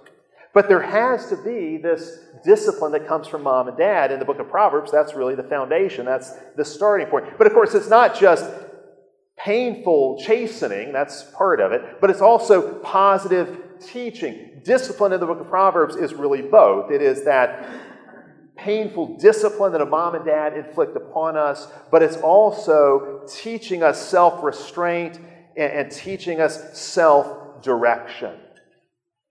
But 0.53 0.69
there 0.69 0.81
has 0.81 1.29
to 1.29 1.35
be 1.35 1.77
this 1.77 2.19
discipline 2.45 2.91
that 2.91 3.07
comes 3.07 3.27
from 3.27 3.41
mom 3.41 3.67
and 3.67 3.75
dad. 3.75 4.11
In 4.11 4.19
the 4.19 4.25
book 4.25 4.37
of 4.37 4.49
Proverbs, 4.49 4.91
that's 4.91 5.15
really 5.15 5.33
the 5.33 5.43
foundation, 5.43 6.05
that's 6.05 6.31
the 6.55 6.63
starting 6.63 7.07
point. 7.07 7.25
But 7.39 7.47
of 7.47 7.53
course, 7.53 7.73
it's 7.73 7.89
not 7.89 8.15
just 8.15 8.45
painful 9.35 10.21
chastening, 10.23 10.93
that's 10.93 11.23
part 11.35 11.59
of 11.59 11.71
it, 11.71 11.99
but 11.99 12.11
it's 12.11 12.21
also 12.21 12.79
positive 12.79 13.63
teaching. 13.83 14.61
Discipline 14.63 15.11
in 15.11 15.19
the 15.19 15.25
book 15.25 15.39
of 15.39 15.49
Proverbs 15.49 15.95
is 15.95 16.13
really 16.13 16.43
both. 16.43 16.91
It 16.91 17.01
is 17.01 17.25
that 17.25 17.67
painful 18.55 19.17
discipline 19.17 19.71
that 19.71 19.81
a 19.81 19.85
mom 19.85 20.15
and 20.15 20.25
dad 20.25 20.53
inflict 20.53 20.95
upon 20.95 21.35
us, 21.37 21.67
but 21.91 22.03
it's 22.03 22.17
also 22.17 23.21
teaching 23.27 23.83
us 23.83 23.99
self 23.99 24.43
restraint 24.43 25.17
and, 25.57 25.73
and 25.73 25.91
teaching 25.91 26.39
us 26.39 26.77
self 26.77 27.61
direction. 27.63 28.37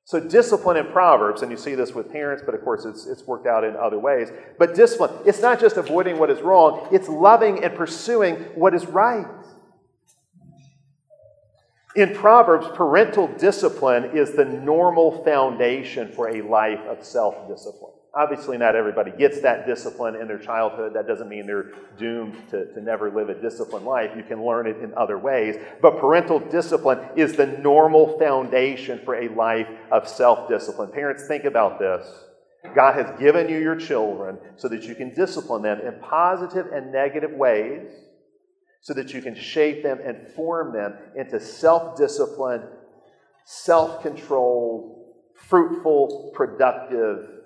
So, 0.04 0.18
discipline 0.20 0.76
in 0.76 0.87
Proverbs, 0.87 1.42
and 1.42 1.50
you 1.50 1.56
see 1.56 1.74
this 1.74 1.94
with 1.94 2.11
parents, 2.11 2.42
but 2.44 2.54
of 2.54 2.62
course 2.62 2.85
it's, 2.85 3.06
it's 3.06 3.26
worked 3.26 3.46
out 3.46 3.64
in 3.64 3.76
other 3.76 3.98
ways. 3.98 4.28
But 4.58 4.74
discipline, 4.74 5.11
it's 5.24 5.40
not 5.40 5.61
just 5.61 5.76
avoiding 5.76 6.18
what 6.18 6.30
is 6.30 6.40
wrong, 6.40 6.88
it's 6.90 7.08
loving 7.08 7.62
and 7.62 7.74
pursuing 7.74 8.35
what 8.54 8.74
is 8.74 8.85
right. 8.87 9.26
In 11.94 12.14
Proverbs, 12.14 12.66
parental 12.74 13.28
discipline 13.28 14.16
is 14.16 14.32
the 14.32 14.44
normal 14.44 15.22
foundation 15.24 16.11
for 16.12 16.28
a 16.28 16.42
life 16.42 16.80
of 16.80 17.04
self 17.04 17.48
discipline. 17.48 17.92
Obviously, 18.14 18.59
not 18.59 18.77
everybody 18.77 19.11
gets 19.11 19.40
that 19.40 19.66
discipline 19.66 20.16
in 20.16 20.29
their 20.29 20.38
childhood. 20.38 20.92
That 20.92 21.07
doesn't 21.07 21.31
mean 21.31 21.46
they're 21.46 21.72
doomed 21.96 22.37
to, 22.51 22.70
to 22.75 22.81
never 22.83 23.11
live 23.11 23.31
a 23.31 23.40
disciplined 23.40 23.87
life. 23.87 24.11
You 24.14 24.22
can 24.22 24.44
learn 24.44 24.66
it 24.66 24.77
in 24.83 24.92
other 24.94 25.16
ways. 25.16 25.57
But 25.81 25.98
parental 25.98 26.38
discipline 26.38 26.98
is 27.16 27.37
the 27.37 27.46
normal 27.46 28.18
foundation 28.18 29.01
for 29.03 29.14
a 29.14 29.29
life 29.29 29.68
of 29.90 30.07
self 30.07 30.46
discipline. 30.46 30.92
Parents, 30.92 31.27
think 31.27 31.44
about 31.44 31.79
this. 31.79 32.07
God 32.75 32.94
has 32.94 33.18
given 33.18 33.48
you 33.48 33.59
your 33.59 33.77
children 33.77 34.38
so 34.57 34.68
that 34.68 34.83
you 34.83 34.94
can 34.94 35.14
discipline 35.14 35.62
them 35.62 35.81
in 35.81 35.98
positive 36.01 36.66
and 36.66 36.92
negative 36.92 37.33
ways, 37.33 37.88
so 38.83 38.92
that 38.92 39.14
you 39.14 39.22
can 39.22 39.35
shape 39.35 39.83
them 39.83 39.98
and 40.05 40.29
form 40.37 40.75
them 40.75 40.98
into 41.16 41.40
self 41.40 41.96
disciplined, 41.96 42.64
self 43.46 44.03
controlled, 44.03 45.03
fruitful, 45.35 46.31
productive 46.35 47.41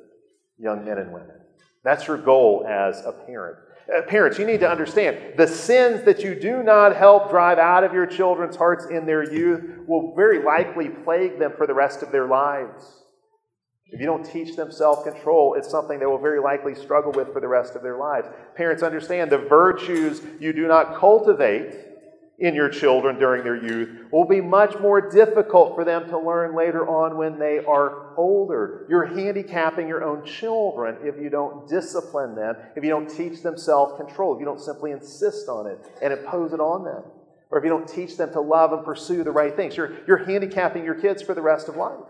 young 0.59 0.85
men 0.85 0.99
and 0.99 1.13
women. 1.13 1.37
That's 1.85 2.07
your 2.07 2.19
goal 2.19 2.67
as 2.69 3.05
a 3.05 3.13
parent. 3.13 3.59
Uh, 3.95 4.03
parents, 4.03 4.39
you 4.39 4.45
need 4.45 4.59
to 4.61 4.69
understand 4.69 5.35
the 5.37 5.47
sins 5.47 6.03
that 6.05 6.25
you 6.25 6.35
do 6.35 6.63
not 6.65 6.97
help 6.97 7.31
drive 7.31 7.59
out 7.59 7.85
of 7.85 7.93
your 7.93 8.07
children's 8.07 8.57
hearts 8.57 8.87
in 8.87 9.07
their 9.07 9.33
youth 9.33 9.63
will 9.87 10.13
very 10.17 10.43
likely 10.43 10.89
plague 10.89 11.39
them 11.39 11.53
for 11.57 11.67
the 11.67 11.75
rest 11.75 12.03
of 12.03 12.11
their 12.11 12.27
lives. 12.27 13.05
If 13.87 14.01
you 14.01 14.07
don't 14.07 14.25
teach 14.25 14.57
them 14.57 14.73
self 14.73 15.05
control, 15.05 15.55
it's 15.55 15.71
something 15.71 16.01
they 16.01 16.07
will 16.07 16.19
very 16.19 16.41
likely 16.41 16.75
struggle 16.75 17.13
with 17.13 17.33
for 17.33 17.41
the 17.41 17.47
rest 17.47 17.77
of 17.77 17.83
their 17.83 17.97
lives. 17.97 18.27
Parents, 18.57 18.83
understand 18.83 19.31
the 19.31 19.39
virtues 19.39 20.23
you 20.41 20.53
do 20.53 20.67
not 20.67 20.99
cultivate 20.99 21.96
in 22.39 22.55
your 22.55 22.69
children 22.69 23.19
during 23.19 23.43
their 23.45 23.57
youth 23.57 24.13
will 24.13 24.27
be 24.27 24.41
much 24.41 24.79
more 24.79 25.11
difficult 25.11 25.75
for 25.75 25.85
them 25.85 26.07
to 26.09 26.19
learn 26.19 26.55
later 26.55 26.87
on 26.87 27.17
when 27.17 27.39
they 27.39 27.59
are 27.65 28.15
older. 28.17 28.87
You're 28.91 29.07
handicapping 29.07 29.89
your 29.89 30.05
own 30.05 30.25
children 30.25 30.97
if 31.03 31.17
you 31.17 31.31
don't 31.31 31.67
discipline 31.67 32.35
them, 32.35 32.57
if 32.77 32.85
you 32.85 32.91
don't 32.91 33.09
teach 33.09 33.43
them 33.43 33.57
self 33.57 33.97
control, 33.97 34.35
if 34.35 34.41
you 34.41 34.45
don't 34.45 34.61
simply 34.61 34.91
insist 34.91 35.49
on 35.49 35.67
it 35.67 35.79
and 36.03 36.13
impose 36.13 36.53
it 36.53 36.61
on 36.61 36.85
them, 36.85 37.03
or 37.51 37.59
if 37.59 37.65
you 37.65 37.71
don't 37.71 37.89
teach 37.89 38.19
them 38.19 38.31
to 38.33 38.41
love 38.41 38.73
and 38.73 38.85
pursue 38.85 39.25
the 39.25 39.31
right 39.31 39.57
things. 39.57 39.77
You're, 39.77 39.97
you're 40.07 40.25
handicapping 40.25 40.85
your 40.85 40.95
kids 40.95 41.23
for 41.23 41.33
the 41.35 41.43
rest 41.43 41.69
of 41.69 41.77
life. 41.77 42.05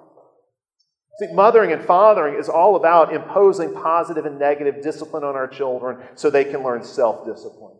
See, 1.20 1.32
mothering 1.32 1.72
and 1.72 1.82
fathering 1.82 2.34
is 2.34 2.48
all 2.48 2.76
about 2.76 3.14
imposing 3.14 3.72
positive 3.74 4.26
and 4.26 4.38
negative 4.38 4.82
discipline 4.82 5.24
on 5.24 5.34
our 5.36 5.46
children 5.46 5.98
so 6.14 6.30
they 6.30 6.44
can 6.44 6.64
learn 6.64 6.82
self 6.82 7.24
discipline. 7.24 7.75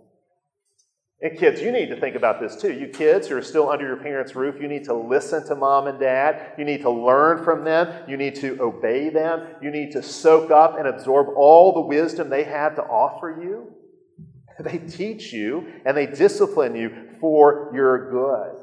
And 1.22 1.38
kids, 1.38 1.62
you 1.62 1.72
need 1.72 1.88
to 1.88 1.98
think 1.98 2.14
about 2.14 2.40
this 2.40 2.56
too. 2.56 2.72
You 2.72 2.88
kids 2.88 3.28
who 3.28 3.38
are 3.38 3.42
still 3.42 3.70
under 3.70 3.86
your 3.86 3.96
parents' 3.96 4.36
roof, 4.36 4.60
you 4.60 4.68
need 4.68 4.84
to 4.84 4.94
listen 4.94 5.46
to 5.46 5.54
mom 5.54 5.86
and 5.86 5.98
dad. 5.98 6.52
You 6.58 6.64
need 6.64 6.82
to 6.82 6.90
learn 6.90 7.42
from 7.42 7.64
them. 7.64 8.04
You 8.06 8.18
need 8.18 8.34
to 8.36 8.60
obey 8.60 9.08
them. 9.08 9.46
You 9.62 9.70
need 9.70 9.92
to 9.92 10.02
soak 10.02 10.50
up 10.50 10.78
and 10.78 10.86
absorb 10.86 11.28
all 11.34 11.72
the 11.72 11.80
wisdom 11.80 12.28
they 12.28 12.44
have 12.44 12.76
to 12.76 12.82
offer 12.82 13.40
you. 13.42 13.72
They 14.58 14.78
teach 14.78 15.34
you 15.34 15.70
and 15.84 15.94
they 15.94 16.06
discipline 16.06 16.74
you 16.74 17.10
for 17.20 17.70
your 17.74 18.10
good 18.10 18.56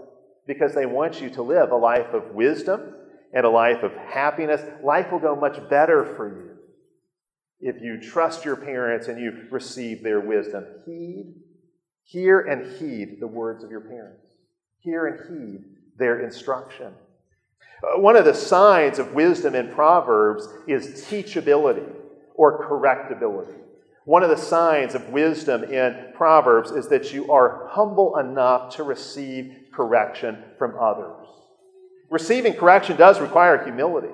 because 0.47 0.73
they 0.73 0.87
want 0.87 1.21
you 1.21 1.29
to 1.29 1.43
live 1.43 1.69
a 1.71 1.75
life 1.75 2.15
of 2.15 2.33
wisdom 2.33 2.95
and 3.31 3.45
a 3.45 3.49
life 3.49 3.83
of 3.83 3.93
happiness. 3.93 4.59
Life 4.83 5.11
will 5.11 5.19
go 5.19 5.35
much 5.35 5.69
better 5.69 6.03
for 6.15 6.35
you 6.35 6.49
if 7.59 7.79
you 7.79 8.01
trust 8.01 8.43
your 8.43 8.55
parents 8.55 9.07
and 9.07 9.21
you 9.21 9.45
receive 9.51 10.01
their 10.01 10.19
wisdom. 10.19 10.65
Heed 10.87 11.42
Hear 12.03 12.41
and 12.41 12.77
heed 12.77 13.19
the 13.19 13.27
words 13.27 13.63
of 13.63 13.71
your 13.71 13.81
parents. 13.81 14.27
Hear 14.79 15.07
and 15.07 15.19
heed 15.29 15.63
their 15.97 16.19
instruction. 16.21 16.93
Uh, 17.83 17.99
one 17.99 18.15
of 18.15 18.25
the 18.25 18.33
signs 18.33 18.99
of 18.99 19.13
wisdom 19.13 19.55
in 19.55 19.71
Proverbs 19.71 20.47
is 20.67 21.05
teachability 21.05 21.89
or 22.35 22.67
correctability. 22.67 23.55
One 24.05 24.23
of 24.23 24.29
the 24.29 24.37
signs 24.37 24.95
of 24.95 25.09
wisdom 25.09 25.63
in 25.63 26.11
Proverbs 26.13 26.71
is 26.71 26.89
that 26.89 27.13
you 27.13 27.31
are 27.31 27.67
humble 27.71 28.17
enough 28.17 28.75
to 28.75 28.83
receive 28.83 29.55
correction 29.71 30.43
from 30.57 30.77
others. 30.79 31.27
Receiving 32.09 32.53
correction 32.53 32.97
does 32.97 33.21
require 33.21 33.63
humility. 33.63 34.13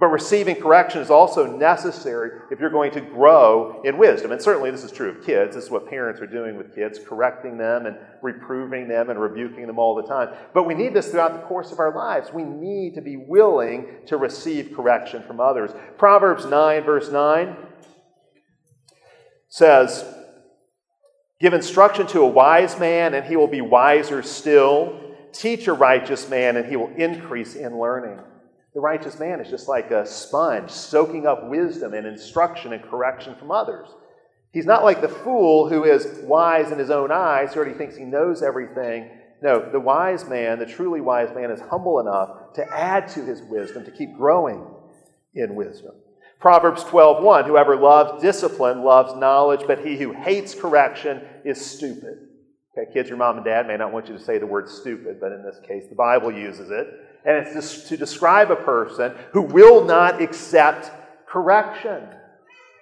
But 0.00 0.06
receiving 0.06 0.56
correction 0.56 1.02
is 1.02 1.10
also 1.10 1.44
necessary 1.44 2.40
if 2.50 2.58
you're 2.58 2.70
going 2.70 2.90
to 2.92 3.02
grow 3.02 3.82
in 3.84 3.98
wisdom. 3.98 4.32
And 4.32 4.40
certainly 4.40 4.70
this 4.70 4.82
is 4.82 4.90
true 4.90 5.10
of 5.10 5.22
kids. 5.22 5.54
This 5.54 5.66
is 5.66 5.70
what 5.70 5.90
parents 5.90 6.22
are 6.22 6.26
doing 6.26 6.56
with 6.56 6.74
kids, 6.74 6.98
correcting 7.06 7.58
them 7.58 7.84
and 7.84 7.98
reproving 8.22 8.88
them 8.88 9.10
and 9.10 9.20
rebuking 9.20 9.66
them 9.66 9.78
all 9.78 9.94
the 9.94 10.08
time. 10.08 10.30
But 10.54 10.64
we 10.64 10.72
need 10.72 10.94
this 10.94 11.10
throughout 11.10 11.34
the 11.34 11.46
course 11.46 11.70
of 11.70 11.78
our 11.78 11.94
lives. 11.94 12.32
We 12.32 12.44
need 12.44 12.94
to 12.94 13.02
be 13.02 13.18
willing 13.18 13.88
to 14.06 14.16
receive 14.16 14.72
correction 14.74 15.22
from 15.22 15.38
others. 15.38 15.70
Proverbs 15.98 16.46
9, 16.46 16.82
verse 16.82 17.10
9 17.10 17.54
says, 19.50 20.06
Give 21.40 21.52
instruction 21.52 22.06
to 22.08 22.22
a 22.22 22.26
wise 22.26 22.78
man, 22.78 23.12
and 23.12 23.26
he 23.26 23.36
will 23.36 23.48
be 23.48 23.60
wiser 23.60 24.22
still. 24.22 24.98
Teach 25.32 25.68
a 25.68 25.74
righteous 25.74 26.26
man, 26.30 26.56
and 26.56 26.64
he 26.64 26.76
will 26.76 26.92
increase 26.96 27.54
in 27.54 27.78
learning. 27.78 28.18
The 28.74 28.80
righteous 28.80 29.18
man 29.18 29.40
is 29.40 29.50
just 29.50 29.68
like 29.68 29.90
a 29.90 30.06
sponge, 30.06 30.70
soaking 30.70 31.26
up 31.26 31.48
wisdom 31.48 31.92
and 31.92 32.06
instruction 32.06 32.72
and 32.72 32.82
correction 32.82 33.34
from 33.34 33.50
others. 33.50 33.88
He's 34.52 34.66
not 34.66 34.84
like 34.84 35.00
the 35.00 35.08
fool 35.08 35.68
who 35.68 35.84
is 35.84 36.20
wise 36.22 36.70
in 36.70 36.78
his 36.78 36.90
own 36.90 37.10
eyes, 37.10 37.52
who 37.52 37.60
already 37.60 37.76
thinks 37.76 37.96
he 37.96 38.04
knows 38.04 38.42
everything. 38.42 39.10
No, 39.42 39.70
the 39.70 39.80
wise 39.80 40.28
man, 40.28 40.58
the 40.58 40.66
truly 40.66 41.00
wise 41.00 41.34
man, 41.34 41.50
is 41.50 41.60
humble 41.60 42.00
enough 42.00 42.52
to 42.54 42.66
add 42.72 43.08
to 43.08 43.24
his 43.24 43.42
wisdom, 43.42 43.84
to 43.84 43.90
keep 43.90 44.16
growing 44.16 44.66
in 45.34 45.54
wisdom. 45.54 45.92
Proverbs 46.40 46.84
12:1 46.84 47.46
Whoever 47.46 47.76
loves 47.76 48.22
discipline 48.22 48.82
loves 48.82 49.14
knowledge, 49.14 49.66
but 49.66 49.84
he 49.84 49.96
who 49.96 50.12
hates 50.12 50.54
correction 50.54 51.22
is 51.44 51.64
stupid. 51.64 52.28
Okay, 52.76 52.92
kids, 52.92 53.08
your 53.08 53.18
mom 53.18 53.36
and 53.36 53.44
dad 53.44 53.66
may 53.66 53.76
not 53.76 53.92
want 53.92 54.08
you 54.08 54.16
to 54.16 54.22
say 54.22 54.38
the 54.38 54.46
word 54.46 54.68
stupid, 54.68 55.20
but 55.20 55.32
in 55.32 55.42
this 55.42 55.60
case, 55.66 55.86
the 55.88 55.94
Bible 55.94 56.32
uses 56.32 56.70
it. 56.70 56.86
And 57.24 57.36
it's 57.36 57.54
just 57.54 57.88
to 57.88 57.96
describe 57.96 58.50
a 58.50 58.56
person 58.56 59.14
who 59.32 59.42
will 59.42 59.84
not 59.84 60.22
accept 60.22 60.90
correction, 61.26 62.02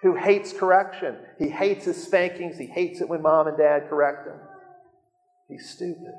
who 0.02 0.14
hates 0.14 0.52
correction. 0.52 1.16
He 1.38 1.48
hates 1.48 1.84
his 1.84 2.02
spankings, 2.02 2.56
he 2.56 2.66
hates 2.66 3.00
it 3.00 3.08
when 3.08 3.22
mom 3.22 3.48
and 3.48 3.56
dad 3.56 3.88
correct 3.88 4.26
him. 4.26 4.38
He's 5.48 5.68
stupid. 5.68 6.14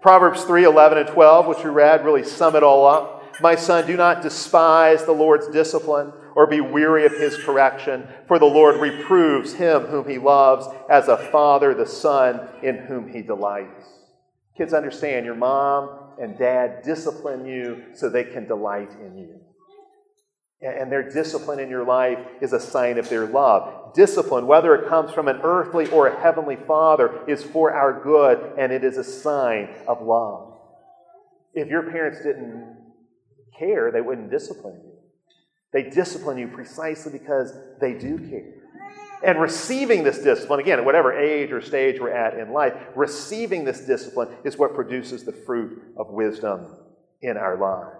Proverbs 0.00 0.44
3 0.44 0.64
11 0.64 0.98
and 0.98 1.08
12, 1.08 1.46
which 1.46 1.64
we 1.64 1.70
read, 1.70 2.04
really 2.04 2.24
sum 2.24 2.54
it 2.54 2.62
all 2.62 2.86
up. 2.86 3.40
My 3.40 3.54
son, 3.54 3.86
do 3.86 3.96
not 3.96 4.22
despise 4.22 5.04
the 5.04 5.12
Lord's 5.12 5.48
discipline 5.48 6.12
or 6.34 6.46
be 6.46 6.60
weary 6.60 7.04
of 7.04 7.12
his 7.12 7.36
correction, 7.36 8.06
for 8.26 8.38
the 8.38 8.46
Lord 8.46 8.80
reproves 8.80 9.54
him 9.54 9.82
whom 9.86 10.08
he 10.08 10.18
loves 10.18 10.66
as 10.88 11.08
a 11.08 11.16
father 11.16 11.74
the 11.74 11.86
son 11.86 12.48
in 12.62 12.76
whom 12.76 13.08
he 13.08 13.22
delights. 13.22 13.84
Kids, 14.56 14.72
understand 14.72 15.24
your 15.24 15.34
mom 15.34 16.07
and 16.20 16.38
dad 16.38 16.82
discipline 16.82 17.46
you 17.46 17.84
so 17.94 18.08
they 18.08 18.24
can 18.24 18.46
delight 18.46 18.90
in 19.00 19.16
you. 19.16 19.40
And 20.60 20.90
their 20.90 21.08
discipline 21.08 21.60
in 21.60 21.70
your 21.70 21.84
life 21.84 22.18
is 22.40 22.52
a 22.52 22.58
sign 22.58 22.98
of 22.98 23.08
their 23.08 23.26
love. 23.26 23.94
Discipline, 23.94 24.48
whether 24.48 24.74
it 24.74 24.88
comes 24.88 25.12
from 25.12 25.28
an 25.28 25.40
earthly 25.44 25.88
or 25.90 26.08
a 26.08 26.20
heavenly 26.20 26.56
father, 26.56 27.20
is 27.28 27.44
for 27.44 27.72
our 27.72 28.02
good 28.02 28.58
and 28.58 28.72
it 28.72 28.82
is 28.82 28.96
a 28.96 29.04
sign 29.04 29.68
of 29.86 30.02
love. 30.02 30.58
If 31.54 31.68
your 31.68 31.90
parents 31.90 32.18
didn't 32.22 32.76
care, 33.56 33.92
they 33.92 34.00
wouldn't 34.00 34.30
discipline 34.30 34.80
you. 34.84 34.92
They 35.72 35.90
discipline 35.90 36.38
you 36.38 36.48
precisely 36.48 37.12
because 37.12 37.52
they 37.80 37.92
do 37.92 38.18
care. 38.18 38.57
And 39.22 39.40
receiving 39.40 40.04
this 40.04 40.18
discipline, 40.18 40.60
again, 40.60 40.78
at 40.78 40.84
whatever 40.84 41.12
age 41.12 41.50
or 41.50 41.60
stage 41.60 42.00
we're 42.00 42.10
at 42.10 42.38
in 42.38 42.52
life, 42.52 42.74
receiving 42.94 43.64
this 43.64 43.80
discipline 43.80 44.28
is 44.44 44.56
what 44.56 44.74
produces 44.74 45.24
the 45.24 45.32
fruit 45.32 45.82
of 45.96 46.10
wisdom 46.10 46.66
in 47.20 47.36
our 47.36 47.56
lives. 47.56 47.98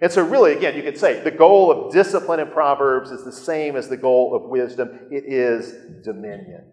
And 0.00 0.12
so, 0.12 0.22
really, 0.22 0.52
again, 0.52 0.76
you 0.76 0.82
could 0.82 0.98
say 0.98 1.20
the 1.20 1.30
goal 1.30 1.70
of 1.70 1.92
discipline 1.92 2.40
in 2.40 2.48
Proverbs 2.48 3.10
is 3.10 3.24
the 3.24 3.32
same 3.32 3.76
as 3.76 3.88
the 3.88 3.96
goal 3.96 4.34
of 4.34 4.50
wisdom 4.50 5.08
it 5.10 5.24
is 5.26 6.04
dominion. 6.04 6.64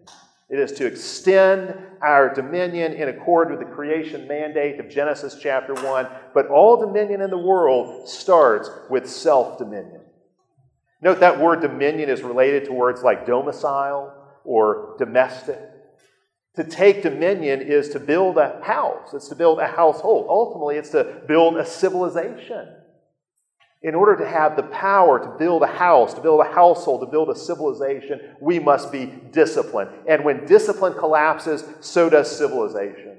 It 0.50 0.58
is 0.58 0.72
to 0.72 0.86
extend 0.86 1.74
our 2.02 2.32
dominion 2.32 2.92
in 2.92 3.08
accord 3.08 3.50
with 3.50 3.60
the 3.60 3.74
creation 3.74 4.28
mandate 4.28 4.78
of 4.78 4.90
Genesis 4.90 5.38
chapter 5.40 5.72
1. 5.72 6.06
But 6.34 6.48
all 6.48 6.76
dominion 6.76 7.22
in 7.22 7.30
the 7.30 7.38
world 7.38 8.08
starts 8.08 8.68
with 8.90 9.08
self 9.08 9.58
dominion. 9.58 10.03
Note 11.04 11.20
that 11.20 11.38
word 11.38 11.60
dominion 11.60 12.08
is 12.08 12.22
related 12.22 12.64
to 12.64 12.72
words 12.72 13.02
like 13.02 13.26
domicile 13.26 14.12
or 14.42 14.96
domestic. 14.98 15.60
To 16.56 16.64
take 16.64 17.02
dominion 17.02 17.60
is 17.60 17.90
to 17.90 18.00
build 18.00 18.38
a 18.38 18.60
house, 18.64 19.14
it's 19.14 19.28
to 19.28 19.36
build 19.36 19.60
a 19.60 19.66
household. 19.66 20.26
Ultimately, 20.28 20.76
it's 20.76 20.90
to 20.90 21.22
build 21.28 21.56
a 21.56 21.66
civilization 21.66 22.68
in 23.84 23.94
order 23.94 24.16
to 24.16 24.26
have 24.26 24.56
the 24.56 24.62
power 24.62 25.22
to 25.22 25.28
build 25.38 25.62
a 25.62 25.66
house, 25.66 26.14
to 26.14 26.22
build 26.22 26.40
a 26.40 26.50
household, 26.50 27.02
to 27.02 27.06
build 27.06 27.28
a 27.28 27.36
civilization, 27.36 28.18
we 28.40 28.58
must 28.58 28.90
be 28.90 29.04
disciplined. 29.30 29.90
And 30.08 30.24
when 30.24 30.46
discipline 30.46 30.94
collapses, 30.94 31.62
so 31.80 32.08
does 32.08 32.34
civilization. 32.34 33.18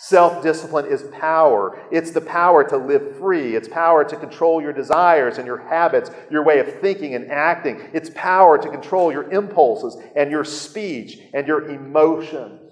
Self 0.00 0.44
discipline 0.44 0.86
is 0.86 1.02
power. 1.10 1.76
It's 1.90 2.12
the 2.12 2.20
power 2.20 2.62
to 2.68 2.76
live 2.76 3.18
free. 3.18 3.56
It's 3.56 3.66
power 3.66 4.04
to 4.04 4.16
control 4.16 4.62
your 4.62 4.72
desires 4.72 5.38
and 5.38 5.46
your 5.46 5.56
habits, 5.56 6.12
your 6.30 6.44
way 6.44 6.60
of 6.60 6.80
thinking 6.80 7.16
and 7.16 7.28
acting. 7.32 7.80
It's 7.92 8.08
power 8.10 8.58
to 8.58 8.70
control 8.70 9.10
your 9.10 9.28
impulses 9.32 10.00
and 10.14 10.30
your 10.30 10.44
speech 10.44 11.18
and 11.34 11.48
your 11.48 11.68
emotions. 11.68 12.70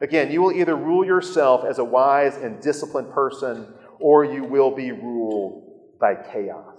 Again, 0.00 0.32
you 0.32 0.40
will 0.40 0.52
either 0.52 0.74
rule 0.74 1.04
yourself 1.04 1.66
as 1.66 1.78
a 1.78 1.84
wise 1.84 2.36
and 2.36 2.62
disciplined 2.62 3.12
person 3.12 3.74
or 4.00 4.24
you 4.24 4.42
will 4.42 4.74
be 4.74 4.90
ruled 4.90 5.98
by 6.00 6.14
chaos. 6.14 6.78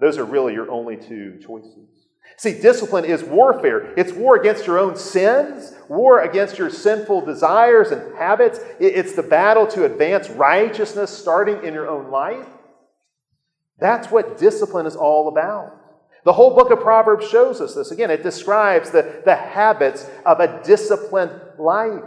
Those 0.00 0.16
are 0.16 0.24
really 0.24 0.54
your 0.54 0.70
only 0.70 0.96
two 0.96 1.38
choices. 1.46 1.95
See, 2.38 2.60
discipline 2.60 3.06
is 3.06 3.24
warfare. 3.24 3.94
It's 3.96 4.12
war 4.12 4.36
against 4.36 4.66
your 4.66 4.78
own 4.78 4.96
sins, 4.96 5.72
war 5.88 6.20
against 6.20 6.58
your 6.58 6.68
sinful 6.68 7.24
desires 7.24 7.90
and 7.90 8.14
habits. 8.16 8.60
It's 8.78 9.14
the 9.14 9.22
battle 9.22 9.66
to 9.68 9.84
advance 9.84 10.28
righteousness 10.28 11.10
starting 11.10 11.64
in 11.64 11.72
your 11.72 11.88
own 11.88 12.10
life. 12.10 12.46
That's 13.78 14.10
what 14.10 14.38
discipline 14.38 14.86
is 14.86 14.96
all 14.96 15.28
about. 15.28 15.72
The 16.24 16.32
whole 16.32 16.54
book 16.54 16.70
of 16.70 16.80
Proverbs 16.80 17.28
shows 17.28 17.60
us 17.60 17.74
this. 17.74 17.90
Again, 17.90 18.10
it 18.10 18.22
describes 18.22 18.90
the, 18.90 19.22
the 19.24 19.36
habits 19.36 20.10
of 20.26 20.40
a 20.40 20.60
disciplined 20.62 21.32
life. 21.58 22.02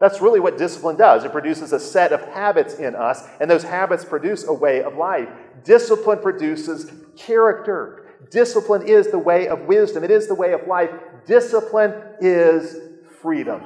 That's 0.00 0.20
really 0.20 0.40
what 0.40 0.58
discipline 0.58 0.96
does. 0.96 1.24
It 1.24 1.32
produces 1.32 1.72
a 1.72 1.80
set 1.80 2.12
of 2.12 2.20
habits 2.20 2.74
in 2.74 2.94
us, 2.94 3.22
and 3.40 3.50
those 3.50 3.62
habits 3.62 4.04
produce 4.04 4.46
a 4.46 4.52
way 4.52 4.82
of 4.82 4.96
life. 4.96 5.28
Discipline 5.64 6.18
produces 6.18 6.90
character. 7.16 8.07
Discipline 8.30 8.86
is 8.86 9.10
the 9.10 9.18
way 9.18 9.48
of 9.48 9.62
wisdom, 9.62 10.04
it 10.04 10.10
is 10.10 10.26
the 10.26 10.34
way 10.34 10.52
of 10.52 10.66
life. 10.66 10.90
Discipline 11.26 11.94
is 12.20 12.76
freedom. 13.22 13.62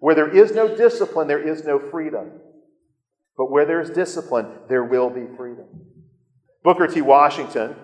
Where 0.00 0.14
there 0.14 0.28
is 0.28 0.52
no 0.52 0.74
discipline, 0.76 1.28
there 1.28 1.46
is 1.46 1.64
no 1.64 1.78
freedom. 1.78 2.32
But 3.36 3.50
where 3.50 3.64
there 3.64 3.80
is 3.80 3.90
discipline, 3.90 4.46
there 4.68 4.84
will 4.84 5.10
be 5.10 5.26
freedom. 5.36 5.66
Booker 6.64 6.86
T. 6.86 7.00
Washington, 7.00 7.76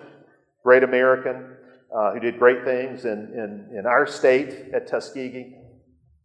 great 0.63 0.83
American 0.83 1.55
uh, 1.95 2.13
who 2.13 2.19
did 2.19 2.37
great 2.37 2.63
things 2.63 3.05
in, 3.05 3.11
in, 3.11 3.77
in 3.79 3.85
our 3.85 4.05
state 4.05 4.73
at 4.73 4.87
Tuskegee, 4.87 5.55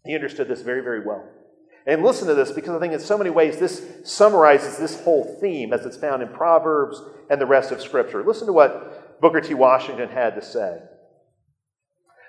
he 0.04 0.14
understood 0.14 0.48
this 0.48 0.62
very, 0.62 0.82
very 0.82 1.06
well. 1.06 1.24
And 1.86 2.02
listen 2.02 2.28
to 2.28 2.34
this 2.34 2.50
because 2.50 2.70
I 2.70 2.80
think 2.80 2.92
in 2.92 3.00
so 3.00 3.18
many 3.18 3.30
ways 3.30 3.58
this 3.58 3.82
summarizes 4.04 4.78
this 4.78 5.02
whole 5.02 5.38
theme 5.40 5.72
as 5.72 5.84
it's 5.84 5.96
found 5.96 6.22
in 6.22 6.28
Proverbs 6.28 7.00
and 7.28 7.40
the 7.40 7.46
rest 7.46 7.72
of 7.72 7.80
Scripture. 7.82 8.24
Listen 8.24 8.46
to 8.46 8.52
what 8.52 8.93
Booker 9.24 9.40
T. 9.40 9.54
Washington 9.54 10.10
had 10.10 10.34
to 10.34 10.42
say. 10.42 10.80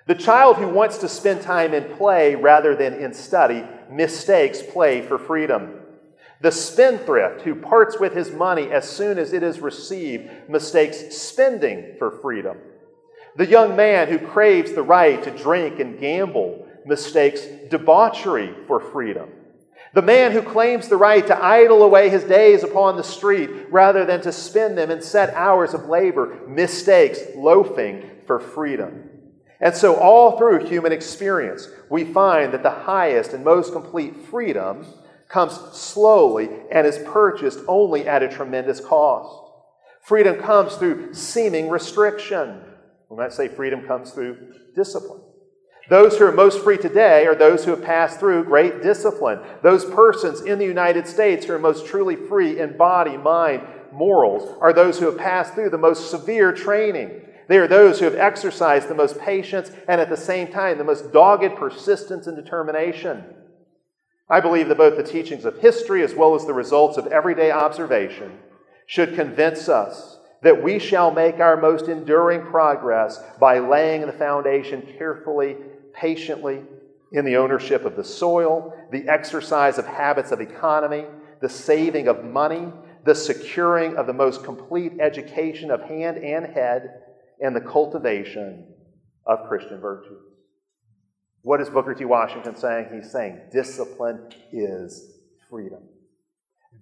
The 0.07 0.15
child 0.15 0.55
who 0.55 0.69
wants 0.69 0.99
to 0.99 1.09
spend 1.09 1.41
time 1.41 1.73
in 1.73 1.93
play 1.97 2.35
rather 2.35 2.73
than 2.73 2.93
in 2.93 3.13
study 3.13 3.65
mistakes 3.91 4.61
play 4.61 5.01
for 5.01 5.17
freedom. 5.17 5.81
The 6.39 6.53
spendthrift 6.53 7.41
who 7.41 7.53
parts 7.53 7.99
with 7.99 8.13
his 8.13 8.31
money 8.31 8.71
as 8.71 8.87
soon 8.87 9.17
as 9.19 9.33
it 9.33 9.43
is 9.43 9.59
received 9.59 10.47
mistakes 10.47 11.17
spending 11.17 11.95
for 11.99 12.11
freedom. 12.11 12.59
The 13.35 13.45
young 13.45 13.75
man 13.75 14.07
who 14.07 14.17
craves 14.17 14.71
the 14.71 14.81
right 14.81 15.21
to 15.21 15.31
drink 15.31 15.81
and 15.81 15.99
gamble 15.99 16.65
mistakes 16.85 17.41
debauchery 17.69 18.55
for 18.67 18.79
freedom. 18.79 19.29
The 19.95 20.01
man 20.01 20.33
who 20.33 20.41
claims 20.41 20.89
the 20.89 20.97
right 20.97 21.25
to 21.25 21.41
idle 21.41 21.81
away 21.81 22.09
his 22.09 22.25
days 22.25 22.63
upon 22.63 22.97
the 22.97 23.03
street 23.03 23.49
rather 23.71 24.05
than 24.05 24.19
to 24.23 24.31
spend 24.33 24.77
them 24.77 24.91
in 24.91 25.01
set 25.01 25.33
hours 25.33 25.73
of 25.73 25.85
labor 25.85 26.37
mistakes 26.49 27.19
loafing 27.33 28.03
for 28.27 28.37
freedom. 28.37 29.09
And 29.61 29.73
so, 29.73 29.95
all 29.95 30.37
through 30.37 30.67
human 30.67 30.91
experience, 30.91 31.69
we 31.89 32.03
find 32.03 32.53
that 32.53 32.61
the 32.61 32.71
highest 32.71 33.31
and 33.31 33.45
most 33.45 33.71
complete 33.71 34.17
freedom 34.25 34.85
comes 35.29 35.53
slowly 35.71 36.49
and 36.73 36.85
is 36.85 36.99
purchased 37.05 37.59
only 37.65 38.05
at 38.05 38.21
a 38.21 38.27
tremendous 38.27 38.81
cost. 38.81 39.49
Freedom 40.01 40.35
comes 40.35 40.75
through 40.75 41.13
seeming 41.13 41.69
restriction. 41.69 42.61
We 43.09 43.15
might 43.15 43.31
say 43.31 43.47
freedom 43.47 43.87
comes 43.87 44.11
through 44.11 44.55
discipline. 44.75 45.21
Those 45.87 46.17
who 46.17 46.25
are 46.25 46.31
most 46.31 46.63
free 46.63 46.77
today 46.77 47.27
are 47.27 47.35
those 47.35 47.63
who 47.63 47.71
have 47.71 47.83
passed 47.83 48.19
through 48.19 48.45
great 48.45 48.81
discipline. 48.81 49.39
Those 49.61 49.85
persons 49.85 50.41
in 50.41 50.57
the 50.57 50.65
United 50.65 51.07
States 51.07 51.45
who 51.45 51.53
are 51.53 51.59
most 51.59 51.85
truly 51.85 52.15
free 52.15 52.59
in 52.59 52.75
body, 52.75 53.17
mind, 53.17 53.61
morals 53.91 54.57
are 54.61 54.73
those 54.73 54.99
who 54.99 55.05
have 55.05 55.17
passed 55.17 55.53
through 55.53 55.69
the 55.69 55.77
most 55.77 56.09
severe 56.09 56.51
training. 56.51 57.21
They 57.47 57.57
are 57.57 57.67
those 57.67 57.99
who 57.99 58.05
have 58.05 58.15
exercised 58.15 58.87
the 58.87 58.95
most 58.95 59.19
patience 59.19 59.71
and 59.87 60.01
at 60.01 60.09
the 60.09 60.17
same 60.17 60.47
time 60.47 60.79
the 60.79 60.83
most 60.83 61.13
dogged 61.13 61.55
persistence 61.55 62.25
and 62.25 62.35
determination. 62.35 63.23
I 64.27 64.39
believe 64.39 64.69
that 64.69 64.79
both 64.79 64.97
the 64.97 65.03
teachings 65.03 65.45
of 65.45 65.59
history 65.59 66.01
as 66.03 66.15
well 66.15 66.33
as 66.33 66.45
the 66.45 66.53
results 66.53 66.97
of 66.97 67.07
everyday 67.07 67.51
observation 67.51 68.39
should 68.87 69.13
convince 69.13 69.69
us 69.69 70.17
that 70.41 70.61
we 70.61 70.79
shall 70.79 71.11
make 71.11 71.39
our 71.39 71.57
most 71.57 71.87
enduring 71.87 72.41
progress 72.41 73.19
by 73.39 73.59
laying 73.59 74.01
the 74.01 74.13
foundation 74.13 74.81
carefully, 74.97 75.57
patiently, 75.95 76.61
in 77.11 77.25
the 77.25 77.37
ownership 77.37 77.85
of 77.85 77.95
the 77.95 78.03
soil, 78.03 78.73
the 78.91 79.07
exercise 79.07 79.77
of 79.77 79.85
habits 79.85 80.31
of 80.31 80.41
economy, 80.41 81.05
the 81.41 81.49
saving 81.49 82.07
of 82.07 82.23
money, 82.23 82.67
the 83.05 83.15
securing 83.15 83.95
of 83.95 84.07
the 84.07 84.13
most 84.13 84.43
complete 84.43 84.93
education 84.99 85.71
of 85.71 85.81
hand 85.81 86.17
and 86.17 86.45
head, 86.47 87.01
and 87.39 87.55
the 87.55 87.61
cultivation 87.61 88.65
of 89.25 89.47
Christian 89.47 89.79
virtues. 89.79 90.21
What 91.41 91.61
is 91.61 91.69
Booker 91.69 91.93
T. 91.93 92.05
Washington 92.05 92.55
saying? 92.55 92.87
He's 92.93 93.11
saying 93.11 93.39
discipline 93.51 94.29
is 94.51 95.19
freedom. 95.49 95.83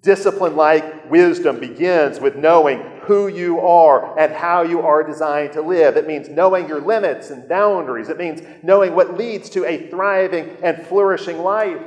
Discipline, 0.02 0.56
like 0.56 1.10
wisdom, 1.10 1.60
begins 1.60 2.20
with 2.20 2.36
knowing 2.36 2.82
who 3.06 3.28
you 3.28 3.60
are 3.60 4.18
and 4.18 4.34
how 4.34 4.62
you 4.62 4.82
are 4.82 5.04
designed 5.04 5.54
to 5.54 5.62
live. 5.62 5.98
It 5.98 6.08
means 6.08 6.30
knowing 6.30 6.68
your 6.68 6.82
limits 6.82 7.30
and 7.30 7.48
boundaries. 7.48 8.10
It 8.10 8.18
means 8.18 8.42
knowing 8.64 8.96
what 8.96 9.18
leads 9.18 9.50
to 9.52 9.66
a 9.66 9.90
thriving 9.90 10.58
and 10.64 10.86
flourishing 10.88 11.40
life. 11.40 11.82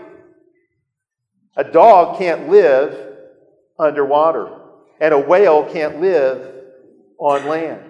A 1.57 1.65
dog 1.65 2.19
can't 2.19 2.49
live 2.49 3.17
underwater, 3.79 4.61
and 5.01 5.15
a 5.15 5.19
whale 5.19 5.65
can't 5.73 6.01
live 6.01 6.55
on 7.19 7.47
land. 7.47 7.83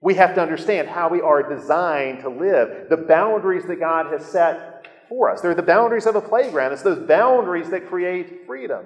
We 0.00 0.14
have 0.14 0.34
to 0.34 0.42
understand 0.42 0.88
how 0.88 1.08
we 1.08 1.20
are 1.20 1.42
designed 1.42 2.20
to 2.22 2.28
live, 2.28 2.88
the 2.88 2.96
boundaries 2.96 3.64
that 3.66 3.78
God 3.78 4.06
has 4.12 4.24
set 4.24 4.86
for 5.08 5.30
us. 5.30 5.40
They're 5.40 5.54
the 5.54 5.62
boundaries 5.62 6.06
of 6.06 6.16
a 6.16 6.20
playground, 6.20 6.72
it's 6.72 6.82
those 6.82 7.06
boundaries 7.06 7.70
that 7.70 7.86
create 7.86 8.46
freedom. 8.46 8.84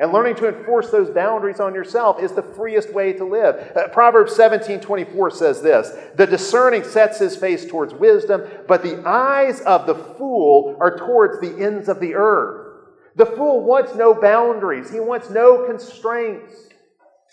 And 0.00 0.12
learning 0.12 0.36
to 0.36 0.48
enforce 0.48 0.90
those 0.90 1.10
boundaries 1.10 1.58
on 1.58 1.74
yourself 1.74 2.22
is 2.22 2.32
the 2.32 2.42
freest 2.42 2.92
way 2.94 3.12
to 3.14 3.24
live. 3.24 3.76
Uh, 3.76 3.88
Proverbs 3.88 4.34
17 4.36 4.80
24 4.80 5.30
says 5.30 5.60
this 5.60 5.92
The 6.14 6.26
discerning 6.26 6.84
sets 6.84 7.18
his 7.18 7.36
face 7.36 7.66
towards 7.66 7.94
wisdom, 7.94 8.42
but 8.68 8.82
the 8.82 9.02
eyes 9.04 9.60
of 9.62 9.86
the 9.86 9.96
fool 9.96 10.76
are 10.80 10.96
towards 10.96 11.40
the 11.40 11.64
ends 11.64 11.88
of 11.88 11.98
the 11.98 12.14
earth. 12.14 12.66
The 13.16 13.26
fool 13.26 13.64
wants 13.64 13.96
no 13.96 14.14
boundaries, 14.14 14.90
he 14.90 15.00
wants 15.00 15.30
no 15.30 15.66
constraints, 15.66 16.54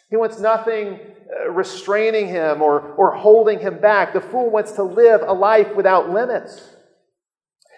he 0.10 0.18
wants 0.18 0.40
nothing 0.40 1.00
uh, 1.30 1.52
restraining 1.52 2.28
him 2.28 2.64
or, 2.64 2.94
or 2.94 3.14
holding 3.16 3.60
him 3.60 3.80
back. 3.80 4.14
The 4.14 4.22
fool 4.22 4.50
wants 4.50 4.72
to 4.74 4.84
live 4.84 5.22
a 5.22 5.34
life 5.34 5.76
without 5.76 6.10
limits. 6.10 6.75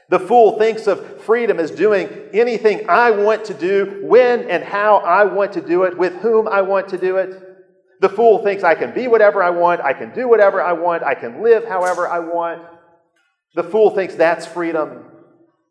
The 0.09 0.19
fool 0.19 0.57
thinks 0.57 0.87
of 0.87 1.21
freedom 1.23 1.59
as 1.59 1.71
doing 1.71 2.07
anything 2.33 2.89
I 2.89 3.11
want 3.11 3.45
to 3.45 3.53
do, 3.53 3.99
when 4.03 4.49
and 4.49 4.63
how 4.63 4.97
I 4.97 5.25
want 5.25 5.53
to 5.53 5.61
do 5.61 5.83
it, 5.83 5.97
with 5.97 6.13
whom 6.21 6.47
I 6.47 6.61
want 6.61 6.89
to 6.89 6.97
do 6.97 7.17
it. 7.17 7.43
The 7.99 8.09
fool 8.09 8.43
thinks 8.43 8.63
I 8.63 8.75
can 8.75 8.93
be 8.93 9.07
whatever 9.07 9.43
I 9.43 9.49
want, 9.49 9.81
I 9.81 9.93
can 9.93 10.13
do 10.13 10.29
whatever 10.29 10.61
I 10.61 10.73
want, 10.73 11.03
I 11.03 11.15
can 11.15 11.43
live 11.43 11.65
however 11.65 12.07
I 12.07 12.19
want. 12.19 12.63
The 13.55 13.63
fool 13.63 13.91
thinks 13.91 14.15
that's 14.15 14.45
freedom, 14.45 15.03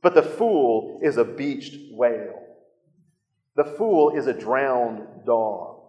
but 0.02 0.14
the 0.14 0.22
fool 0.22 1.00
is 1.02 1.16
a 1.16 1.24
beached 1.24 1.92
whale. 1.92 2.42
The 3.54 3.64
fool 3.64 4.10
is 4.10 4.26
a 4.26 4.34
drowned 4.34 5.24
dog. 5.24 5.80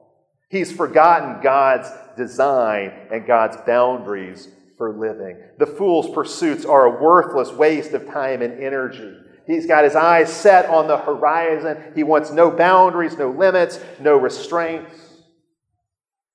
He's 0.49 0.71
forgotten 0.71 1.41
God's 1.41 1.89
design 2.15 2.93
and 3.11 3.27
God's 3.27 3.57
boundaries 3.65 4.47
for 4.77 4.97
living. 4.97 5.37
The 5.57 5.65
fool's 5.65 6.09
pursuits 6.09 6.65
are 6.65 6.85
a 6.85 7.01
worthless 7.01 7.51
waste 7.51 7.93
of 7.93 8.07
time 8.07 8.41
and 8.41 8.61
energy. 8.61 9.13
He's 9.47 9.65
got 9.65 9.85
his 9.85 9.95
eyes 9.95 10.31
set 10.31 10.69
on 10.69 10.87
the 10.87 10.97
horizon. 10.97 11.93
He 11.95 12.03
wants 12.03 12.31
no 12.31 12.51
boundaries, 12.51 13.17
no 13.17 13.31
limits, 13.31 13.79
no 13.99 14.17
restraints. 14.17 14.93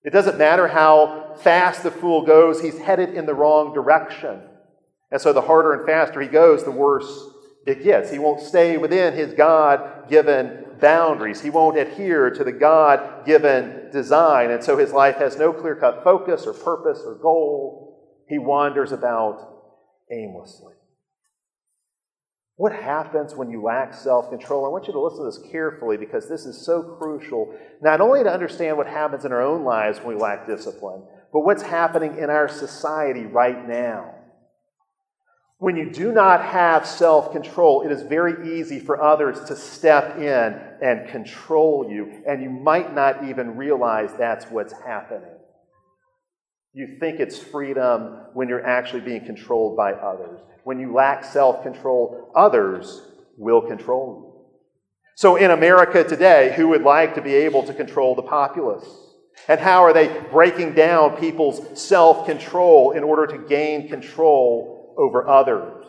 It 0.03 0.13
doesn't 0.13 0.39
matter 0.39 0.67
how 0.67 1.37
fast 1.43 1.83
the 1.83 1.91
fool 1.91 2.23
goes, 2.23 2.61
he's 2.61 2.79
headed 2.79 3.15
in 3.15 3.27
the 3.27 3.35
wrong 3.35 3.73
direction. 3.73 4.41
And 5.11 5.21
so 5.21 5.33
the 5.33 5.43
harder 5.43 5.75
and 5.75 5.87
faster 5.87 6.21
he 6.21 6.29
goes, 6.29 6.65
the 6.65 6.71
worse 6.71 7.29
it 7.67 7.85
gets. 7.85 8.11
He 8.11 8.19
won't 8.19 8.41
stay 8.41 8.79
within 8.79 9.15
his 9.15 9.35
God 9.35 10.09
given 10.09 10.65
boundaries. 10.81 11.41
He 11.41 11.51
won't 11.51 11.79
adhere 11.79 12.31
to 12.31 12.43
the 12.43 12.53
God 12.53 13.25
given 13.25 13.91
design. 13.93 14.51
And 14.51 14.65
so 14.65 14.77
his 14.77 14.93
life 14.93 15.17
has 15.17 15.39
no 15.39 15.53
clear 15.53 15.77
cut 15.77 16.03
focus 16.03 16.47
or 16.47 16.55
purpose 16.55 17.03
or 17.07 17.15
goal. 17.15 17.92
He 18.33 18.39
wanders 18.39 18.93
about 18.93 19.47
aimlessly. 20.11 20.73
What 22.57 22.73
happens 22.73 23.35
when 23.35 23.51
you 23.51 23.63
lack 23.63 23.93
self 23.93 24.31
control? 24.31 24.65
I 24.65 24.71
want 24.71 24.87
you 24.87 24.95
to 24.95 25.01
listen 25.01 25.19
to 25.19 25.25
this 25.27 25.51
carefully 25.53 25.99
because 25.99 26.31
this 26.31 26.47
is 26.47 26.65
so 26.65 26.83
crucial, 26.83 27.55
not 27.83 28.01
only 28.01 28.25
to 28.25 28.33
understand 28.33 28.79
what 28.79 28.87
happens 28.87 29.27
in 29.27 29.33
our 29.33 29.43
own 29.43 29.65
lives 29.65 29.99
when 29.99 30.17
we 30.17 30.23
lack 30.23 30.47
discipline, 30.47 31.03
but 31.31 31.41
what's 31.41 31.61
happening 31.61 32.17
in 32.17 32.31
our 32.31 32.49
society 32.49 33.27
right 33.27 33.69
now. 33.69 34.15
When 35.59 35.77
you 35.77 35.91
do 35.91 36.11
not 36.11 36.43
have 36.43 36.87
self 36.87 37.33
control, 37.33 37.83
it 37.83 37.93
is 37.93 38.01
very 38.01 38.59
easy 38.59 38.81
for 38.81 39.03
others 39.03 39.45
to 39.49 39.57
step 39.57 40.17
in 40.17 40.59
and 40.81 41.07
control 41.11 41.87
you, 41.91 42.23
and 42.27 42.43
you 42.43 42.49
might 42.49 42.95
not 42.95 43.29
even 43.29 43.59
realize 43.59 44.15
that's 44.15 44.47
what's 44.47 44.73
happening. 44.73 45.37
You 46.75 46.97
think 46.99 47.21
it's 47.21 47.39
freedom 47.39 48.19
when 48.33 48.49
you're 48.49 48.67
actually 48.67 49.01
being 49.01 49.25
controlled 49.25 49.77
by 49.77 49.93
others. 49.93 50.41
When 50.65 50.79
you 50.79 50.93
lack 50.93 51.25
self 51.25 51.63
control, 51.63 52.33
others 52.35 53.03
will 53.37 53.63
control 53.63 54.23
you. 54.23 54.33
So, 55.17 55.37
in 55.37 55.51
America 55.51 56.03
today, 56.05 56.55
who 56.57 56.69
would 56.69 56.83
like 56.83 57.15
to 57.17 57.23
be 57.23 57.35
able 57.35 57.65
to 57.65 57.75
control 57.75 58.15
the 58.15 58.23
populace? 58.23 58.89
And 59.49 59.61
how 59.61 59.83
are 59.83 59.93
they 59.93 60.09
breaking 60.31 60.75
down 60.75 61.17
people's 61.17 61.81
self 61.81 62.27
control 62.27 62.93
in 62.93 63.03
order 63.03 63.27
to 63.27 63.47
gain 63.47 63.89
control 63.89 64.83
over 64.97 65.29
others. 65.29 65.85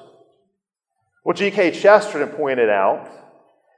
Well, 1.23 1.35
G.K. 1.35 1.71
Chesterton 1.71 2.29
pointed 2.35 2.69
out 2.69 3.09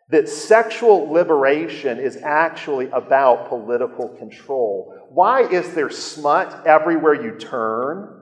that 0.10 0.30
sexual 0.30 1.12
liberation 1.12 2.00
is 2.00 2.18
actually 2.18 2.90
about 2.90 3.50
political 3.50 4.10
control. 4.10 4.94
Why 5.10 5.48
is 5.48 5.74
there 5.74 5.90
smut 5.90 6.68
everywhere 6.68 7.14
you 7.14 7.38
turn? 7.38 8.22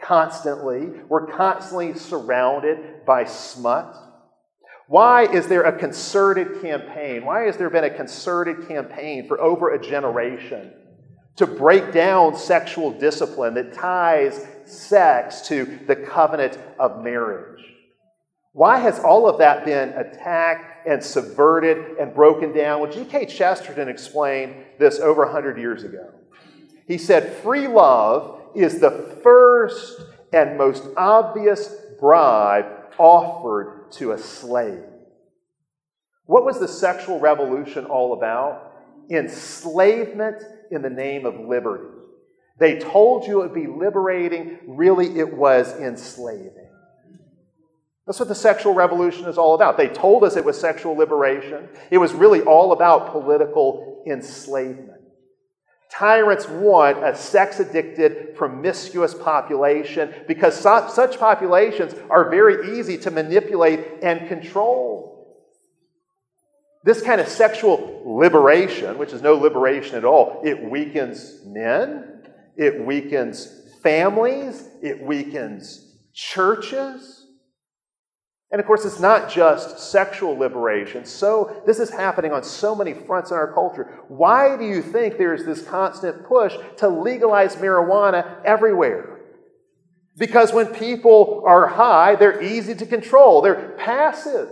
Constantly. 0.00 0.88
We're 1.08 1.26
constantly 1.26 1.94
surrounded 1.94 3.04
by 3.06 3.24
smut. 3.24 3.96
Why 4.88 5.26
is 5.26 5.46
there 5.46 5.62
a 5.62 5.78
concerted 5.78 6.62
campaign? 6.62 7.24
Why 7.24 7.42
has 7.42 7.56
there 7.56 7.70
been 7.70 7.84
a 7.84 7.90
concerted 7.90 8.66
campaign 8.66 9.28
for 9.28 9.40
over 9.40 9.72
a 9.72 9.80
generation 9.80 10.72
to 11.36 11.46
break 11.46 11.92
down 11.92 12.36
sexual 12.36 12.90
discipline 12.90 13.54
that 13.54 13.72
ties 13.72 14.46
sex 14.66 15.42
to 15.48 15.78
the 15.86 15.96
covenant 15.96 16.58
of 16.78 17.02
marriage. 17.02 17.64
Why 18.52 18.78
has 18.78 18.98
all 18.98 19.28
of 19.28 19.38
that 19.38 19.64
been 19.64 19.90
attacked 19.90 20.69
and 20.86 21.02
subverted 21.02 21.98
and 21.98 22.14
broken 22.14 22.52
down? 22.52 22.80
Well, 22.80 22.92
G.K. 22.92 23.26
Chesterton 23.26 23.88
explained 23.88 24.54
this 24.78 24.98
over 24.98 25.24
100 25.24 25.58
years 25.58 25.84
ago. 25.84 26.12
He 26.86 26.98
said, 26.98 27.32
Free 27.42 27.68
love 27.68 28.40
is 28.54 28.80
the 28.80 29.18
first 29.22 30.00
and 30.32 30.58
most 30.58 30.84
obvious 30.96 31.74
bribe 31.98 32.66
offered 32.98 33.90
to 33.92 34.12
a 34.12 34.18
slave. 34.18 34.84
What 36.26 36.44
was 36.44 36.60
the 36.60 36.68
sexual 36.68 37.18
revolution 37.18 37.86
all 37.86 38.12
about? 38.12 38.72
Enslavement 39.10 40.42
in 40.70 40.82
the 40.82 40.90
name 40.90 41.26
of 41.26 41.40
liberty. 41.40 41.88
They 42.58 42.78
told 42.78 43.26
you 43.26 43.40
it 43.40 43.52
would 43.52 43.54
be 43.54 43.66
liberating, 43.66 44.58
really, 44.66 45.18
it 45.18 45.34
was 45.34 45.72
enslaving. 45.80 46.59
That's 48.10 48.18
what 48.18 48.28
the 48.28 48.34
sexual 48.34 48.74
revolution 48.74 49.26
is 49.26 49.38
all 49.38 49.54
about. 49.54 49.76
They 49.76 49.86
told 49.86 50.24
us 50.24 50.34
it 50.34 50.44
was 50.44 50.60
sexual 50.60 50.96
liberation, 50.96 51.68
it 51.92 51.98
was 51.98 52.12
really 52.12 52.40
all 52.40 52.72
about 52.72 53.12
political 53.12 54.02
enslavement. 54.04 55.00
Tyrants 55.92 56.48
want 56.48 57.04
a 57.04 57.16
sex 57.16 57.60
addicted, 57.60 58.34
promiscuous 58.34 59.14
population 59.14 60.12
because 60.26 60.58
such 60.58 61.20
populations 61.20 61.94
are 62.10 62.28
very 62.28 62.80
easy 62.80 62.98
to 62.98 63.12
manipulate 63.12 64.02
and 64.02 64.26
control. 64.26 65.46
This 66.82 67.02
kind 67.02 67.20
of 67.20 67.28
sexual 67.28 68.02
liberation, 68.04 68.98
which 68.98 69.12
is 69.12 69.22
no 69.22 69.34
liberation 69.34 69.94
at 69.94 70.04
all, 70.04 70.42
it 70.44 70.60
weakens 70.60 71.42
men, 71.46 72.24
it 72.56 72.84
weakens 72.84 73.68
families, 73.84 74.68
it 74.82 75.00
weakens 75.00 75.94
churches. 76.12 77.18
And 78.52 78.60
of 78.60 78.66
course, 78.66 78.84
it's 78.84 78.98
not 78.98 79.30
just 79.30 79.78
sexual 79.78 80.36
liberation. 80.36 81.04
So, 81.04 81.62
this 81.66 81.78
is 81.78 81.90
happening 81.90 82.32
on 82.32 82.42
so 82.42 82.74
many 82.74 82.94
fronts 82.94 83.30
in 83.30 83.36
our 83.36 83.52
culture. 83.52 84.00
Why 84.08 84.56
do 84.56 84.64
you 84.64 84.82
think 84.82 85.18
there's 85.18 85.44
this 85.44 85.62
constant 85.62 86.24
push 86.26 86.56
to 86.78 86.88
legalize 86.88 87.56
marijuana 87.56 88.42
everywhere? 88.44 89.20
Because 90.18 90.52
when 90.52 90.66
people 90.66 91.44
are 91.46 91.68
high, 91.68 92.16
they're 92.16 92.42
easy 92.42 92.74
to 92.74 92.86
control, 92.86 93.40
they're 93.40 93.76
passive. 93.78 94.48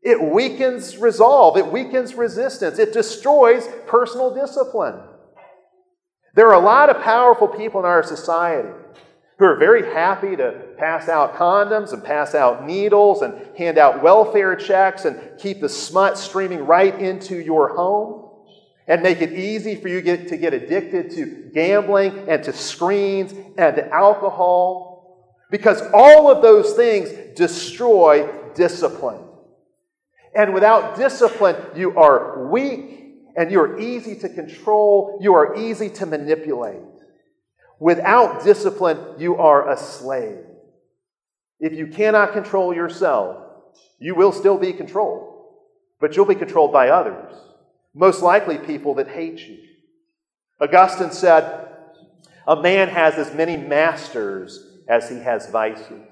It 0.00 0.22
weakens 0.22 0.96
resolve, 0.96 1.56
it 1.56 1.66
weakens 1.66 2.14
resistance, 2.14 2.78
it 2.78 2.92
destroys 2.92 3.66
personal 3.86 4.34
discipline. 4.34 5.00
There 6.34 6.48
are 6.48 6.54
a 6.54 6.64
lot 6.64 6.90
of 6.90 7.02
powerful 7.02 7.48
people 7.48 7.80
in 7.80 7.86
our 7.86 8.02
society 8.02 8.70
who 9.38 9.44
are 9.44 9.56
very 9.56 9.84
happy 9.92 10.36
to 10.36 10.52
pass 10.78 11.08
out 11.08 11.34
condoms 11.36 11.92
and 11.92 12.04
pass 12.04 12.34
out 12.34 12.66
needles 12.66 13.22
and 13.22 13.34
hand 13.56 13.78
out 13.78 14.02
welfare 14.02 14.54
checks 14.54 15.04
and 15.04 15.18
keep 15.38 15.60
the 15.60 15.68
smut 15.68 16.18
streaming 16.18 16.64
right 16.66 16.98
into 17.00 17.36
your 17.36 17.74
home 17.74 18.30
and 18.86 19.02
make 19.02 19.22
it 19.22 19.32
easy 19.32 19.76
for 19.76 19.88
you 19.88 20.00
get, 20.00 20.28
to 20.28 20.36
get 20.36 20.52
addicted 20.52 21.10
to 21.10 21.50
gambling 21.54 22.28
and 22.28 22.42
to 22.44 22.52
screens 22.52 23.32
and 23.56 23.76
to 23.76 23.88
alcohol 23.90 24.92
because 25.50 25.82
all 25.92 26.30
of 26.30 26.42
those 26.42 26.72
things 26.74 27.10
destroy 27.36 28.28
discipline. 28.54 29.22
And 30.34 30.54
without 30.54 30.96
discipline, 30.96 31.56
you 31.76 31.96
are 31.98 32.48
weak 32.48 33.16
and 33.36 33.50
you 33.50 33.60
are 33.60 33.78
easy 33.78 34.16
to 34.16 34.28
control, 34.28 35.18
you 35.22 35.34
are 35.34 35.56
easy 35.56 35.88
to 35.90 36.06
manipulate. 36.06 36.80
Without 37.82 38.44
discipline, 38.44 38.96
you 39.18 39.38
are 39.38 39.68
a 39.68 39.76
slave. 39.76 40.44
If 41.58 41.72
you 41.72 41.88
cannot 41.88 42.32
control 42.32 42.72
yourself, 42.72 43.42
you 43.98 44.14
will 44.14 44.30
still 44.30 44.56
be 44.56 44.72
controlled, 44.72 45.46
but 46.00 46.14
you'll 46.14 46.26
be 46.26 46.36
controlled 46.36 46.72
by 46.72 46.90
others, 46.90 47.34
most 47.92 48.22
likely 48.22 48.56
people 48.56 48.94
that 48.94 49.08
hate 49.08 49.40
you. 49.40 49.58
Augustine 50.60 51.10
said, 51.10 51.70
A 52.46 52.62
man 52.62 52.88
has 52.88 53.14
as 53.14 53.34
many 53.34 53.56
masters 53.56 54.64
as 54.86 55.10
he 55.10 55.16
has 55.18 55.50
vices. 55.50 56.06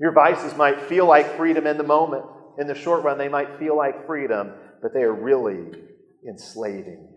Your 0.00 0.12
vices 0.12 0.56
might 0.56 0.80
feel 0.80 1.04
like 1.04 1.36
freedom 1.36 1.66
in 1.66 1.76
the 1.76 1.84
moment. 1.84 2.24
In 2.56 2.66
the 2.66 2.74
short 2.74 3.04
run, 3.04 3.18
they 3.18 3.28
might 3.28 3.58
feel 3.58 3.76
like 3.76 4.06
freedom, 4.06 4.52
but 4.80 4.94
they 4.94 5.02
are 5.02 5.12
really 5.12 5.78
enslaving. 6.26 7.11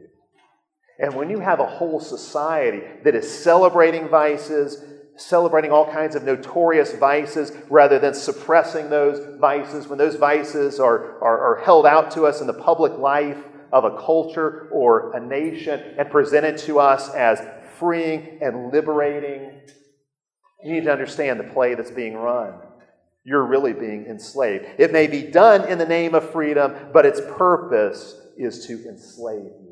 And 0.99 1.13
when 1.13 1.29
you 1.29 1.39
have 1.39 1.59
a 1.59 1.65
whole 1.65 1.99
society 1.99 2.81
that 3.03 3.15
is 3.15 3.29
celebrating 3.29 4.07
vices, 4.07 4.83
celebrating 5.17 5.71
all 5.71 5.91
kinds 5.91 6.15
of 6.15 6.23
notorious 6.23 6.93
vices 6.93 7.51
rather 7.69 7.99
than 7.99 8.13
suppressing 8.13 8.89
those 8.89 9.37
vices, 9.39 9.87
when 9.87 9.97
those 9.97 10.15
vices 10.15 10.79
are, 10.79 11.21
are, 11.21 11.55
are 11.55 11.61
held 11.63 11.85
out 11.85 12.11
to 12.11 12.25
us 12.25 12.41
in 12.41 12.47
the 12.47 12.53
public 12.53 12.97
life 12.97 13.37
of 13.73 13.83
a 13.83 13.97
culture 13.97 14.69
or 14.71 15.15
a 15.15 15.19
nation 15.19 15.81
and 15.97 16.09
presented 16.09 16.57
to 16.57 16.79
us 16.79 17.09
as 17.13 17.41
freeing 17.77 18.39
and 18.41 18.71
liberating, 18.71 19.51
you 20.63 20.73
need 20.73 20.85
to 20.85 20.91
understand 20.91 21.39
the 21.39 21.43
play 21.43 21.75
that's 21.75 21.91
being 21.91 22.15
run 22.15 22.53
you're 23.25 23.43
really 23.43 23.73
being 23.73 24.05
enslaved. 24.05 24.65
It 24.77 24.93
may 24.93 25.07
be 25.07 25.23
done 25.23 25.67
in 25.67 25.79
the 25.79 25.85
name 25.85 26.13
of 26.13 26.29
freedom, 26.29 26.75
but 26.93 27.07
its 27.07 27.19
purpose 27.35 28.15
is 28.37 28.67
to 28.67 28.73
enslave 28.87 29.51
you, 29.63 29.64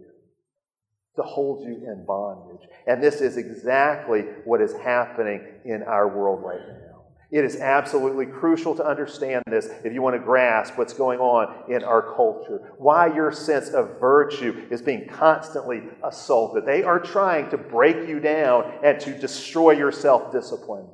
to 1.16 1.22
hold 1.22 1.66
you 1.66 1.76
in 1.76 2.06
bondage. 2.06 2.68
And 2.88 3.02
this 3.04 3.22
is 3.22 3.38
exactly 3.38 4.22
what 4.46 4.62
is 4.62 4.74
happening 4.74 5.42
in 5.66 5.84
our 5.84 6.08
world 6.08 6.44
right 6.44 6.60
now. 6.68 6.94
It 7.34 7.44
is 7.44 7.56
absolutely 7.60 8.28
crucial 8.28 8.76
to 8.76 8.86
understand 8.86 9.44
this 9.48 9.68
if 9.84 9.92
you 9.92 10.04
want 10.04 10.16
to 10.16 10.20
grasp 10.20 10.78
what's 10.78 10.94
going 10.94 11.20
on 11.20 11.72
in 11.72 11.84
our 11.84 12.14
culture. 12.16 12.74
Why 12.78 13.08
your 13.08 13.32
sense 13.32 13.70
of 13.70 14.00
virtue 14.00 14.68
is 14.70 14.84
being 14.84 15.08
constantly 15.08 15.82
assaulted. 16.04 16.68
They 16.68 16.84
are 16.84 17.00
trying 17.00 17.50
to 17.50 17.58
break 17.58 18.08
you 18.08 18.20
down 18.20 18.72
and 18.84 19.00
to 19.02 19.18
destroy 19.18 19.72
your 19.72 19.92
self 19.92 20.32
discipline. 20.32 20.88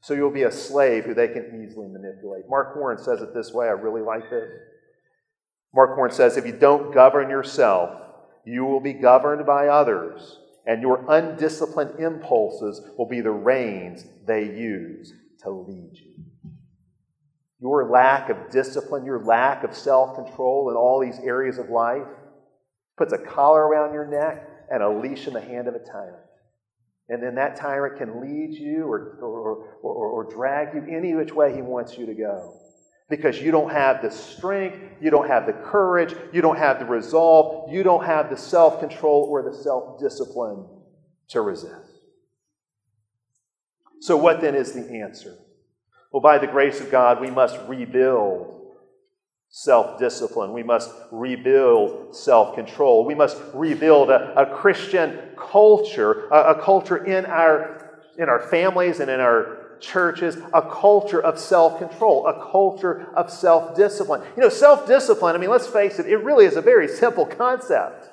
So 0.00 0.14
you'll 0.14 0.30
be 0.30 0.44
a 0.44 0.50
slave 0.50 1.04
who 1.04 1.12
they 1.12 1.28
can 1.28 1.62
easily 1.62 1.86
manipulate. 1.86 2.48
Mark 2.48 2.74
Warren 2.74 2.96
says 2.96 3.20
it 3.20 3.34
this 3.34 3.52
way. 3.52 3.66
I 3.66 3.72
really 3.72 4.00
like 4.00 4.30
this. 4.30 4.48
Mark 5.74 5.98
Warren 5.98 6.12
says 6.12 6.38
if 6.38 6.46
you 6.46 6.52
don't 6.52 6.94
govern 6.94 7.28
yourself, 7.28 7.90
you 8.44 8.64
will 8.64 8.80
be 8.80 8.92
governed 8.92 9.46
by 9.46 9.68
others, 9.68 10.38
and 10.66 10.82
your 10.82 11.04
undisciplined 11.08 11.98
impulses 12.00 12.80
will 12.96 13.06
be 13.06 13.20
the 13.20 13.30
reins 13.30 14.04
they 14.26 14.44
use 14.44 15.12
to 15.42 15.50
lead 15.50 15.92
you. 15.94 16.24
Your 17.60 17.88
lack 17.88 18.28
of 18.28 18.50
discipline, 18.50 19.04
your 19.04 19.24
lack 19.24 19.62
of 19.62 19.74
self 19.74 20.16
control 20.16 20.70
in 20.70 20.76
all 20.76 21.00
these 21.00 21.20
areas 21.20 21.58
of 21.58 21.70
life 21.70 22.06
puts 22.96 23.12
a 23.12 23.18
collar 23.18 23.66
around 23.66 23.92
your 23.92 24.06
neck 24.06 24.48
and 24.70 24.82
a 24.82 24.90
leash 24.90 25.26
in 25.26 25.34
the 25.34 25.40
hand 25.40 25.68
of 25.68 25.74
a 25.74 25.78
tyrant. 25.78 26.16
And 27.08 27.22
then 27.22 27.34
that 27.34 27.56
tyrant 27.56 27.98
can 27.98 28.20
lead 28.20 28.54
you 28.54 28.86
or, 28.86 29.18
or, 29.20 29.66
or, 29.82 30.24
or, 30.24 30.32
drag 30.32 30.74
you 30.74 30.96
any 30.96 31.14
which 31.14 31.32
way 31.32 31.54
he 31.54 31.60
wants 31.60 31.98
you 31.98 32.06
to 32.06 32.14
go. 32.14 32.58
Because 33.12 33.42
you 33.42 33.50
don't 33.50 33.70
have 33.70 34.00
the 34.00 34.10
strength, 34.10 34.78
you 34.98 35.10
don't 35.10 35.28
have 35.28 35.44
the 35.44 35.52
courage, 35.52 36.14
you 36.32 36.40
don't 36.40 36.56
have 36.56 36.78
the 36.78 36.86
resolve, 36.86 37.70
you 37.70 37.82
don't 37.82 38.06
have 38.06 38.30
the 38.30 38.38
self 38.38 38.80
control 38.80 39.26
or 39.28 39.42
the 39.42 39.54
self 39.54 40.00
discipline 40.00 40.64
to 41.28 41.42
resist. 41.42 41.92
So, 44.00 44.16
what 44.16 44.40
then 44.40 44.54
is 44.54 44.72
the 44.72 45.02
answer? 45.02 45.36
Well, 46.10 46.22
by 46.22 46.38
the 46.38 46.46
grace 46.46 46.80
of 46.80 46.90
God, 46.90 47.20
we 47.20 47.30
must 47.30 47.58
rebuild 47.68 48.62
self 49.50 49.98
discipline. 49.98 50.54
We 50.54 50.62
must 50.62 50.90
rebuild 51.10 52.16
self 52.16 52.54
control. 52.54 53.04
We 53.04 53.14
must 53.14 53.36
rebuild 53.52 54.08
a, 54.08 54.40
a 54.40 54.46
Christian 54.46 55.18
culture, 55.36 56.28
a, 56.30 56.54
a, 56.54 56.62
culture 56.62 57.04
in 57.04 57.26
our, 57.26 58.00
in 58.16 58.30
our 58.30 58.40
families 58.40 59.00
and 59.00 59.10
in 59.10 59.20
our 59.20 59.61
churches, 59.82 60.36
a 60.54 60.62
culture 60.62 61.20
of 61.20 61.38
self 61.38 61.78
control, 61.78 62.26
a 62.26 62.50
culture 62.50 63.08
of 63.14 63.30
self 63.30 63.76
discipline. 63.76 64.22
You 64.36 64.42
know, 64.42 64.48
self 64.48 64.86
discipline, 64.86 65.36
I 65.36 65.38
mean, 65.38 65.50
let's 65.50 65.66
face 65.66 65.98
it, 65.98 66.06
it 66.06 66.16
really 66.18 66.46
is 66.46 66.56
a 66.56 66.62
very 66.62 66.88
simple 66.88 67.26
concept. 67.26 68.08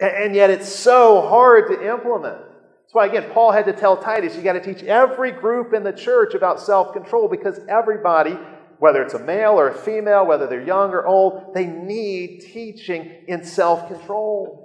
And, 0.00 0.34
yet 0.34 0.50
it's 0.50 0.68
so 0.68 1.22
hard 1.22 1.68
to 1.68 1.92
implement. 1.92 2.38
That's 2.38 2.94
why, 2.94 3.06
again, 3.06 3.30
Paul 3.32 3.50
had 3.50 3.66
to 3.66 3.72
tell 3.72 3.96
Titus, 3.96 4.36
you 4.36 4.42
got 4.42 4.52
to 4.52 4.62
teach 4.62 4.84
every 4.84 5.32
group 5.32 5.74
in 5.74 5.82
the 5.82 5.92
church 5.92 6.34
about 6.34 6.60
self 6.60 6.92
control 6.92 7.28
because 7.28 7.60
everybody 7.68 8.36
whether 8.78 9.02
it's 9.02 9.14
a 9.14 9.18
male 9.18 9.58
or 9.58 9.68
a 9.68 9.74
female, 9.74 10.26
whether 10.26 10.46
they're 10.46 10.62
young 10.62 10.90
or 10.90 11.04
old, 11.04 11.52
they 11.54 11.66
need 11.66 12.40
teaching 12.40 13.24
in 13.26 13.44
self 13.44 13.88
control. 13.88 14.64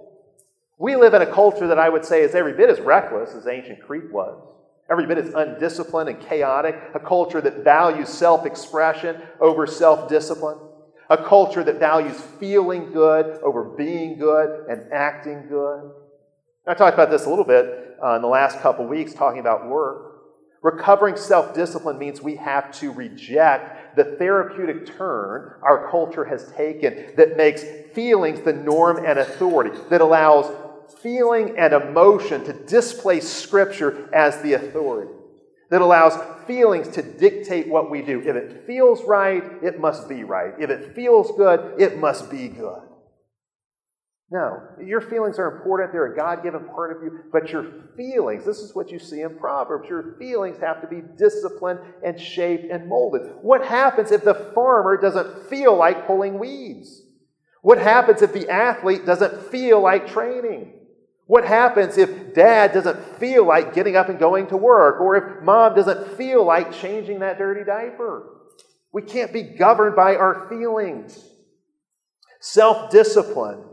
We 0.78 0.96
live 0.96 1.14
in 1.14 1.22
a 1.22 1.32
culture 1.32 1.68
that 1.68 1.80
I 1.80 1.90
would 1.90 2.06
say 2.06 2.22
is 2.22 2.36
every 2.36 2.54
bit 2.54 2.70
as 2.70 2.80
reckless 2.80 3.34
as 3.34 3.48
ancient 3.48 3.82
Crete 3.82 4.12
was, 4.12 4.40
every 4.94 5.08
bit 5.08 5.18
as 5.18 5.34
undisciplined 5.34 6.08
and 6.08 6.22
chaotic, 6.22 6.80
a 6.94 7.00
culture 7.00 7.42
that 7.42 7.64
values 7.64 8.10
self 8.10 8.46
expression 8.46 9.20
over 9.40 9.66
self 9.66 10.08
discipline, 10.08 10.60
a 11.10 11.18
culture 11.18 11.64
that 11.64 11.80
values 11.80 12.22
feeling 12.40 12.92
good 12.92 13.42
over 13.42 13.64
being 13.64 14.20
good 14.20 14.68
and 14.70 14.94
acting 14.94 15.48
good. 15.50 15.92
I 16.68 16.76
talked 16.76 16.94
about 16.94 17.10
this 17.10 17.26
a 17.26 17.30
little 17.30 17.44
bit 17.44 17.98
uh, 18.04 18.18
in 18.18 18.22
the 18.22 18.28
last 18.28 18.60
couple 18.60 18.86
weeks, 18.86 19.16
talking 19.16 19.40
about 19.40 19.68
work. 19.68 20.12
Recovering 20.62 21.18
self 21.18 21.56
discipline 21.56 21.98
means 21.98 22.22
we 22.22 22.36
have 22.36 22.72
to 22.74 22.92
reject 22.92 23.96
the 23.96 24.04
therapeutic 24.04 24.96
turn 24.96 25.56
our 25.64 25.90
culture 25.90 26.24
has 26.24 26.52
taken 26.52 27.14
that 27.18 27.36
makes 27.36 27.64
feelings 27.94 28.42
the 28.42 28.54
norm 28.54 29.04
and 29.04 29.18
authority, 29.18 29.76
that 29.90 30.02
allows 30.02 30.46
feeling 31.02 31.58
and 31.58 31.74
emotion 31.74 32.44
to 32.46 32.54
displace 32.54 33.28
Scripture 33.28 34.10
as 34.14 34.42
the 34.42 34.54
authority, 34.54 35.12
that 35.70 35.82
allows 35.82 36.14
feelings 36.46 36.88
to 36.90 37.02
dictate 37.02 37.68
what 37.68 37.90
we 37.90 38.02
do. 38.02 38.20
If 38.20 38.36
it 38.36 38.68
feels 38.68 39.04
right, 39.04 39.44
it 39.64 39.80
must 39.80 40.08
be 40.08 40.24
right. 40.24 40.54
If 40.60 40.70
it 40.70 40.96
feels 40.96 41.36
good, 41.38 41.82
it 41.82 41.98
must 41.98 42.30
be 42.30 42.48
good. 42.48 42.82
No, 44.34 44.64
your 44.84 45.00
feelings 45.00 45.38
are 45.38 45.56
important. 45.56 45.92
They're 45.92 46.12
a 46.12 46.16
God 46.16 46.42
given 46.42 46.66
part 46.66 46.96
of 46.98 47.04
you. 47.04 47.20
But 47.32 47.52
your 47.52 47.66
feelings, 47.96 48.44
this 48.44 48.58
is 48.58 48.74
what 48.74 48.90
you 48.90 48.98
see 48.98 49.22
in 49.22 49.38
Proverbs, 49.38 49.88
your 49.88 50.16
feelings 50.18 50.58
have 50.60 50.82
to 50.82 50.88
be 50.88 51.02
disciplined 51.20 51.80
and 52.04 52.20
shaped 52.20 52.72
and 52.72 52.90
molded. 52.90 53.22
What 53.44 53.64
happens 53.64 54.12
if 54.12 54.24
the 54.24 54.52
farmer 54.56 55.00
doesn't 55.00 55.50
feel 55.50 55.76
like 55.78 56.08
pulling 56.08 56.40
weeds? 56.40 57.04
What 57.64 57.78
happens 57.78 58.22
if 58.22 58.34
the 58.34 58.50
athlete 58.50 59.06
doesn't 59.06 59.44
feel 59.44 59.82
like 59.82 60.12
training? 60.12 60.74
What 61.28 61.46
happens 61.46 61.98
if 61.98 62.34
dad 62.34 62.74
doesn't 62.74 63.00
feel 63.20 63.48
like 63.48 63.74
getting 63.74 63.96
up 63.96 64.10
and 64.10 64.20
going 64.20 64.48
to 64.48 64.58
work? 64.58 65.00
Or 65.00 65.16
if 65.16 65.42
mom 65.42 65.74
doesn't 65.74 66.18
feel 66.18 66.44
like 66.44 66.74
changing 66.74 67.20
that 67.20 67.38
dirty 67.38 67.64
diaper? 67.64 68.30
We 68.92 69.02
can't 69.02 69.32
be 69.32 69.44
governed 69.44 69.96
by 69.96 70.18
our 70.18 70.50
feelings. 70.50 71.18
Self 72.42 72.92
discipline 72.92 73.64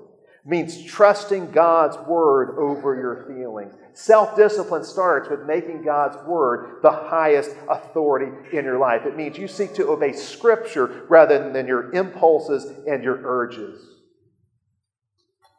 means 0.45 0.83
trusting 0.85 1.51
God's 1.51 1.97
word 2.07 2.57
over 2.59 2.95
your 2.95 3.25
feelings. 3.27 3.75
Self 3.93 4.37
discipline 4.37 4.85
starts 4.85 5.29
with 5.29 5.47
making 5.47 5.83
God's 5.85 6.17
word 6.27 6.81
the 6.83 6.91
highest 6.91 7.51
authority 7.69 8.33
in 8.57 8.65
your 8.65 8.79
life. 8.79 9.05
It 9.05 9.17
means 9.17 9.37
you 9.37 9.49
seek 9.49 9.75
to 9.75 9.89
obey 9.89 10.13
Scripture 10.13 11.05
rather 11.09 11.51
than 11.53 11.67
your 11.67 11.93
impulses 11.93 12.73
and 12.87 13.05
your 13.05 13.21
urges. 13.25 13.90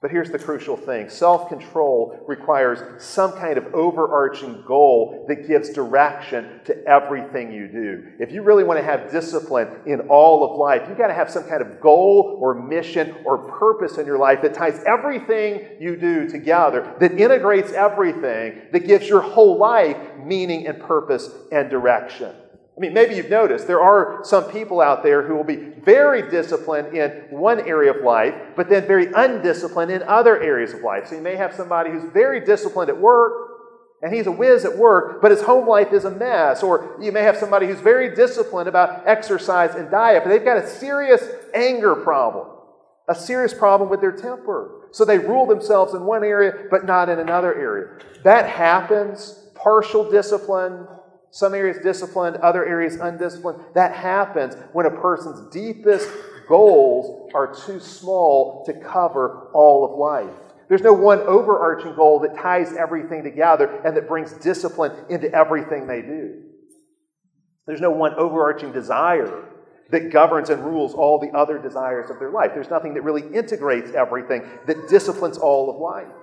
But 0.01 0.09
here's 0.09 0.31
the 0.31 0.39
crucial 0.39 0.75
thing 0.75 1.09
self 1.09 1.47
control 1.47 2.19
requires 2.27 3.03
some 3.03 3.33
kind 3.33 3.59
of 3.59 3.71
overarching 3.75 4.63
goal 4.65 5.25
that 5.27 5.47
gives 5.47 5.69
direction 5.69 6.59
to 6.65 6.83
everything 6.87 7.53
you 7.53 7.67
do. 7.67 8.07
If 8.19 8.31
you 8.31 8.41
really 8.41 8.63
want 8.63 8.79
to 8.79 8.83
have 8.83 9.11
discipline 9.11 9.67
in 9.85 10.01
all 10.09 10.43
of 10.43 10.57
life, 10.57 10.89
you've 10.89 10.97
got 10.97 11.07
to 11.07 11.13
have 11.13 11.29
some 11.29 11.43
kind 11.43 11.61
of 11.61 11.79
goal 11.79 12.39
or 12.41 12.55
mission 12.55 13.15
or 13.25 13.37
purpose 13.37 13.99
in 13.99 14.07
your 14.07 14.17
life 14.17 14.41
that 14.41 14.55
ties 14.55 14.83
everything 14.87 15.67
you 15.79 15.95
do 15.95 16.27
together, 16.27 16.95
that 16.99 17.11
integrates 17.19 17.71
everything, 17.71 18.63
that 18.71 18.87
gives 18.87 19.07
your 19.07 19.21
whole 19.21 19.59
life 19.59 19.97
meaning 20.17 20.65
and 20.65 20.79
purpose 20.81 21.29
and 21.51 21.69
direction. 21.69 22.33
I 22.81 22.83
mean, 22.83 22.93
maybe 22.95 23.13
you've 23.13 23.29
noticed 23.29 23.67
there 23.67 23.79
are 23.79 24.21
some 24.23 24.45
people 24.45 24.81
out 24.81 25.03
there 25.03 25.21
who 25.21 25.35
will 25.35 25.43
be 25.43 25.55
very 25.55 26.27
disciplined 26.31 26.97
in 26.97 27.11
one 27.29 27.59
area 27.59 27.93
of 27.93 28.01
life, 28.01 28.33
but 28.55 28.69
then 28.69 28.87
very 28.87 29.05
undisciplined 29.13 29.91
in 29.91 30.01
other 30.01 30.41
areas 30.41 30.73
of 30.73 30.81
life. 30.81 31.05
So 31.07 31.13
you 31.13 31.21
may 31.21 31.35
have 31.35 31.53
somebody 31.53 31.91
who's 31.91 32.11
very 32.11 32.43
disciplined 32.43 32.89
at 32.89 32.97
work, 32.97 33.49
and 34.01 34.11
he's 34.11 34.25
a 34.25 34.31
whiz 34.31 34.65
at 34.65 34.75
work, 34.75 35.21
but 35.21 35.29
his 35.29 35.43
home 35.43 35.67
life 35.67 35.93
is 35.93 36.05
a 36.05 36.09
mess. 36.09 36.63
Or 36.63 36.97
you 36.99 37.11
may 37.11 37.21
have 37.21 37.37
somebody 37.37 37.67
who's 37.67 37.79
very 37.79 38.15
disciplined 38.15 38.67
about 38.67 39.07
exercise 39.07 39.75
and 39.75 39.91
diet, 39.91 40.23
but 40.23 40.31
they've 40.31 40.43
got 40.43 40.57
a 40.57 40.67
serious 40.67 41.23
anger 41.53 41.93
problem, 41.93 42.47
a 43.07 43.13
serious 43.13 43.53
problem 43.53 43.91
with 43.91 44.01
their 44.01 44.11
temper. 44.11 44.87
So 44.89 45.05
they 45.05 45.19
rule 45.19 45.45
themselves 45.45 45.93
in 45.93 46.03
one 46.03 46.23
area, 46.23 46.65
but 46.71 46.85
not 46.87 47.09
in 47.09 47.19
another 47.19 47.53
area. 47.53 47.99
That 48.23 48.49
happens. 48.49 49.37
Partial 49.53 50.09
discipline, 50.09 50.87
some 51.31 51.53
areas 51.53 51.77
disciplined, 51.81 52.37
other 52.37 52.65
areas 52.65 52.95
undisciplined. 52.95 53.63
That 53.73 53.93
happens 53.93 54.55
when 54.73 54.85
a 54.85 54.91
person's 54.91 55.51
deepest 55.51 56.09
goals 56.47 57.31
are 57.33 57.53
too 57.53 57.79
small 57.79 58.63
to 58.65 58.73
cover 58.73 59.49
all 59.53 59.85
of 59.85 59.97
life. 59.97 60.37
There's 60.67 60.81
no 60.81 60.93
one 60.93 61.19
overarching 61.19 61.95
goal 61.95 62.19
that 62.19 62.35
ties 62.35 62.73
everything 62.73 63.23
together 63.23 63.81
and 63.85 63.95
that 63.95 64.07
brings 64.07 64.33
discipline 64.33 64.91
into 65.09 65.33
everything 65.33 65.87
they 65.87 66.01
do. 66.01 66.43
There's 67.67 67.81
no 67.81 67.91
one 67.91 68.13
overarching 68.15 68.71
desire 68.71 69.45
that 69.91 70.11
governs 70.11 70.49
and 70.49 70.63
rules 70.63 70.93
all 70.93 71.19
the 71.19 71.37
other 71.37 71.57
desires 71.57 72.09
of 72.09 72.19
their 72.19 72.31
life. 72.31 72.51
There's 72.53 72.69
nothing 72.69 72.93
that 72.93 73.01
really 73.01 73.23
integrates 73.33 73.91
everything 73.91 74.43
that 74.65 74.87
disciplines 74.87 75.37
all 75.37 75.69
of 75.69 75.77
life. 75.77 76.20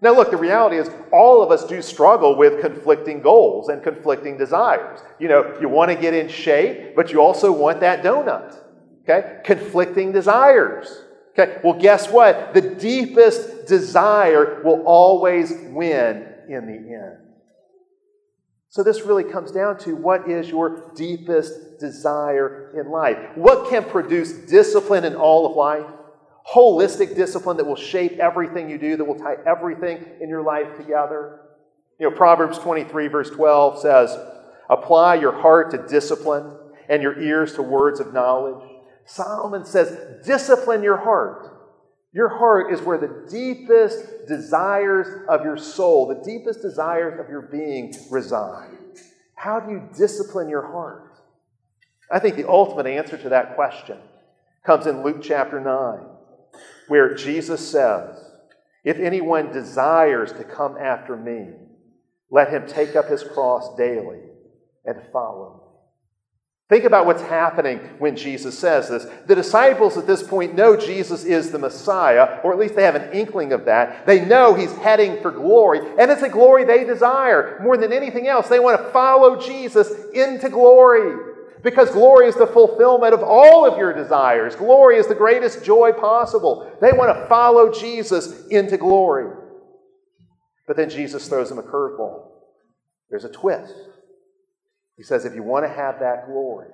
Now, 0.00 0.14
look, 0.14 0.30
the 0.30 0.36
reality 0.36 0.76
is 0.76 0.88
all 1.12 1.42
of 1.42 1.50
us 1.50 1.64
do 1.64 1.82
struggle 1.82 2.36
with 2.36 2.60
conflicting 2.60 3.20
goals 3.20 3.68
and 3.68 3.82
conflicting 3.82 4.38
desires. 4.38 5.00
You 5.18 5.28
know, 5.28 5.56
you 5.60 5.68
want 5.68 5.90
to 5.90 5.96
get 5.96 6.14
in 6.14 6.28
shape, 6.28 6.94
but 6.94 7.10
you 7.10 7.20
also 7.20 7.50
want 7.50 7.80
that 7.80 8.04
donut. 8.04 8.56
Okay? 9.02 9.40
Conflicting 9.44 10.12
desires. 10.12 11.02
Okay? 11.32 11.60
Well, 11.64 11.74
guess 11.74 12.10
what? 12.10 12.54
The 12.54 12.60
deepest 12.60 13.66
desire 13.66 14.62
will 14.64 14.82
always 14.82 15.52
win 15.70 16.28
in 16.48 16.66
the 16.66 16.94
end. 16.94 17.16
So, 18.70 18.84
this 18.84 19.02
really 19.02 19.24
comes 19.24 19.50
down 19.50 19.78
to 19.78 19.96
what 19.96 20.30
is 20.30 20.48
your 20.48 20.92
deepest 20.94 21.80
desire 21.80 22.78
in 22.78 22.92
life? 22.92 23.16
What 23.34 23.70
can 23.70 23.82
produce 23.82 24.32
discipline 24.32 25.04
in 25.04 25.16
all 25.16 25.46
of 25.46 25.56
life? 25.56 25.97
Holistic 26.54 27.14
discipline 27.14 27.56
that 27.58 27.66
will 27.66 27.76
shape 27.76 28.18
everything 28.18 28.70
you 28.70 28.78
do, 28.78 28.96
that 28.96 29.04
will 29.04 29.18
tie 29.18 29.36
everything 29.46 30.04
in 30.20 30.28
your 30.28 30.42
life 30.42 30.76
together. 30.76 31.40
You 32.00 32.08
know, 32.08 32.16
Proverbs 32.16 32.58
23, 32.58 33.08
verse 33.08 33.30
12 33.30 33.80
says, 33.80 34.16
Apply 34.70 35.16
your 35.16 35.32
heart 35.32 35.70
to 35.72 35.86
discipline 35.86 36.56
and 36.88 37.02
your 37.02 37.20
ears 37.20 37.54
to 37.54 37.62
words 37.62 38.00
of 38.00 38.14
knowledge. 38.14 38.66
Solomon 39.04 39.64
says, 39.64 40.24
Discipline 40.24 40.82
your 40.82 40.98
heart. 40.98 41.54
Your 42.12 42.28
heart 42.28 42.72
is 42.72 42.80
where 42.80 42.98
the 42.98 43.26
deepest 43.30 44.26
desires 44.26 45.26
of 45.28 45.44
your 45.44 45.58
soul, 45.58 46.06
the 46.06 46.22
deepest 46.24 46.62
desires 46.62 47.20
of 47.20 47.28
your 47.28 47.42
being 47.42 47.94
reside. 48.10 48.76
How 49.34 49.60
do 49.60 49.70
you 49.70 49.88
discipline 49.96 50.48
your 50.48 50.66
heart? 50.66 51.18
I 52.10 52.18
think 52.18 52.36
the 52.36 52.48
ultimate 52.48 52.86
answer 52.86 53.18
to 53.18 53.28
that 53.28 53.54
question 53.54 53.98
comes 54.64 54.86
in 54.86 55.02
Luke 55.02 55.20
chapter 55.22 55.60
9 55.60 56.07
where 56.88 57.14
Jesus 57.14 57.66
says, 57.70 58.18
If 58.84 58.98
anyone 58.98 59.52
desires 59.52 60.32
to 60.32 60.44
come 60.44 60.76
after 60.76 61.16
me, 61.16 61.50
let 62.30 62.50
him 62.50 62.66
take 62.66 62.96
up 62.96 63.08
his 63.08 63.22
cross 63.22 63.76
daily 63.76 64.20
and 64.84 65.00
follow 65.12 65.54
me. 65.54 65.68
Think 66.68 66.84
about 66.84 67.06
what's 67.06 67.22
happening 67.22 67.78
when 67.98 68.14
Jesus 68.14 68.58
says 68.58 68.90
this. 68.90 69.06
The 69.26 69.34
disciples 69.34 69.96
at 69.96 70.06
this 70.06 70.22
point 70.22 70.54
know 70.54 70.76
Jesus 70.76 71.24
is 71.24 71.50
the 71.50 71.58
Messiah, 71.58 72.40
or 72.44 72.52
at 72.52 72.58
least 72.58 72.76
they 72.76 72.82
have 72.82 72.94
an 72.94 73.10
inkling 73.12 73.54
of 73.54 73.64
that. 73.64 74.04
They 74.04 74.22
know 74.22 74.52
he's 74.52 74.74
heading 74.76 75.22
for 75.22 75.30
glory, 75.30 75.80
and 75.98 76.10
it's 76.10 76.20
a 76.20 76.28
glory 76.28 76.64
they 76.64 76.84
desire 76.84 77.58
more 77.62 77.78
than 77.78 77.90
anything 77.90 78.28
else. 78.28 78.48
They 78.48 78.60
want 78.60 78.78
to 78.78 78.92
follow 78.92 79.40
Jesus 79.40 79.90
into 80.12 80.50
glory. 80.50 81.36
Because 81.62 81.90
glory 81.90 82.28
is 82.28 82.36
the 82.36 82.46
fulfillment 82.46 83.14
of 83.14 83.22
all 83.22 83.66
of 83.66 83.78
your 83.78 83.92
desires. 83.92 84.54
Glory 84.54 84.96
is 84.96 85.06
the 85.06 85.14
greatest 85.14 85.64
joy 85.64 85.92
possible. 85.92 86.70
They 86.80 86.92
want 86.92 87.16
to 87.16 87.26
follow 87.26 87.72
Jesus 87.72 88.46
into 88.48 88.76
glory. 88.76 89.34
But 90.66 90.76
then 90.76 90.90
Jesus 90.90 91.28
throws 91.28 91.48
them 91.48 91.58
a 91.58 91.62
curveball. 91.62 92.28
There's 93.10 93.24
a 93.24 93.32
twist. 93.32 93.74
He 94.96 95.02
says, 95.02 95.24
if 95.24 95.34
you 95.34 95.42
want 95.42 95.64
to 95.64 95.72
have 95.72 96.00
that 96.00 96.26
glory, 96.26 96.68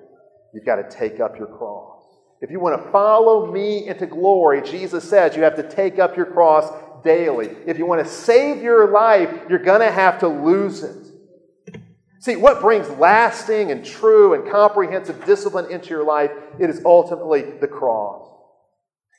you've 0.53 0.65
got 0.65 0.75
to 0.75 0.89
take 0.89 1.19
up 1.19 1.37
your 1.37 1.47
cross. 1.47 2.03
If 2.41 2.51
you 2.51 2.59
want 2.59 2.83
to 2.83 2.91
follow 2.91 3.51
me 3.51 3.87
into 3.87 4.05
glory, 4.05 4.61
Jesus 4.61 5.07
says 5.07 5.35
you 5.35 5.43
have 5.43 5.55
to 5.55 5.67
take 5.67 5.99
up 5.99 6.17
your 6.17 6.25
cross 6.25 6.71
daily. 7.03 7.55
If 7.65 7.77
you 7.77 7.85
want 7.85 8.05
to 8.05 8.11
save 8.11 8.61
your 8.61 8.91
life, 8.91 9.29
you're 9.49 9.59
going 9.59 9.81
to 9.81 9.91
have 9.91 10.19
to 10.19 10.27
lose 10.27 10.83
it. 10.83 11.04
See, 12.25 12.35
what 12.35 12.59
brings 12.59 12.89
lasting 12.89 13.69
and 13.69 13.85
true 13.85 14.33
and 14.33 14.51
comprehensive 14.51 15.25
discipline 15.25 15.71
into 15.71 15.89
your 15.89 16.03
life, 16.03 16.31
it 16.59 16.71
is 16.71 16.81
ultimately 16.83 17.43
the 17.43 17.67
cross. 17.67 18.27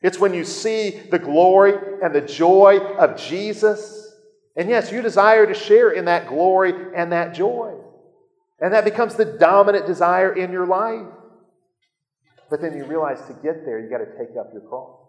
It's 0.03 0.19
when 0.19 0.35
you 0.35 0.43
see 0.43 0.91
the 0.91 1.21
glory 1.21 1.75
and 2.03 2.13
the 2.13 2.21
joy 2.21 2.79
of 2.79 3.17
Jesus. 3.17 4.13
And 4.57 4.69
yes, 4.69 4.91
you 4.91 5.03
desire 5.03 5.47
to 5.47 5.55
share 5.55 5.91
in 5.91 6.07
that 6.07 6.27
glory 6.27 6.75
and 6.97 7.13
that 7.13 7.33
joy. 7.33 7.77
And 8.59 8.75
that 8.75 8.85
becomes 8.85 9.15
the 9.15 9.25
dominant 9.25 9.87
desire 9.87 10.35
in 10.35 10.51
your 10.51 10.67
life. 10.67 11.07
But 12.51 12.61
then 12.61 12.77
you 12.77 12.87
realize 12.87 13.21
to 13.29 13.35
get 13.35 13.65
there, 13.65 13.79
you 13.79 13.89
got 13.89 13.99
to 13.99 14.19
take 14.19 14.37
up 14.37 14.51
your 14.53 14.63
cross. 14.63 15.06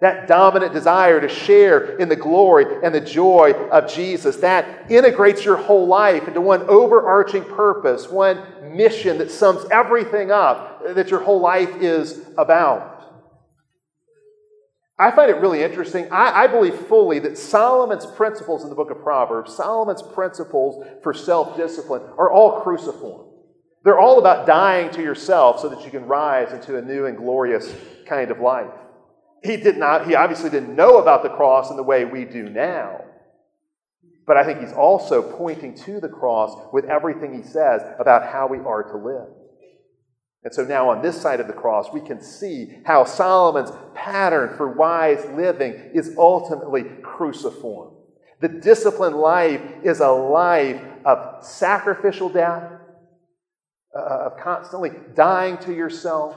That 0.00 0.28
dominant 0.28 0.72
desire 0.72 1.20
to 1.20 1.28
share 1.28 1.96
in 1.96 2.08
the 2.08 2.14
glory 2.14 2.66
and 2.84 2.94
the 2.94 3.00
joy 3.00 3.52
of 3.70 3.92
Jesus, 3.92 4.36
that 4.36 4.90
integrates 4.90 5.44
your 5.44 5.56
whole 5.56 5.88
life 5.88 6.28
into 6.28 6.40
one 6.40 6.62
overarching 6.62 7.44
purpose, 7.44 8.08
one 8.08 8.40
mission 8.76 9.18
that 9.18 9.30
sums 9.30 9.68
everything 9.72 10.30
up 10.30 10.94
that 10.94 11.10
your 11.10 11.20
whole 11.20 11.40
life 11.40 11.70
is 11.80 12.24
about. 12.38 12.94
I 15.00 15.10
find 15.10 15.30
it 15.30 15.36
really 15.36 15.62
interesting. 15.62 16.10
I, 16.12 16.44
I, 16.44 16.46
believe 16.48 16.74
fully 16.74 17.20
that 17.20 17.38
Solomon's 17.38 18.04
principles 18.04 18.64
in 18.64 18.68
the 18.68 18.74
book 18.74 18.90
of 18.90 19.00
Proverbs, 19.00 19.54
Solomon's 19.54 20.02
principles 20.02 20.84
for 21.04 21.14
self 21.14 21.56
discipline, 21.56 22.02
are 22.18 22.30
all 22.32 22.62
cruciform. 22.62 23.26
They're 23.84 23.98
all 23.98 24.18
about 24.18 24.46
dying 24.46 24.90
to 24.92 25.02
yourself 25.02 25.60
so 25.60 25.68
that 25.68 25.84
you 25.84 25.90
can 25.92 26.06
rise 26.06 26.52
into 26.52 26.78
a 26.78 26.82
new 26.82 27.06
and 27.06 27.16
glorious 27.16 27.72
kind 28.06 28.32
of 28.32 28.40
life. 28.40 28.72
He 29.42 29.56
did 29.56 29.76
not, 29.76 30.06
he 30.06 30.14
obviously 30.14 30.50
didn't 30.50 30.74
know 30.74 30.98
about 30.98 31.22
the 31.22 31.28
cross 31.28 31.70
in 31.70 31.76
the 31.76 31.82
way 31.82 32.04
we 32.04 32.24
do 32.24 32.48
now. 32.48 33.04
But 34.26 34.36
I 34.36 34.44
think 34.44 34.60
he's 34.60 34.72
also 34.72 35.22
pointing 35.22 35.74
to 35.84 36.00
the 36.00 36.08
cross 36.08 36.54
with 36.72 36.84
everything 36.84 37.34
he 37.34 37.42
says 37.42 37.82
about 37.98 38.30
how 38.30 38.46
we 38.46 38.58
are 38.58 38.82
to 38.82 38.96
live. 38.96 39.28
And 40.44 40.54
so 40.54 40.64
now 40.64 40.90
on 40.90 41.02
this 41.02 41.20
side 41.20 41.40
of 41.40 41.46
the 41.46 41.52
cross, 41.52 41.92
we 41.92 42.00
can 42.00 42.20
see 42.20 42.78
how 42.84 43.04
Solomon's 43.04 43.72
pattern 43.94 44.56
for 44.56 44.68
wise 44.68 45.24
living 45.34 45.72
is 45.94 46.14
ultimately 46.16 46.84
cruciform. 47.02 47.94
The 48.40 48.48
disciplined 48.48 49.16
life 49.16 49.60
is 49.82 50.00
a 50.00 50.10
life 50.10 50.80
of 51.04 51.44
sacrificial 51.44 52.28
death, 52.28 52.70
uh, 53.96 54.00
of 54.26 54.38
constantly 54.38 54.90
dying 55.14 55.58
to 55.58 55.74
yourself, 55.74 56.36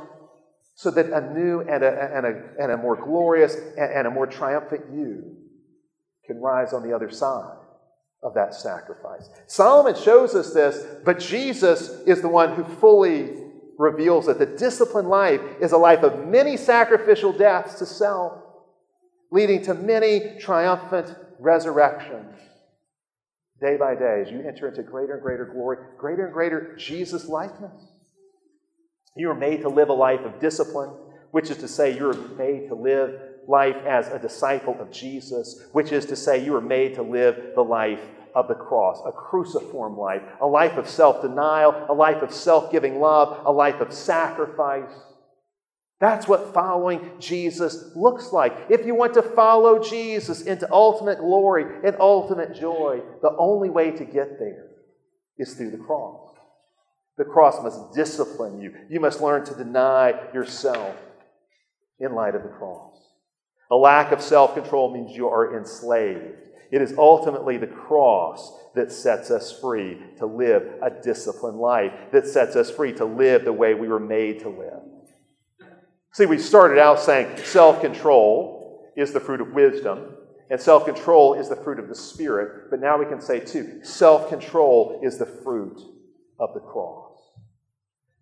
so 0.82 0.90
that 0.90 1.12
a 1.12 1.32
new 1.32 1.60
and 1.62 1.84
a, 1.84 2.12
and 2.16 2.26
a, 2.26 2.44
and 2.60 2.72
a 2.72 2.78
more 2.78 2.96
glorious 2.96 3.56
and 3.78 4.08
a 4.08 4.10
more 4.10 4.26
triumphant 4.26 4.82
you 4.92 5.38
can 6.26 6.42
rise 6.42 6.74
on 6.74 6.82
the 6.82 6.92
other 6.92 7.12
side 7.12 7.56
of 8.24 8.34
that 8.34 8.56
sacrifice. 8.56 9.30
Solomon 9.46 9.94
shows 9.94 10.34
us 10.34 10.56
this, 10.56 10.84
but 11.06 11.20
Jesus 11.20 12.02
is 12.08 12.24
the 12.24 12.28
one 12.28 12.56
who 12.56 12.64
fully 12.64 13.30
reveals 13.78 14.26
that 14.26 14.40
the 14.40 14.48
disciplined 14.48 15.08
life 15.08 15.40
is 15.60 15.72
a 15.72 15.78
life 15.78 16.02
of 16.02 16.28
many 16.28 16.58
sacrificial 16.58 17.32
deaths 17.32 17.76
to 17.78 17.86
self 17.86 18.42
leading 19.30 19.62
to 19.66 19.76
many 19.76 20.40
triumphant 20.40 21.16
resurrections. 21.38 22.40
Day 23.62 23.78
by 23.78 23.94
day, 23.94 24.24
as 24.26 24.32
you 24.32 24.42
enter 24.48 24.68
into 24.68 24.82
greater 24.82 25.14
and 25.14 25.22
greater 25.22 25.46
glory, 25.46 25.78
greater 26.00 26.26
and 26.26 26.34
greater 26.34 26.76
Jesus 26.76 27.28
likeness. 27.28 27.91
You 29.16 29.30
are 29.30 29.36
made 29.36 29.62
to 29.62 29.70
live 29.70 29.90
a 29.90 29.94
life 29.94 30.22
of 30.22 30.40
discipline, 30.40 30.92
which 31.32 31.50
is 31.50 31.58
to 31.58 31.68
say, 31.68 31.96
you 31.96 32.10
are 32.10 32.14
made 32.38 32.68
to 32.70 32.76
live 32.76 33.20
life 33.48 33.76
as 33.86 34.08
a 34.08 34.20
disciple 34.20 34.80
of 34.80 34.92
Jesus, 34.92 35.66
which 35.74 35.92
is 35.92 36.06
to 36.08 36.16
say, 36.16 36.44
you 36.44 36.56
are 36.56 36.62
made 36.62 36.96
to 36.96 37.02
live 37.02 37.54
the 37.56 37.64
life 37.64 38.02
of 38.34 38.48
the 38.48 38.56
cross, 38.56 39.02
a 39.06 39.12
cruciform 39.12 39.98
life, 39.98 40.22
a 40.40 40.48
life 40.48 40.78
of 40.78 40.88
self 40.88 41.22
denial, 41.22 41.86
a 41.90 41.94
life 41.94 42.22
of 42.22 42.34
self 42.34 42.72
giving 42.72 43.00
love, 43.00 43.46
a 43.46 43.52
life 43.52 43.82
of 43.82 43.92
sacrifice. 43.92 44.92
That's 46.00 46.28
what 46.28 46.54
following 46.54 47.12
Jesus 47.20 47.92
looks 47.96 48.32
like. 48.32 48.54
If 48.70 48.86
you 48.86 48.96
want 48.96 49.14
to 49.16 49.22
follow 49.22 49.84
Jesus 49.84 50.42
into 50.42 50.72
ultimate 50.72 51.20
glory 51.20 51.66
and 51.84 51.96
ultimate 52.00 52.56
joy, 52.56 53.02
the 53.22 53.36
only 53.38 53.70
way 53.70 53.92
to 53.92 54.06
get 54.06 54.40
there 54.40 54.68
is 55.38 55.54
through 55.54 55.72
the 55.72 55.78
cross. 55.78 56.31
The 57.18 57.26
cross 57.26 57.62
must 57.62 57.94
discipline 57.94 58.62
you. 58.62 58.74
You 58.90 59.00
must 59.00 59.22
learn 59.22 59.46
to 59.46 59.56
deny 59.56 60.14
yourself 60.34 60.96
in 62.00 62.16
light 62.16 62.36
of 62.36 62.44
the 62.44 62.50
cross. 62.50 62.98
A 63.70 63.76
lack 63.76 64.12
of 64.12 64.22
self 64.22 64.54
control 64.54 64.94
means 64.94 65.16
you 65.16 65.28
are 65.28 65.58
enslaved. 65.58 66.36
It 66.72 66.82
is 66.82 66.94
ultimately 66.98 67.58
the 67.58 67.68
cross 67.68 68.58
that 68.76 68.92
sets 68.92 69.30
us 69.30 69.58
free 69.60 69.98
to 70.18 70.26
live 70.26 70.64
a 70.82 70.90
disciplined 70.90 71.58
life, 71.58 71.92
that 72.12 72.28
sets 72.28 72.56
us 72.56 72.72
free 72.72 72.94
to 72.94 73.06
live 73.06 73.44
the 73.44 73.54
way 73.54 73.74
we 73.74 73.90
were 73.90 74.00
made 74.00 74.40
to 74.40 74.50
live. 74.50 74.82
See, 76.14 76.26
we 76.26 76.38
started 76.38 76.80
out 76.80 77.00
saying 77.00 77.38
self 77.44 77.82
control 77.82 78.92
is 78.96 79.14
the 79.14 79.20
fruit 79.20 79.42
of 79.42 79.54
wisdom, 79.54 80.16
and 80.50 80.60
self 80.60 80.86
control 80.86 81.34
is 81.34 81.50
the 81.50 81.56
fruit 81.56 81.80
of 81.80 81.88
the 81.88 81.96
Spirit. 81.96 82.70
But 82.70 82.80
now 82.82 82.98
we 82.98 83.06
can 83.06 83.22
say, 83.22 83.40
too, 83.40 83.84
self 83.84 84.30
control 84.30 85.02
is 85.04 85.18
the 85.18 85.26
fruit 85.26 85.82
of 86.42 86.54
the 86.54 86.60
cross. 86.60 87.12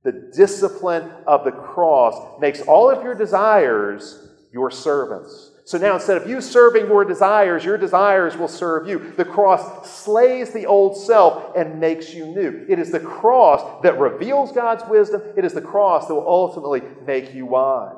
The 0.04 0.32
discipline 0.36 1.10
of 1.26 1.44
the 1.44 1.52
cross 1.52 2.40
makes 2.40 2.62
all 2.62 2.92
of 2.92 3.04
your 3.04 3.16
desires 3.16 4.28
your 4.52 4.72
servants. 4.72 5.52
So 5.66 5.78
now 5.78 5.94
instead 5.96 6.18
of 6.18 6.28
you 6.28 6.42
serving 6.42 6.88
your 6.88 7.06
desires, 7.06 7.64
your 7.64 7.78
desires 7.78 8.36
will 8.36 8.48
serve 8.48 8.88
you. 8.88 9.14
The 9.16 9.26
cross 9.26 9.90
slays 10.04 10.52
the 10.52 10.66
old 10.66 10.98
self 10.98 11.56
and 11.56 11.80
makes 11.80 12.14
you 12.14 12.26
new. 12.26 12.66
It 12.68 12.80
is 12.80 12.92
the 12.92 13.00
cross 13.00 13.84
that 13.84 14.00
reveals 14.00 14.52
God's 14.52 14.84
wisdom. 14.90 15.22
It 15.38 15.46
is 15.46 15.54
the 15.54 15.62
cross 15.62 16.08
that 16.08 16.16
will 16.16 16.28
ultimately 16.28 16.82
make 17.06 17.36
you 17.36 17.46
wise. 17.46 17.96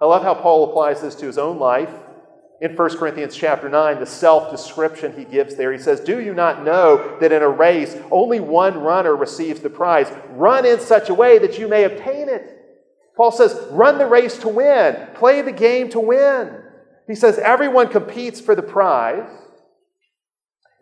I 0.00 0.06
love 0.06 0.24
how 0.24 0.34
Paul 0.34 0.70
applies 0.70 1.00
this 1.00 1.14
to 1.16 1.26
his 1.26 1.38
own 1.38 1.58
life. 1.58 1.90
In 2.60 2.74
1 2.74 2.96
Corinthians 2.96 3.36
chapter 3.36 3.68
9, 3.68 4.00
the 4.00 4.06
self 4.06 4.50
description 4.50 5.14
he 5.14 5.24
gives 5.24 5.56
there, 5.56 5.72
he 5.72 5.78
says, 5.78 6.00
Do 6.00 6.20
you 6.20 6.32
not 6.32 6.64
know 6.64 7.18
that 7.20 7.32
in 7.32 7.42
a 7.42 7.48
race 7.48 7.96
only 8.10 8.40
one 8.40 8.78
runner 8.78 9.14
receives 9.14 9.60
the 9.60 9.68
prize? 9.68 10.10
Run 10.30 10.64
in 10.64 10.80
such 10.80 11.10
a 11.10 11.14
way 11.14 11.38
that 11.38 11.58
you 11.58 11.68
may 11.68 11.84
obtain 11.84 12.28
it. 12.28 12.56
Paul 13.16 13.32
says, 13.32 13.58
run 13.70 13.98
the 13.98 14.06
race 14.06 14.36
to 14.38 14.48
win, 14.48 15.08
play 15.14 15.40
the 15.40 15.52
game 15.52 15.88
to 15.90 16.00
win. 16.00 16.62
He 17.08 17.14
says, 17.14 17.38
everyone 17.38 17.88
competes 17.88 18.40
for 18.40 18.54
the 18.54 18.62
prize. 18.62 19.28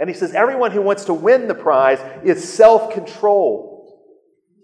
And 0.00 0.10
he 0.10 0.14
says, 0.14 0.32
everyone 0.34 0.72
who 0.72 0.82
wants 0.82 1.04
to 1.04 1.14
win 1.14 1.46
the 1.46 1.54
prize 1.54 2.00
is 2.24 2.52
self 2.52 2.92
controlled. 2.92 3.70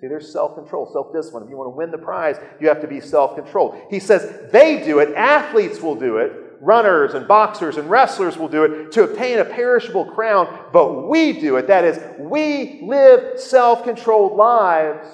See, 0.01 0.09
there's 0.09 0.33
self 0.33 0.57
control, 0.57 0.91
self 0.93 1.15
discipline. 1.15 1.45
If 1.45 1.51
you 1.51 1.57
want 1.57 1.73
to 1.73 1.77
win 1.77 1.93
the 1.93 1.99
prize, 1.99 2.37
you 2.61 2.67
have 2.69 2.81
to 2.81 2.89
be 2.89 3.01
self 3.01 3.37
controlled. 3.37 3.81
He 3.89 4.01
says, 4.01 4.51
they 4.51 4.83
do 4.83 4.99
it, 4.99 5.15
athletes 5.15 5.81
will 5.81 5.95
do 5.95 6.17
it, 6.17 6.33
runners 6.61 7.15
and 7.15 7.27
boxers 7.27 7.77
and 7.77 7.91
wrestlers 7.91 8.37
will 8.37 8.49
do 8.49 8.65
it 8.65 8.93
to 8.93 9.05
obtain 9.05 9.39
a 9.39 9.45
perishable 9.45 10.05
crown, 10.05 10.67
but 10.73 11.09
we 11.09 11.41
do 11.41 11.57
it. 11.57 11.67
That 11.67 11.85
is, 11.85 11.99
we 12.19 12.81
live 12.83 13.41
self 13.41 13.85
controlled 13.85 14.37
lives. 14.37 15.09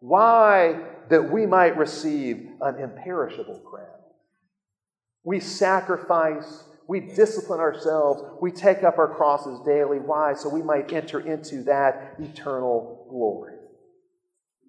Why? 0.00 0.80
that 1.08 1.30
we 1.30 1.46
might 1.46 1.76
receive 1.76 2.48
an 2.60 2.78
imperishable 2.80 3.60
crown. 3.60 3.86
We 5.22 5.40
sacrifice, 5.40 6.64
we 6.86 7.00
discipline 7.00 7.60
ourselves, 7.60 8.22
we 8.40 8.50
take 8.50 8.82
up 8.82 8.98
our 8.98 9.08
crosses 9.08 9.60
daily. 9.64 9.98
Why? 9.98 10.34
So 10.34 10.48
we 10.48 10.62
might 10.62 10.92
enter 10.92 11.20
into 11.20 11.62
that 11.64 12.16
eternal 12.18 13.06
glory. 13.08 13.54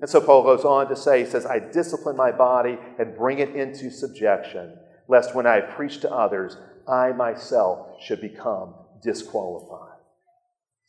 And 0.01 0.09
so 0.09 0.19
Paul 0.19 0.43
goes 0.43 0.65
on 0.65 0.89
to 0.89 0.95
say, 0.95 1.23
he 1.23 1.29
says, 1.29 1.45
I 1.45 1.59
discipline 1.59 2.17
my 2.17 2.31
body 2.31 2.77
and 2.99 3.15
bring 3.15 3.39
it 3.39 3.55
into 3.55 3.89
subjection, 3.89 4.77
lest 5.07 5.35
when 5.35 5.45
I 5.45 5.61
preach 5.61 5.99
to 6.01 6.11
others, 6.11 6.57
I 6.87 7.11
myself 7.11 8.01
should 8.01 8.21
become 8.21 8.73
disqualified. 9.01 9.95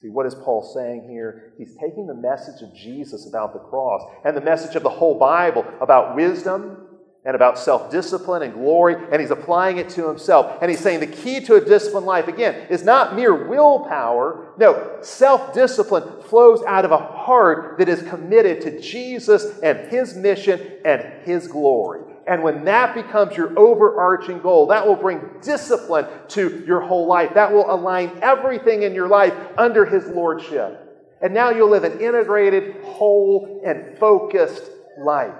See, 0.02 0.08
what 0.08 0.26
is 0.26 0.34
Paul 0.34 0.62
saying 0.74 1.08
here? 1.08 1.54
He's 1.56 1.74
taking 1.80 2.06
the 2.06 2.14
message 2.14 2.62
of 2.62 2.74
Jesus 2.74 3.26
about 3.26 3.52
the 3.52 3.58
cross 3.58 4.02
and 4.24 4.36
the 4.36 4.42
message 4.42 4.76
of 4.76 4.82
the 4.82 4.90
whole 4.90 5.18
Bible 5.18 5.64
about 5.80 6.14
wisdom 6.14 6.86
and 7.26 7.34
about 7.34 7.58
self 7.58 7.90
discipline 7.90 8.42
and 8.42 8.54
glory, 8.54 8.94
and 9.10 9.20
he's 9.20 9.32
applying 9.32 9.78
it 9.78 9.88
to 9.90 10.06
himself. 10.06 10.58
And 10.62 10.70
he's 10.70 10.80
saying 10.80 11.00
the 11.00 11.08
key 11.08 11.40
to 11.40 11.56
a 11.56 11.60
disciplined 11.60 12.06
life, 12.06 12.28
again, 12.28 12.68
is 12.70 12.84
not 12.84 13.16
mere 13.16 13.48
willpower. 13.48 14.52
No, 14.58 14.98
self 15.00 15.52
discipline 15.52 16.22
flows 16.22 16.62
out 16.68 16.84
of 16.84 16.92
a 16.92 16.98
heart 16.98 17.78
that 17.78 17.88
is 17.88 18.02
committed 18.02 18.60
to 18.62 18.80
Jesus 18.80 19.58
and 19.60 19.88
his 19.88 20.14
mission 20.14 20.60
and 20.84 21.02
his 21.24 21.48
glory. 21.48 22.05
And 22.26 22.42
when 22.42 22.64
that 22.64 22.94
becomes 22.94 23.36
your 23.36 23.56
overarching 23.56 24.40
goal, 24.40 24.66
that 24.66 24.86
will 24.86 24.96
bring 24.96 25.20
discipline 25.42 26.06
to 26.28 26.64
your 26.66 26.80
whole 26.80 27.06
life. 27.06 27.34
That 27.34 27.52
will 27.52 27.70
align 27.70 28.18
everything 28.20 28.82
in 28.82 28.94
your 28.94 29.06
life 29.06 29.32
under 29.56 29.84
His 29.84 30.06
Lordship. 30.08 30.82
And 31.22 31.32
now 31.32 31.50
you'll 31.50 31.70
live 31.70 31.84
an 31.84 32.00
integrated, 32.00 32.82
whole, 32.82 33.62
and 33.64 33.96
focused 33.98 34.62
life. 34.98 35.34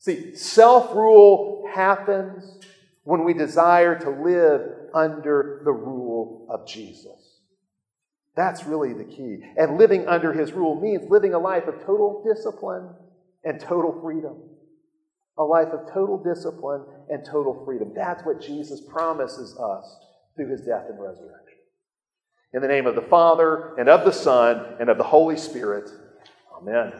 See, 0.00 0.34
self 0.34 0.92
rule 0.94 1.68
happens 1.72 2.58
when 3.04 3.24
we 3.24 3.32
desire 3.32 3.96
to 4.00 4.10
live 4.10 4.62
under 4.92 5.62
the 5.64 5.72
rule 5.72 6.46
of 6.50 6.66
Jesus. 6.66 7.40
That's 8.34 8.64
really 8.64 8.92
the 8.92 9.04
key. 9.04 9.44
And 9.56 9.78
living 9.78 10.08
under 10.08 10.32
his 10.32 10.52
rule 10.52 10.78
means 10.80 11.08
living 11.08 11.34
a 11.34 11.38
life 11.38 11.68
of 11.68 11.76
total 11.86 12.22
discipline 12.26 12.90
and 13.44 13.60
total 13.60 13.98
freedom 14.02 14.36
a 15.38 15.44
life 15.44 15.68
of 15.68 15.92
total 15.92 16.16
discipline 16.18 16.82
and 17.10 17.24
total 17.24 17.64
freedom. 17.64 17.92
That's 17.94 18.24
what 18.24 18.40
Jesus 18.40 18.80
promises 18.80 19.56
us 19.58 19.96
through 20.34 20.50
his 20.50 20.62
death 20.62 20.86
and 20.88 21.00
resurrection. 21.00 21.58
In 22.54 22.62
the 22.62 22.68
name 22.68 22.86
of 22.86 22.94
the 22.94 23.02
Father, 23.02 23.74
and 23.76 23.88
of 23.88 24.04
the 24.04 24.12
Son, 24.12 24.76
and 24.80 24.88
of 24.88 24.98
the 24.98 25.04
Holy 25.04 25.36
Spirit, 25.36 25.90
amen. 26.56 26.92